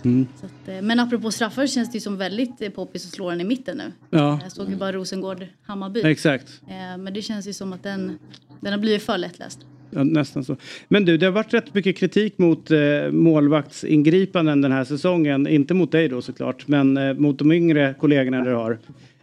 Mm. 0.06 0.26
Att, 0.42 0.68
eh, 0.68 0.82
men 0.82 1.00
apropå 1.00 1.30
straffar 1.30 1.66
känns 1.66 1.90
det 1.90 1.96
ju 1.96 2.00
som 2.00 2.16
väldigt 2.16 2.62
eh, 2.62 2.70
poppis 2.70 3.06
att 3.06 3.12
slå 3.12 3.30
den 3.30 3.40
i 3.40 3.44
mitten 3.44 3.76
nu. 3.76 3.92
Ja. 4.10 4.40
Jag 4.42 4.52
såg 4.52 4.70
ju 4.70 4.76
bara 4.76 4.92
Rosengård-Hammarby. 4.92 6.06
Exakt. 6.06 6.62
Eh, 6.68 6.98
men 6.98 7.14
det 7.14 7.22
känns 7.22 7.48
ju 7.48 7.52
som 7.52 7.72
att 7.72 7.82
den, 7.82 8.18
den 8.60 8.72
har 8.72 8.80
blivit 8.80 9.02
för 9.02 9.18
lättläst. 9.18 9.58
Ja, 9.90 10.04
nästan 10.04 10.44
så. 10.44 10.56
Men 10.88 11.04
du, 11.04 11.16
det 11.16 11.26
har 11.26 11.32
varit 11.32 11.54
rätt 11.54 11.74
mycket 11.74 11.96
kritik 11.96 12.38
mot 12.38 12.70
eh, 12.70 12.78
målvaktsingripanden 13.10 14.60
den 14.60 14.72
här 14.72 14.84
säsongen. 14.84 15.46
Inte 15.46 15.74
mot 15.74 15.92
dig 15.92 16.08
då 16.08 16.22
såklart, 16.22 16.68
men 16.68 16.96
eh, 16.96 17.14
mot 17.14 17.38
de 17.38 17.52
yngre 17.52 17.94
kollegorna 18.00 18.44
du 18.44 18.54
har. 18.54 18.78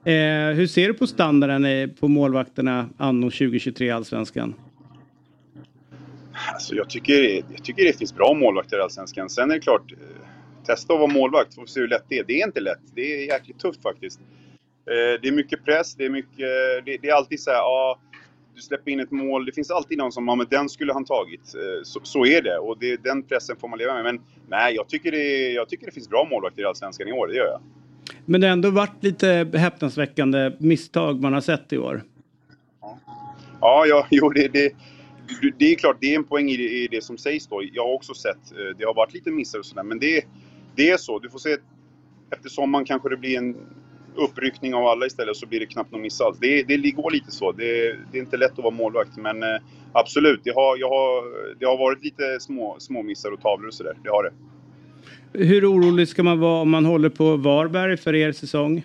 Eh, 0.05 0.55
hur 0.55 0.67
ser 0.67 0.88
du 0.88 0.93
på 0.93 1.07
standarden 1.07 1.89
på 1.99 2.07
målvakterna 2.07 2.89
anno 2.97 3.25
2023 3.25 3.88
i 3.88 3.91
Allsvenskan? 3.91 4.53
Alltså 6.53 6.75
jag, 6.75 6.89
tycker, 6.89 7.43
jag 7.53 7.63
tycker 7.63 7.84
det 7.84 7.97
finns 7.97 8.15
bra 8.15 8.34
målvakter 8.34 8.77
i 8.77 8.81
Allsvenskan. 8.81 9.29
Sen 9.29 9.51
är 9.51 9.55
det 9.55 9.61
klart, 9.61 9.93
testa 10.66 10.93
att 10.93 10.99
vara 10.99 11.14
målvakt, 11.14 11.55
får 11.55 11.66
se 11.66 11.80
hur 11.80 11.88
lätt 11.88 12.05
det 12.09 12.20
är. 12.20 12.24
Det 12.24 12.41
är 12.41 12.47
inte 12.47 12.59
lätt. 12.59 12.82
Det 12.95 13.01
är 13.01 13.28
jäkligt 13.28 13.59
tufft 13.59 13.82
faktiskt. 13.82 14.20
Eh, 14.89 15.22
det 15.22 15.28
är 15.28 15.32
mycket 15.32 15.66
press, 15.66 15.95
det 15.95 16.05
är 16.05 16.09
mycket... 16.09 16.47
Det, 16.86 17.07
är 17.09 17.14
alltid 17.14 17.39
så 17.39 17.51
här, 17.51 17.57
ja, 17.57 17.99
du 18.55 18.61
släpper 18.61 18.91
in 18.91 18.99
ett 18.99 19.11
mål. 19.11 19.45
Det 19.45 19.51
finns 19.51 19.72
alltid 19.72 19.97
någon 19.97 20.11
som, 20.11 20.28
ja 20.28 20.36
men 20.36 20.47
den 20.49 20.70
skulle 20.70 20.93
han 20.93 21.05
tagit. 21.05 21.55
Eh, 21.55 21.84
så, 21.84 21.99
så 22.03 22.26
är 22.26 22.41
det 22.41 22.57
och 22.57 22.78
det, 22.80 23.03
den 23.03 23.24
pressen 23.24 23.55
får 23.55 23.68
man 23.68 23.80
leva 23.80 23.93
med. 23.93 24.03
Men 24.03 24.22
nej, 24.49 24.76
jag 24.76 24.88
tycker, 24.88 25.11
det, 25.11 25.51
jag 25.51 25.70
tycker 25.70 25.86
det 25.86 25.91
finns 25.91 26.09
bra 26.09 26.28
målvakter 26.32 26.61
i 26.61 26.66
Allsvenskan 26.66 27.07
i 27.07 27.11
år, 27.11 27.28
det 27.28 27.36
gör 27.36 27.47
jag. 27.47 27.61
Men 28.26 28.41
det 28.41 28.47
har 28.47 28.53
ändå 28.53 28.70
varit 28.70 29.03
lite 29.03 29.51
häpnadsväckande 29.53 30.51
misstag 30.59 31.22
man 31.22 31.34
har 31.34 31.41
sett 31.41 31.74
i 31.74 31.78
år. 31.78 32.03
Ja, 33.61 33.86
ja 33.86 34.07
jo, 34.11 34.30
det, 34.30 34.47
det, 34.47 34.72
det 35.57 35.72
är 35.72 35.76
klart, 35.76 35.97
det 35.99 36.14
är 36.14 36.16
en 36.16 36.24
poäng 36.24 36.49
i 36.49 36.57
det, 36.57 36.64
i 36.64 36.88
det 36.91 37.03
som 37.03 37.18
sägs 37.18 37.47
då. 37.47 37.64
Jag 37.74 37.84
har 37.84 37.93
också 37.93 38.14
sett, 38.14 38.51
eh, 38.51 38.78
det 38.78 38.86
har 38.86 38.93
varit 38.93 39.14
lite 39.14 39.32
missar 39.32 39.59
och 39.59 39.66
sådär, 39.66 39.84
men 39.84 39.99
det, 39.99 40.26
det 40.76 40.89
är 40.89 40.97
så. 40.97 41.19
Du 41.19 41.30
får 41.30 41.39
se, 41.39 41.57
efter 42.32 42.49
sommaren 42.49 42.86
kanske 42.86 43.09
det 43.09 43.17
blir 43.17 43.38
en 43.38 43.55
uppryckning 44.15 44.74
av 44.74 44.88
alla 44.88 45.05
istället 45.05 45.38
så 45.38 45.45
blir 45.45 45.59
det 45.59 45.65
knappt 45.65 45.91
någon 45.91 46.01
miss 46.01 46.21
alls. 46.21 46.38
Det, 46.39 46.63
det 46.63 46.91
går 46.91 47.11
lite 47.11 47.32
så. 47.32 47.51
Det, 47.51 47.97
det, 48.11 48.17
är 48.17 48.21
inte 48.21 48.38
lätt 48.38 48.51
att 48.51 48.63
vara 48.63 48.74
målvakt 48.74 49.17
men 49.17 49.43
eh, 49.43 49.59
absolut, 49.91 50.41
det 50.43 50.51
har, 50.55 50.78
jag 50.78 50.89
har, 50.89 51.24
det 51.59 51.65
har 51.65 51.78
varit 51.78 52.03
lite 52.03 52.39
små, 52.39 52.76
små 52.80 53.03
missar 53.03 53.32
och 53.32 53.41
tavlor 53.41 53.67
och 53.67 53.74
sådär. 53.74 53.97
Det 54.03 54.09
har 54.09 54.24
det. 54.24 54.34
Hur 55.45 55.71
orolig 55.71 56.07
ska 56.07 56.24
man 56.24 56.39
vara 56.39 56.61
om 56.61 56.69
man 56.69 56.86
håller 56.86 57.09
på 57.09 57.38
Varberg 57.38 57.97
för 57.97 58.15
er 58.15 58.32
säsong? 58.32 58.84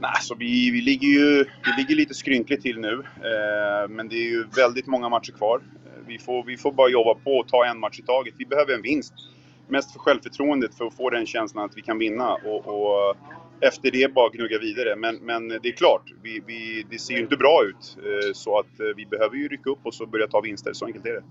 Nej, 0.00 0.12
så 0.20 0.34
vi, 0.34 0.70
vi, 0.70 0.80
ligger 0.80 1.08
ju 1.08 1.38
vi 1.38 1.72
ligger 1.78 1.94
lite 1.94 2.14
skrynkligt 2.14 2.62
till 2.62 2.78
nu. 2.78 2.92
Eh, 3.16 3.88
men 3.88 4.08
det 4.08 4.16
är 4.16 4.30
ju 4.30 4.44
väldigt 4.56 4.86
många 4.86 5.08
matcher 5.08 5.32
kvar 5.32 5.60
vi 6.06 6.18
får, 6.18 6.44
vi 6.44 6.56
får 6.56 6.72
bara 6.72 6.88
jobba 6.88 7.14
på 7.14 7.30
och 7.30 7.48
ta 7.48 7.66
en 7.66 7.80
match 7.80 7.98
i 7.98 8.02
taget. 8.02 8.34
Vi 8.38 8.46
behöver 8.46 8.74
en 8.74 8.82
vinst. 8.82 9.14
Mest 9.68 9.92
för 9.92 9.98
självförtroendet, 9.98 10.74
för 10.74 10.86
att 10.86 10.94
få 10.94 11.10
den 11.10 11.26
känslan 11.26 11.64
att 11.64 11.76
vi 11.76 11.82
kan 11.82 11.98
vinna. 11.98 12.34
Och, 12.34 12.66
och 12.66 13.16
efter 13.60 13.90
det 13.90 14.14
bara 14.14 14.28
gnugga 14.28 14.58
vidare. 14.58 14.96
Men, 14.96 15.16
men 15.16 15.48
det 15.48 15.68
är 15.68 15.72
klart, 15.72 16.02
vi, 16.22 16.42
vi, 16.46 16.86
det 16.90 16.98
ser 16.98 17.14
ju 17.14 17.20
inte 17.20 17.36
bra 17.36 17.64
ut. 17.64 17.96
Eh, 17.98 18.32
så 18.34 18.58
att 18.58 18.80
eh, 18.80 18.86
vi 18.96 19.06
behöver 19.06 19.36
ju 19.36 19.48
rycka 19.48 19.70
upp 19.70 19.86
oss 19.86 20.00
och 20.00 20.08
börja 20.08 20.26
ta 20.26 20.40
vinster. 20.40 20.72
Så 20.72 20.86
enkelt 20.86 21.06
är 21.06 21.12
det. 21.12 21.22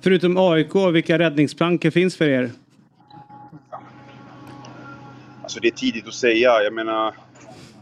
Förutom 0.00 0.36
AIK, 0.36 0.74
vilka 0.92 1.18
räddningsplankor 1.18 1.90
finns 1.90 2.16
för 2.16 2.28
er? 2.28 2.50
Alltså 5.42 5.60
det 5.60 5.68
är 5.68 5.72
tidigt 5.72 6.06
att 6.06 6.14
säga. 6.14 6.62
Jag 6.62 6.72
menar, 6.72 7.14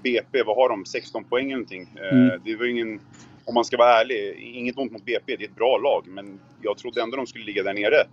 BP, 0.03 0.43
vad 0.43 0.57
har 0.57 0.69
de? 0.69 0.85
16 0.85 1.25
poäng 1.25 1.45
eller 1.45 1.55
någonting. 1.55 1.89
Eh, 1.97 2.19
mm. 2.19 2.41
Det 2.45 2.57
var 2.57 2.67
ingen 2.67 3.01
om 3.45 3.55
man 3.55 3.65
ska 3.65 3.77
vara 3.77 4.01
ärlig, 4.01 4.39
inget 4.55 4.79
ont 4.79 4.93
mot 4.93 5.05
BP, 5.05 5.37
det 5.37 5.45
är 5.45 5.49
ett 5.49 5.57
bra 5.57 5.79
lag, 5.79 6.05
men 6.07 6.41
jag 6.63 6.79
trodde 6.79 7.03
ändå 7.03 7.17
de 7.17 7.27
skulle 7.27 7.45
ligga 7.45 7.63
där 7.63 7.75
nere. 7.75 8.07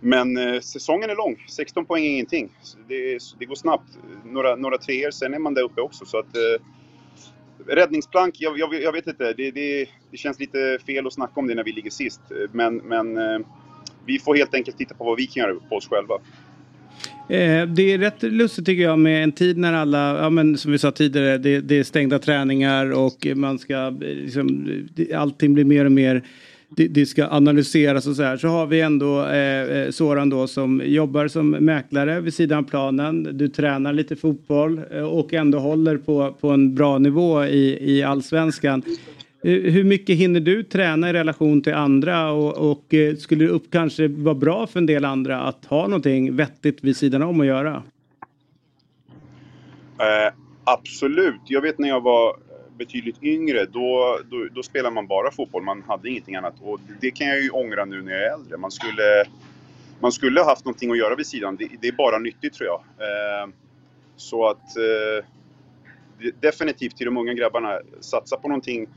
Men 0.00 0.36
eh, 0.36 0.60
säsongen 0.60 1.10
är 1.10 1.16
lång, 1.16 1.44
16 1.48 1.86
poäng 1.86 2.04
är 2.04 2.10
ingenting. 2.10 2.50
Det, 2.88 3.18
det, 3.38 3.44
går 3.44 3.54
snabbt. 3.54 3.98
Några, 4.24 4.56
några 4.56 4.78
treor, 4.78 5.10
sen 5.10 5.34
är 5.34 5.38
man 5.38 5.54
där 5.54 5.62
uppe 5.62 5.80
också. 5.80 6.04
Så 6.04 6.18
att, 6.18 6.36
eh, 6.36 6.64
räddningsplank, 7.66 8.34
jag, 8.38 8.58
jag, 8.58 8.74
jag, 8.74 8.92
vet 8.92 9.06
inte. 9.06 9.32
Det, 9.32 9.50
det, 9.50 9.88
det, 10.10 10.16
känns 10.16 10.40
lite 10.40 10.78
fel 10.86 11.06
att 11.06 11.12
snacka 11.12 11.40
om 11.40 11.46
det 11.46 11.54
när 11.54 11.64
vi 11.64 11.72
ligger 11.72 11.90
sist. 11.90 12.20
Men, 12.52 12.76
men 12.76 13.16
eh, 13.16 13.38
vi 14.06 14.18
får 14.18 14.34
helt 14.34 14.54
enkelt 14.54 14.78
titta 14.78 14.94
på 14.94 15.04
vad 15.04 15.16
vi 15.16 15.26
kan 15.26 15.42
göra 15.42 15.54
på 15.68 15.76
oss 15.76 15.88
själva. 15.88 16.18
Eh, 17.28 17.66
det 17.66 17.92
är 17.92 17.98
rätt 17.98 18.22
lustigt 18.22 18.66
tycker 18.66 18.82
jag 18.82 18.98
med 18.98 19.24
en 19.24 19.32
tid 19.32 19.58
när 19.58 19.72
alla, 19.72 20.22
ja 20.22 20.30
men 20.30 20.58
som 20.58 20.72
vi 20.72 20.78
sa 20.78 20.90
tidigare, 20.90 21.38
det, 21.38 21.60
det 21.60 21.78
är 21.78 21.84
stängda 21.84 22.18
träningar 22.18 22.92
och 22.92 23.26
man 23.34 23.58
ska, 23.58 23.74
eh, 23.74 23.92
liksom, 23.98 24.68
allting 25.14 25.54
blir 25.54 25.64
mer 25.64 25.84
och 25.84 25.92
mer 25.92 26.22
det, 26.76 26.88
det, 26.88 27.06
ska 27.06 27.26
analyseras 27.26 28.06
och 28.06 28.16
så 28.16 28.22
här. 28.22 28.36
Så 28.36 28.48
har 28.48 28.66
vi 28.66 28.80
ändå 28.80 29.26
eh, 29.26 29.78
eh, 29.78 29.90
Soran 29.90 30.30
då 30.30 30.46
som 30.46 30.82
jobbar 30.84 31.28
som 31.28 31.50
mäklare 31.50 32.20
vid 32.20 32.34
sidan 32.34 32.58
av 32.58 32.62
planen. 32.62 33.38
Du 33.38 33.48
tränar 33.48 33.92
lite 33.92 34.16
fotboll 34.16 34.80
eh, 34.90 35.02
och 35.02 35.34
ändå 35.34 35.58
håller 35.58 35.96
på, 35.96 36.36
på 36.40 36.50
en 36.50 36.74
bra 36.74 36.98
nivå 36.98 37.44
i, 37.44 37.96
i 37.96 38.02
allsvenskan. 38.02 38.82
Hur 39.46 39.84
mycket 39.84 40.16
hinner 40.16 40.40
du 40.40 40.62
träna 40.62 41.10
i 41.10 41.12
relation 41.12 41.62
till 41.62 41.74
andra 41.74 42.30
och, 42.30 42.70
och 42.70 42.94
eh, 42.94 43.16
skulle 43.16 43.44
det 43.44 43.50
upp 43.50 43.70
kanske 43.70 44.08
vara 44.08 44.34
bra 44.34 44.66
för 44.66 44.78
en 44.78 44.86
del 44.86 45.04
andra 45.04 45.40
att 45.40 45.64
ha 45.64 45.86
någonting 45.86 46.36
vettigt 46.36 46.84
vid 46.84 46.96
sidan 46.96 47.22
om 47.22 47.40
att 47.40 47.46
göra? 47.46 47.82
Eh, 49.98 50.34
absolut. 50.64 51.40
Jag 51.46 51.60
vet 51.60 51.78
när 51.78 51.88
jag 51.88 52.00
var 52.00 52.36
betydligt 52.78 53.22
yngre, 53.22 53.64
då, 53.64 54.18
då, 54.30 54.48
då 54.54 54.62
spelade 54.62 54.94
man 54.94 55.06
bara 55.06 55.30
fotboll. 55.30 55.62
Man 55.62 55.82
hade 55.82 56.08
ingenting 56.08 56.36
annat. 56.36 56.54
Och 56.60 56.80
det 57.00 57.10
kan 57.10 57.26
jag 57.26 57.42
ju 57.42 57.50
ångra 57.50 57.84
nu 57.84 58.02
när 58.02 58.12
jag 58.12 58.22
är 58.22 58.34
äldre. 58.34 58.56
Man 58.56 58.70
skulle, 58.70 59.24
man 60.00 60.12
skulle 60.12 60.40
ha 60.40 60.48
haft 60.48 60.64
någonting 60.64 60.90
att 60.90 60.98
göra 60.98 61.14
vid 61.14 61.26
sidan. 61.26 61.56
Det, 61.56 61.68
det 61.80 61.88
är 61.88 61.92
bara 61.92 62.18
nyttigt 62.18 62.54
tror 62.54 62.68
jag. 62.68 62.80
Eh, 62.98 63.48
så 64.16 64.48
att 64.48 64.76
eh, 64.76 65.26
definitivt 66.40 66.96
till 66.96 67.06
de 67.06 67.16
unga 67.16 67.34
grabbarna, 67.34 67.78
satsa 68.00 68.36
på 68.36 68.48
någonting 68.48 68.88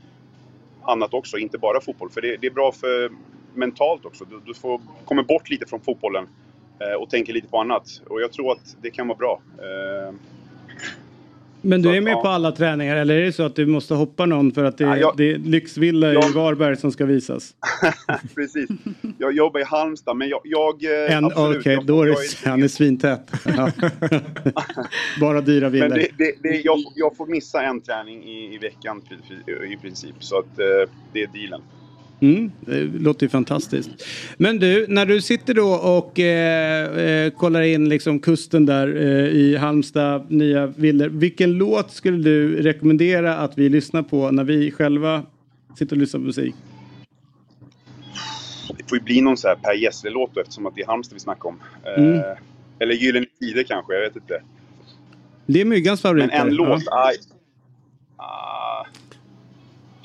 annat 0.88 1.14
också, 1.14 1.38
inte 1.38 1.58
bara 1.58 1.80
fotboll. 1.80 2.10
För 2.10 2.20
det, 2.20 2.36
det 2.36 2.46
är 2.46 2.50
bra 2.50 2.72
för 2.72 3.10
mentalt 3.54 4.04
också. 4.04 4.24
Du, 4.24 4.40
du 4.46 4.54
får, 4.54 4.80
kommer 5.04 5.22
bort 5.22 5.50
lite 5.50 5.66
från 5.66 5.80
fotbollen 5.80 6.28
eh, 6.80 6.92
och 6.92 7.10
tänker 7.10 7.32
lite 7.32 7.48
på 7.48 7.60
annat. 7.60 8.02
Och 8.06 8.20
jag 8.20 8.32
tror 8.32 8.52
att 8.52 8.76
det 8.82 8.90
kan 8.90 9.08
vara 9.08 9.18
bra. 9.18 9.40
Eh, 9.58 10.14
men 11.62 11.82
du 11.82 11.96
är 11.96 12.00
med 12.00 12.14
på 12.14 12.28
alla 12.28 12.52
träningar 12.52 12.96
eller 12.96 13.14
är 13.16 13.24
det 13.24 13.32
så 13.32 13.42
att 13.42 13.56
du 13.56 13.66
måste 13.66 13.94
hoppa 13.94 14.26
någon 14.26 14.52
för 14.52 14.64
att 14.64 14.78
det, 14.78 14.84
Ja, 14.84 14.96
jag- 14.96 15.16
det 15.16 15.32
är 15.32 15.38
lyxvilla 15.38 16.10
i 16.10 16.14
jag- 16.14 16.30
Varberg 16.30 16.76
som 16.76 16.92
ska 16.92 17.04
visas? 17.04 17.54
Precis. 18.34 18.68
Jag 19.18 19.32
jobbar 19.32 19.60
i 19.60 19.64
Halmstad, 19.64 20.16
men 20.16 20.28
jag... 20.28 20.40
jag 20.44 20.84
eh, 20.84 21.26
Okej, 21.26 21.72
jag, 21.74 21.86
då 21.86 22.02
är 22.02 22.06
jag 22.06 22.16
det, 22.16 22.48
han 22.50 22.62
är 22.62 22.68
svintät. 22.68 23.32
Bara 25.20 25.40
dyra 25.40 25.68
villor. 25.68 25.88
Men 25.88 25.98
det, 25.98 26.08
det, 26.18 26.34
det, 26.42 26.56
jag, 26.64 26.78
jag 26.94 27.16
får 27.16 27.26
missa 27.26 27.62
en 27.62 27.80
träning 27.80 28.22
i, 28.24 28.54
i 28.54 28.58
veckan 28.58 29.02
i, 29.46 29.72
i 29.72 29.76
princip. 29.76 30.14
Så 30.20 30.38
att 30.38 30.58
eh, 30.58 30.90
det 31.12 31.22
är 31.22 31.26
dealen. 31.26 31.60
Mm, 32.20 32.50
det 32.60 32.84
låter 32.84 33.26
ju 33.26 33.30
fantastiskt. 33.30 33.90
Men 34.36 34.58
du, 34.58 34.86
när 34.88 35.06
du 35.06 35.20
sitter 35.20 35.54
då 35.54 35.68
och 35.72 36.18
eh, 36.20 36.98
eh, 36.98 37.30
kollar 37.30 37.62
in 37.62 37.88
liksom 37.88 38.20
kusten 38.20 38.66
där 38.66 38.96
eh, 38.96 39.26
i 39.26 39.56
Halmstad, 39.56 40.30
nya 40.30 40.66
villor. 40.66 41.08
Vilken 41.08 41.52
låt 41.52 41.90
skulle 41.90 42.16
du 42.22 42.62
rekommendera 42.62 43.34
att 43.36 43.58
vi 43.58 43.68
lyssnar 43.68 44.02
på 44.02 44.30
när 44.30 44.44
vi 44.44 44.70
själva 44.70 45.22
sitter 45.78 45.96
och 45.96 46.00
lyssnar 46.00 46.20
på 46.20 46.26
musik? 46.26 46.54
Det 48.78 48.88
får 48.88 48.98
ju 48.98 49.04
bli 49.04 49.20
någon 49.20 49.36
så 49.36 49.48
här 49.48 49.54
Per 49.54 49.74
Gessle-låt 49.74 50.36
eftersom 50.36 50.66
att 50.66 50.74
det 50.74 50.82
är 50.82 50.86
Halmstad 50.86 51.14
vi 51.14 51.20
snackar 51.20 51.48
om. 51.48 51.60
Eh, 51.84 52.04
Mm. 52.04 52.20
Eller 52.80 52.94
Gyllene 52.94 53.26
Tider 53.40 53.62
kanske, 53.62 53.94
jag 53.94 54.00
vet 54.00 54.16
inte. 54.16 54.42
Det 55.46 55.60
är 55.60 55.64
Myggans 55.64 56.00
favorit. 56.02 56.26
Men 56.26 56.46
en 56.48 56.54
låt, 56.54 56.82
Ja. 56.86 57.06
aj. 57.08 57.16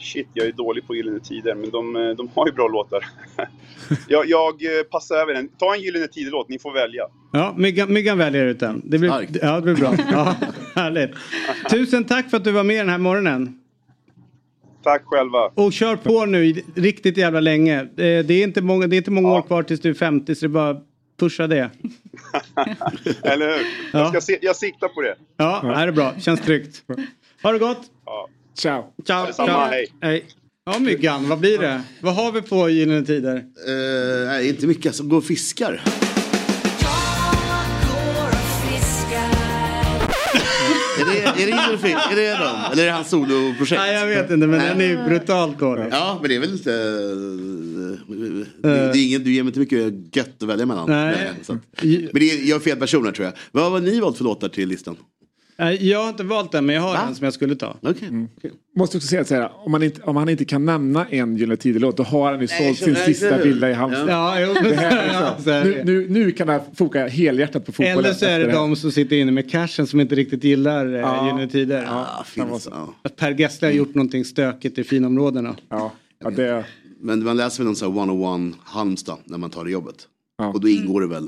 Shit, 0.04 0.28
jag 0.34 0.48
är 0.48 0.52
dålig 0.52 0.88
på 0.88 0.96
Gyllene 0.96 1.20
Tider, 1.20 1.56
men 1.56 1.70
de, 1.70 1.96
eh, 1.96 2.10
de 2.10 2.30
har 2.36 2.48
ju 2.48 2.54
bra 2.54 2.68
låtar. 2.68 3.06
jag, 4.08 4.30
jag 4.30 4.78
eh, 4.80 4.84
passar 4.92 5.16
över 5.16 5.34
den. 5.34 5.48
Ta 5.48 5.76
en 5.76 5.82
Gyllene 5.82 6.08
Tider-låt, 6.08 6.50
ni 6.50 6.60
får 6.60 6.74
välja. 6.74 7.04
Ja, 7.32 7.54
Myggan, 7.58 7.94
Myggan 7.94 8.18
väljer 8.18 8.46
ut 8.46 8.60
den. 8.60 8.82
Det 8.86 9.00
blir, 9.00 9.28
ja, 9.42 9.56
det 9.56 9.62
blir 9.62 9.76
bra. 9.76 9.96
Ja, 10.12 10.36
härligt. 10.76 11.12
Tusen 11.70 12.04
tack 12.04 12.30
för 12.30 12.38
att 12.38 12.44
du 12.44 12.52
var 12.52 12.64
med 12.64 12.78
den 12.80 12.90
här 12.90 12.98
morgonen. 12.98 13.60
Tack 14.84 15.02
själva. 15.06 15.52
Och 15.56 15.74
kör 15.74 15.96
på 15.96 16.26
nu 16.26 16.54
riktigt 16.76 17.18
jävla 17.18 17.40
länge. 17.40 17.80
Eh, 17.82 17.86
Det 17.96 18.34
är 18.34 18.44
inte 18.44 18.62
många, 18.62 18.88
det 18.88 18.96
är 18.96 18.98
inte 18.98 19.12
många 19.12 19.34
år 19.34 19.42
kvar 19.42 19.64
tills 19.64 19.82
du 19.82 19.90
är 19.90 19.94
50 19.94 20.36
så 20.36 20.46
det 20.46 20.48
är 20.48 20.50
bara 20.50 20.82
pusha 21.20 21.48
det. 21.48 21.70
Eller 23.24 23.48
hur? 23.48 23.66
Ja. 23.94 24.12
Jag, 24.14 24.24
ska 24.24 24.38
jag 24.42 24.56
siktar 24.56 24.88
på 24.88 25.02
det. 25.02 25.16
Ja, 25.38 25.60
det 25.64 25.76
här 25.76 25.88
är 25.88 25.92
bra. 25.92 26.14
Känns 26.20 26.42
tryggt. 26.42 26.84
Ha 27.44 27.52
det 27.52 27.60
gott. 27.60 27.82
Ja. 28.06 28.30
Ciao. 28.56 28.94
Ciao. 29.06 29.26
Detsamma, 29.26 29.48
ciao. 29.50 29.70
hej. 29.70 29.88
hej. 30.02 30.26
Ja, 30.66 30.80
Myggan, 30.80 31.30
vad 31.30 31.40
blir 31.40 31.58
det? 31.60 31.82
Vad 32.02 32.16
har 32.16 32.32
vi 32.32 32.42
på 32.42 32.70
Gyllene 32.70 33.06
Tider? 33.06 33.36
Eh, 33.36 34.28
nej, 34.28 34.50
inte 34.50 34.68
mycket. 34.68 34.86
Alltså, 34.86 35.04
gå 35.04 35.18
och 35.18 35.24
fiskar. 35.26 35.82
Är 41.00 41.06
det, 41.06 41.44
är 41.44 41.46
det, 41.46 41.52
är 41.52 42.16
det 42.16 42.32
de? 42.32 42.72
Eller 42.72 42.82
är 42.84 42.86
det 42.86 42.92
hans 42.92 43.10
soloprojekt? 43.10 43.72
Nej, 43.82 43.94
jag 43.94 44.08
vet 44.08 44.32
inte, 44.32 44.48
men 44.48 44.60
den 44.60 44.82
är 44.82 44.86
ju 44.86 45.04
brutalt 45.06 45.60
korrig. 45.60 45.88
Ja, 45.92 46.18
men 46.22 46.30
det 46.30 46.36
är 46.36 46.40
väl 46.40 46.52
inte... 46.54 46.74
eh, 48.64 48.92
Det, 48.92 48.98
är 49.00 49.08
ingen, 49.08 49.24
du 49.24 49.34
ger 49.34 49.44
mig 49.44 49.50
inte 49.50 49.60
mycket 49.60 50.16
gött 50.16 50.44
att 50.44 50.50
välja 50.50 50.66
mellan. 50.66 50.90
Nej. 50.90 51.32
Så 51.42 51.54
att, 51.54 51.60
men 51.82 52.10
det 52.14 52.32
är, 52.32 52.50
jag 52.50 52.56
är 52.56 52.60
fel 52.60 52.78
personer 52.78 53.12
tror 53.12 53.26
jag. 53.26 53.34
Vad 53.52 53.72
har 53.72 53.80
ni 53.80 54.00
valt 54.00 54.18
för 54.18 54.24
låtar 54.24 54.50
till 54.50 54.70
listan? 54.70 54.96
Jag 55.80 56.00
har 56.02 56.10
inte 56.10 56.24
valt 56.24 56.52
den, 56.52 56.66
men 56.66 56.76
jag 56.76 56.82
har 56.82 56.94
Va? 56.94 57.06
en 57.08 57.16
som 57.16 57.24
jag 57.24 57.34
skulle 57.34 57.56
ta. 57.56 57.78
Okej. 57.82 58.28
Måste 58.76 58.98
också 58.98 59.08
säga 59.08 59.24
här, 59.30 59.52
om, 59.66 59.72
man 59.72 59.84
inte, 59.84 60.02
om 60.02 60.16
han 60.16 60.30
inte 60.30 60.46
kan 60.46 60.66
nämna 60.66 61.06
en 61.06 61.38
Gyllene 61.38 61.58
Tider-låt 61.58 61.98
då 61.98 62.04
har 62.04 62.32
han 62.32 62.42
ju 62.42 62.48
sålt 62.48 62.78
så- 62.78 62.84
sin 62.86 62.94
nej, 62.94 63.06
sista 63.06 63.38
villa 63.38 63.70
i 63.70 63.74
Halmstad. 63.74 64.10
Ja, 64.10 64.36
Det 64.36 64.70
ja, 65.46 65.54
är 65.54 65.64
Nu, 65.64 65.74
det. 65.74 65.84
nu, 65.84 66.10
nu 66.10 66.32
kan 66.32 66.50
han 66.50 66.60
foka 66.76 67.08
helhjärtat 67.08 67.66
på 67.66 67.72
fotbollen. 67.72 68.00
Eller 68.00 68.14
så 68.14 68.26
är 68.26 68.40
det 68.40 68.46
här. 68.46 68.54
de 68.54 68.76
som 68.76 68.92
sitter 68.92 69.16
inne 69.16 69.32
med 69.32 69.52
cashen 69.52 69.88
som 69.88 70.00
inte 70.00 70.16
riktigt 70.16 70.44
gillar 70.44 70.86
ja. 70.86 71.00
Ja. 71.00 71.26
Gyllene 71.28 71.48
Tider. 71.52 71.88
Finns, 72.26 72.68
ja. 72.72 72.94
Att 73.02 73.16
Per 73.16 73.32
Gessle 73.40 73.68
har 73.68 73.74
gjort 73.74 73.96
någonting 73.96 74.26
stökigt 74.26 74.78
i 74.78 74.84
finområdena. 74.84 75.56
Ja, 75.70 75.92
ja 76.24 76.30
det... 76.30 76.66
Men 77.00 77.24
man 77.24 77.38
läser 77.38 77.58
väl 77.58 77.66
någon 77.66 77.76
sån 77.76 77.94
här 77.94 78.00
101 78.00 78.56
Halmstad 78.64 79.18
när 79.26 79.38
man 79.38 79.50
tar 79.50 79.66
det 79.66 79.72
jobbet. 79.72 79.96
Ja. 80.38 80.48
Och 80.48 80.62
då 80.62 80.68
ingår 80.70 81.02
det 81.02 81.08
väl 81.08 81.28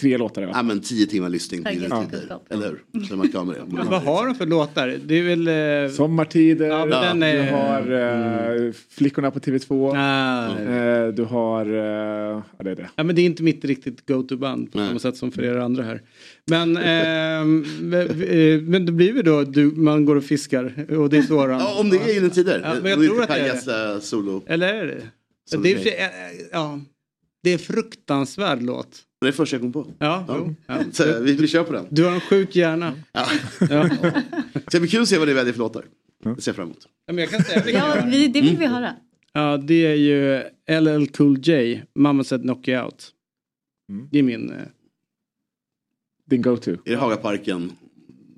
Tre 0.00 0.18
låtar 0.18 0.42
va? 0.42 0.50
ja, 0.54 0.62
men 0.62 0.80
tio 0.80 1.06
timmar 1.06 1.28
lyssning 1.28 1.64
på 1.64 1.70
Tider. 1.70 1.88
tack. 1.88 2.40
Eller 2.50 2.68
hur? 2.92 3.04
Så 3.04 3.12
är 3.14 3.16
man 3.18 3.28
klar 3.28 3.44
med 3.44 3.54
det. 3.56 3.76
Men 3.76 3.86
vad 3.86 4.02
har 4.02 4.26
de 4.26 4.34
för 4.34 4.46
låtar? 4.46 4.98
Det 5.06 5.14
är 5.14 5.22
väl... 5.36 5.48
Eh... 5.88 5.94
Sommartider, 5.96 6.66
Ja, 6.66 6.86
den 6.86 7.20
du 7.20 7.26
är- 7.26 7.50
har 7.52 8.66
eh, 8.66 8.72
Flickorna 8.90 9.30
på 9.30 9.38
TV2. 9.38 9.92
Ah, 9.96 10.58
Eh, 10.58 11.08
du 11.14 11.24
har... 11.24 11.66
Eh, 11.66 12.42
ja, 12.58 12.64
det 12.64 12.70
är 12.70 12.74
det. 12.74 12.88
Ja, 12.96 13.02
men 13.04 13.16
det 13.16 13.22
är 13.22 13.26
inte 13.26 13.42
mitt 13.42 13.64
riktigt 13.64 14.06
go-to-band 14.08 14.72
på 14.72 14.78
Nej. 14.78 14.88
samma 14.88 14.98
sätt 14.98 15.16
som 15.16 15.32
för 15.32 15.42
er 15.42 15.56
andra 15.56 15.82
här. 15.82 16.02
Men, 16.46 16.76
ehm, 16.76 17.64
men, 17.80 18.00
eh, 18.22 18.60
men 18.60 18.86
det 18.86 18.92
blir 18.92 19.14
ju 19.16 19.22
då 19.22 19.42
du, 19.44 19.64
man 19.66 20.04
går 20.04 20.16
och 20.16 20.24
fiskar 20.24 20.86
och 20.98 21.10
det 21.10 21.18
är 21.18 21.22
Soran. 21.22 21.60
Ja, 21.60 21.80
om 21.80 21.90
det 21.90 21.96
är 21.96 22.08
Gyllene 22.14 22.30
Tider. 22.34 22.60
Ja, 22.64 22.74
men 22.82 22.90
jag 22.90 23.04
tror 23.08 23.22
att 23.22 23.28
det 23.28 23.34
är 23.34 23.46
Gessle 23.54 24.00
solo. 24.00 24.42
Eller 24.46 24.74
är 24.74 24.86
det? 24.86 25.02
Som 25.50 25.62
det 25.62 25.72
är, 25.72 25.76
det 25.76 25.82
för- 25.82 25.88
eh, 25.90 26.46
ja, 26.52 26.80
det 27.42 27.50
är 27.52 27.58
fruktansvärd 27.58 28.62
låt. 28.62 28.98
Det 29.20 29.26
är 29.26 29.30
det 29.30 29.32
första 29.36 29.54
jag 29.56 29.60
kom 29.60 29.72
på. 29.72 29.86
Ja, 29.98 30.24
Ja. 30.28 30.48
ja. 30.66 30.78
Så, 30.92 31.20
vi, 31.20 31.32
vi 31.36 31.48
kör 31.48 31.64
på 31.64 31.72
den. 31.72 31.86
Du 31.90 32.04
har 32.04 32.12
en 32.12 32.20
sjuk 32.20 32.56
hjärna. 32.56 32.92
Ja. 33.12 33.26
Ja. 33.70 33.88
Så 34.54 34.70
det 34.70 34.80
blir 34.80 34.90
kul 34.90 35.02
att 35.02 35.08
se 35.08 35.18
vad 35.18 35.28
ni 35.28 35.34
väljer 35.34 35.52
för 35.52 35.58
låtar. 35.58 35.84
Det 36.24 36.40
ser 36.42 36.50
jag 36.50 36.56
fram 36.56 36.66
emot. 36.66 36.86
Ja, 37.06 37.12
men 37.12 37.18
jag 37.24 37.30
kan 37.30 37.42
säga 37.44 37.62
Ja, 37.70 37.94
det 37.94 38.00
är. 38.00 38.10
vi, 38.10 38.28
det 38.28 38.40
vill 38.40 38.56
vi 38.56 38.66
höra. 38.66 38.94
Ja, 39.32 39.56
det 39.56 39.86
är 39.86 39.94
ju 39.94 40.42
LL 40.80 41.06
Cool 41.06 41.38
J, 41.42 41.82
Mamma 41.94 42.24
said 42.24 42.42
knock 42.42 42.68
you 42.68 42.82
out. 42.84 43.10
Det 44.10 44.18
är 44.18 44.22
min... 44.22 44.50
eh, 44.50 44.56
Din 46.30 46.42
go-to. 46.42 46.70
Är 46.70 46.78
det 46.84 46.96
Hagaparken 46.96 47.72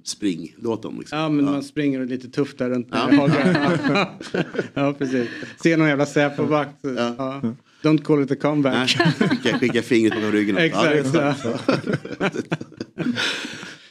spring-låten? 0.04 0.96
Liksom? 0.98 1.18
Ja, 1.18 1.28
men 1.28 1.44
man 1.44 1.62
springer 1.62 2.04
lite 2.06 2.28
tufft 2.30 2.58
där 2.58 2.70
runt 2.70 2.88
Ja. 2.90 2.98
Haga. 2.98 4.08
ja, 4.74 4.92
precis. 4.98 5.28
Ser 5.62 5.76
någon 5.76 5.88
jävla 5.88 6.06
Säpo-vakt. 6.06 6.76
Ja. 6.82 7.42
Don't 7.82 8.02
call 8.02 8.22
it 8.22 8.30
a 8.30 8.34
Nej, 8.34 8.40
comeback. 8.40 8.88
skicka, 9.30 9.58
skicka 9.58 9.82
fingret 9.82 10.14
bakom 10.14 10.32
ryggen. 10.32 10.56
Exakt. 10.58 11.06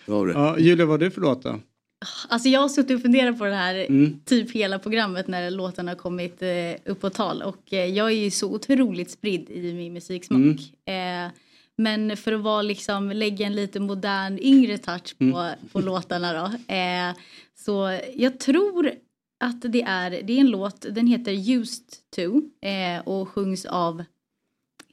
Ja, 0.05 0.57
Julia, 0.59 0.85
vad 0.85 0.93
har 0.93 0.97
du 1.05 1.11
för 1.11 1.21
låt 1.21 1.43
då? 1.43 1.59
Alltså 2.29 2.49
jag 2.49 2.59
har 2.61 2.69
suttit 2.69 2.95
och 2.95 3.01
funderat 3.01 3.37
på 3.37 3.45
det 3.45 3.55
här 3.55 3.75
Mm. 3.75 4.19
typ 4.25 4.51
hela 4.51 4.79
programmet 4.79 5.27
när 5.27 5.51
låten 5.51 5.87
har 5.87 5.95
kommit 5.95 6.41
eh, 6.41 6.91
upp 6.91 7.01
på 7.01 7.09
tal. 7.09 7.41
Och 7.41 7.73
eh, 7.73 7.85
jag 7.85 8.07
är 8.07 8.15
ju 8.15 8.31
så 8.31 8.53
otroligt 8.53 9.11
spridd 9.11 9.49
i 9.49 9.73
min 9.73 9.93
musiksmak. 9.93 10.39
Mm. 10.85 11.25
Eh, 11.25 11.31
men 11.77 12.17
för 12.17 12.31
att 12.33 12.41
vara 12.41 12.61
liksom, 12.61 13.11
lägga 13.11 13.45
en 13.45 13.55
lite 13.55 13.79
modern 13.79 14.39
yngre 14.41 14.77
touch 14.77 15.17
på, 15.17 15.23
Mm. 15.23 15.55
på 15.71 15.79
låtarna 15.81 16.33
då. 16.33 16.51
Så 17.65 17.99
jag 18.15 18.39
tror 18.39 18.91
att 19.39 19.61
det 19.61 19.81
är, 19.81 20.09
det 20.09 20.33
är 20.33 20.39
en 20.39 20.49
låt, 20.49 20.81
den 20.81 21.07
heter 21.07 21.31
Used 21.51 21.85
to 22.15 22.21
eh, 22.67 22.99
och 23.07 23.29
sjungs 23.29 23.65
av, 23.65 24.03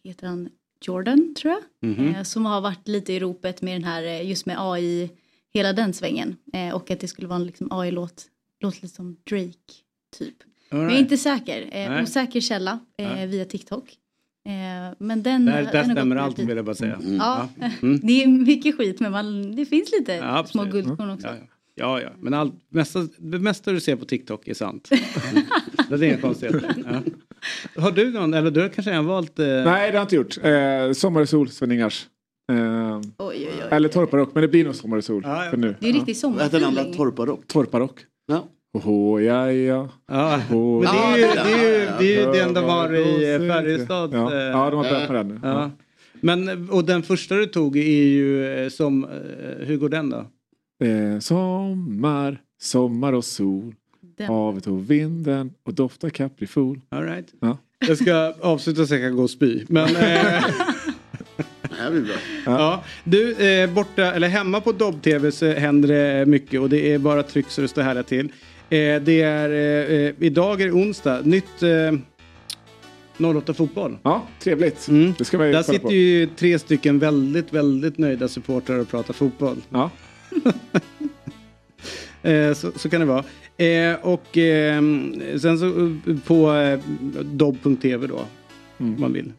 heter 0.05 0.27
han 0.27 0.49
Jordan 0.81 1.35
tror 1.39 1.53
jag? 1.55 1.91
Mhm. 1.91 2.15
Eh, 2.15 2.23
som 2.23 2.45
har 2.47 2.61
varit 2.61 2.89
lite 2.89 3.13
i 3.13 3.21
ropet 3.21 3.63
med 3.63 3.75
den 3.75 3.85
här, 3.85 4.03
eh, 4.03 4.29
just 4.29 4.47
med 4.47 4.57
AI, 4.59 5.11
hela 5.55 5.73
den 5.73 5.93
svängen. 5.93 6.37
Eh, 6.53 6.75
och 6.75 6.91
att 6.91 7.01
det 7.01 7.09
skulle 7.09 7.29
vara 7.29 7.39
en 7.41 7.47
liksom, 7.47 7.69
AI-låt, 7.73 8.25
låter 8.61 8.83
lite 8.83 8.95
som 8.95 9.17
Drake 9.31 9.73
typ. 10.19 10.35
All 10.71 10.79
Men 10.79 10.81
jag 10.81 10.91
är 10.93 10.97
right. 10.97 11.01
inte 11.13 11.17
säker, 11.19 11.69
eh, 11.73 12.03
osäker 12.03 12.41
källa 12.41 12.79
eh, 12.99 13.27
via 13.27 13.45
TikTok. 13.45 13.97
Eh, 14.45 14.95
men 14.99 15.23
den, 15.23 15.45
Där, 15.47 15.53
den 15.53 15.65
där 15.65 15.73
har 15.79 15.83
gått 15.85 15.93
stämmer 15.93 16.17
allt 16.17 16.39
vill 16.39 16.57
jag 16.57 16.65
bara 16.65 16.75
säga. 16.75 17.01
Ja, 17.19 17.49
Mm. 17.83 18.01
det 18.03 18.23
är 18.23 18.27
mycket 18.27 18.77
skit 18.77 19.01
men 19.01 19.13
man, 19.13 19.57
det 19.57 19.67
finns 19.67 19.93
lite 19.99 20.13
Ja, 20.13 20.45
små 20.47 20.65
guldkorn 20.65 21.11
också. 21.11 21.27
Ja, 21.27 21.35
ja. 21.35 21.47
Ja, 21.77 22.01
ja. 22.01 22.09
men 22.21 22.35
allt, 22.35 22.55
mesta, 22.69 23.09
det 23.19 23.39
mesta 23.39 23.73
du 23.73 23.81
ser 23.81 23.97
på 23.97 24.05
TikTok 24.05 24.49
är 24.49 24.55
sant. 24.55 24.89
Det 25.89 25.95
är 25.95 26.03
inga 26.03 26.19
konstigheter. 26.19 26.75
Ja. 27.75 27.83
Har 27.83 27.91
du 27.91 28.11
någon, 28.11 28.35
eller 28.35 28.51
du 28.51 28.61
har 28.61 28.69
kanske 28.69 28.91
redan 28.91 29.07
valt... 29.07 29.39
Eh... 29.39 29.47
Nej, 29.47 29.65
det 29.65 29.73
har 29.73 29.93
jag 29.93 30.03
inte 30.03 30.17
gjort. 30.17 30.39
Eh, 30.43 30.93
sommar 30.93 31.21
och 31.21 31.29
sol, 31.29 31.49
Sven-Ingars. 31.49 32.07
Eh, 32.53 32.97
Oj, 32.99 33.05
oj, 33.19 33.49
oj. 33.49 33.69
eller 33.71 33.89
Torparock, 33.89 34.35
men 34.35 34.43
det 34.43 34.49
blir 34.49 34.65
nog 34.65 34.75
sommar 34.75 34.97
och 34.97 35.05
sol 35.05 35.23
Ja, 35.25 35.45
ja. 35.45 35.51
för 35.51 35.57
nu. 35.57 35.75
Det 35.81 35.89
är 35.89 35.93
riktigt 35.93 36.23
Vad 36.23 36.43
heter 36.43 36.61
den 36.61 36.69
andra? 36.69 36.85
Torparock? 36.85 37.47
Torparock. 37.47 38.01
Ja. 38.27 38.49
Åh, 38.85 39.23
ja, 39.23 39.53
ja. 39.53 39.89
Ja, 40.09 40.41
Åh, 40.53 40.83
men 40.83 40.93
det 40.93 40.99
är 40.99 41.17
ju 41.17 41.23
det, 41.23 41.41
är 41.41 41.81
ju, 41.81 41.89
det, 41.99 42.17
är 42.17 42.27
ju 42.27 42.33
den 42.33 42.55
de 42.55 42.65
har 42.65 42.95
i. 42.95 43.49
Färjestad. 43.49 44.11
Ja, 44.15 44.35
eh, 44.35 44.39
ja, 44.39 44.71
de 44.71 44.77
har 44.77 44.85
börjat 44.85 45.11
med 45.11 45.17
den 45.17 45.29
nu. 45.29 45.41
Ja. 45.43 45.71
Men, 46.21 46.71
och 46.71 46.85
den 46.85 47.03
första 47.03 47.35
du 47.35 47.47
tog 47.47 47.77
är 47.77 47.83
ju 47.83 48.47
eh, 48.47 48.69
som, 48.69 49.05
eh, 49.05 49.67
hur 49.67 49.77
går 49.77 49.89
den 49.89 50.11
då? 50.11 50.27
Eh, 50.85 51.19
sommar, 51.21 52.41
sommar 52.61 53.13
och 53.13 53.25
sol. 53.25 53.75
Den. 54.19 54.27
Havet 54.27 54.67
och 54.67 54.91
vinden 54.91 55.53
och 55.65 55.75
doftar 55.75 56.11
kaprifol. 56.11 56.81
All 56.89 57.03
right. 57.05 57.27
Ja. 57.41 57.59
Jag 57.87 57.99
ska 57.99 58.35
avsluta 58.41 58.87
så 58.87 58.95
jag 58.95 59.03
kan 59.03 59.17
gå 59.17 59.23
och 59.23 59.31
spy. 59.31 59.65
Men, 59.69 59.85
eh, 59.89 59.93
Det 61.63 61.75
här 61.83 61.91
blir 61.91 62.01
bra. 62.03 62.15
ja. 62.47 62.85
Du, 63.05 63.33
eh, 63.49 63.71
borta, 63.71 64.13
eller 64.15 64.29
hemma 64.29 64.61
på 64.61 64.73
Dobb-TV 64.73 65.33
så 65.33 65.53
händer 65.53 65.89
det 65.89 66.27
mycket 66.27 66.61
och 66.61 66.69
det 66.71 66.93
är 66.93 66.99
bara 66.99 67.23
tryck 67.23 67.47
så 67.51 67.61
det 67.61 67.69
står 67.69 67.83
härliga 67.83 68.03
till. 68.03 68.27
Eh, 68.71 69.03
det 69.03 69.23
är, 69.23 69.51
eh, 69.51 69.97
eh, 70.07 70.15
idag 70.19 70.61
är 70.61 70.67
det 70.67 70.73
onsdag, 70.73 71.21
nytt 71.25 71.63
eh, 71.63 71.93
08 73.37 73.55
fotboll. 73.55 73.99
Ja, 74.03 74.27
trevligt. 74.41 74.89
Mm. 74.89 75.15
Det 75.19 75.25
ska 75.25 75.39
vi 75.39 75.53
Där 75.53 75.63
sitter 75.63 75.79
på. 75.79 75.93
ju 75.93 76.27
tre 76.37 76.59
stycken 76.59 76.99
väldigt, 76.99 77.53
väldigt 77.53 77.99
nöjda 77.99 78.29
supportrar 78.29 78.79
och 78.79 78.89
pratar 78.89 79.15
fotboll. 79.15 79.57
Ja. 79.71 79.91
Eh, 82.23 82.55
så, 82.55 82.73
så 82.77 82.89
kan 82.91 83.01
det 83.01 83.07
vara. 83.07 83.25
Eh, 83.57 83.95
och 84.03 84.39
eh, 84.39 84.83
sen 85.41 85.59
så 85.59 85.67
eh, 85.67 86.17
på 86.27 86.53
eh, 86.55 86.79
dobb.tv 87.25 88.07
då. 88.07 88.21
Mm. 88.79 88.95
Om 88.95 89.01
man 89.01 89.13
vill. 89.13 89.33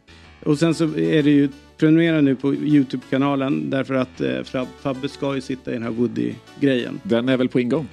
Och 0.44 0.58
sen 0.58 0.74
så 0.74 0.84
är 0.84 1.22
det 1.22 1.30
ju 1.30 1.48
prenumerera 1.76 2.20
nu 2.20 2.36
på 2.36 2.54
Youtube-kanalen 2.54 3.70
därför 3.70 3.94
att 3.94 4.20
eh, 4.20 4.26
Fab- 4.26 4.66
Fabbe 4.80 5.08
ska 5.08 5.34
ju 5.34 5.40
sitta 5.40 5.70
i 5.70 5.74
den 5.74 5.82
här 5.82 5.90
Woody-grejen. 5.90 7.00
Den 7.02 7.28
är 7.28 7.36
väl 7.36 7.48
på 7.48 7.60
ingång? 7.60 7.88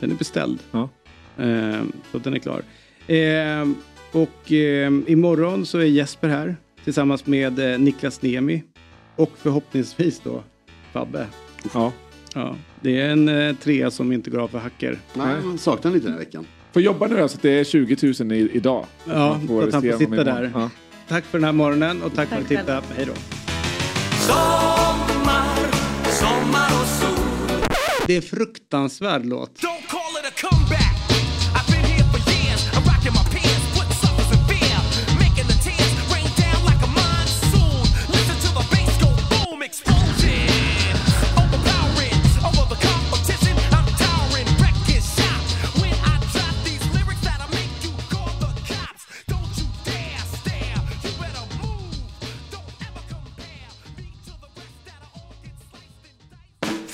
Den 0.00 0.10
är 0.10 0.14
beställd. 0.14 0.58
Ja. 0.70 0.88
Eh, 1.38 1.82
så 2.12 2.18
den 2.18 2.34
är 2.34 2.38
klar. 2.38 2.62
Eh, 3.06 3.68
och 4.12 4.52
eh, 4.52 4.92
imorgon 5.06 5.66
så 5.66 5.78
är 5.78 5.84
Jesper 5.84 6.28
här 6.28 6.56
tillsammans 6.84 7.26
med 7.26 7.58
eh, 7.72 7.78
Niklas 7.78 8.22
Nemi. 8.22 8.62
Och 9.16 9.32
förhoppningsvis 9.36 10.20
då 10.24 10.42
Fabbe. 10.92 11.26
Ja. 11.74 11.92
Ja, 12.36 12.56
det 12.80 13.00
är 13.00 13.08
en 13.10 13.28
eh, 13.28 13.56
trea 13.56 13.90
som 13.90 14.12
inte 14.12 14.30
går 14.30 14.38
av 14.38 14.48
för 14.48 14.58
hacker. 14.58 14.98
Nej, 15.14 15.36
man 15.44 15.58
saknar 15.58 15.90
lite 15.92 16.06
den 16.06 16.12
här 16.12 16.18
veckan. 16.18 16.46
Får 16.72 16.82
jobba 16.82 17.06
nu 17.06 17.16
då, 17.16 17.28
så 17.28 17.36
att 17.36 17.42
det 17.42 17.50
är 17.50 17.64
20 17.64 18.14
000 18.20 18.32
i, 18.32 18.50
idag. 18.52 18.86
Ja, 19.04 19.40
så 19.48 19.60
att 19.60 19.72
han 19.72 19.82
får 19.82 19.98
sitta 19.98 20.24
där. 20.24 20.50
Ja. 20.54 20.70
Tack 21.08 21.24
för 21.24 21.38
den 21.38 21.44
här 21.44 21.52
morgonen 21.52 22.02
och 22.02 22.14
tack, 22.14 22.28
för 22.28 22.36
att 22.36 22.48
du 22.48 22.54
Tack 22.54 22.64
tittade. 22.64 22.86
Hej 22.96 23.06
då. 23.06 23.12
Sommar, 24.20 25.56
sommar 26.10 26.80
och 26.80 26.86
sol. 26.86 27.24
Det 28.06 28.16
är 28.16 28.20
fruktansvärd 28.20 29.26
låt. 29.26 29.60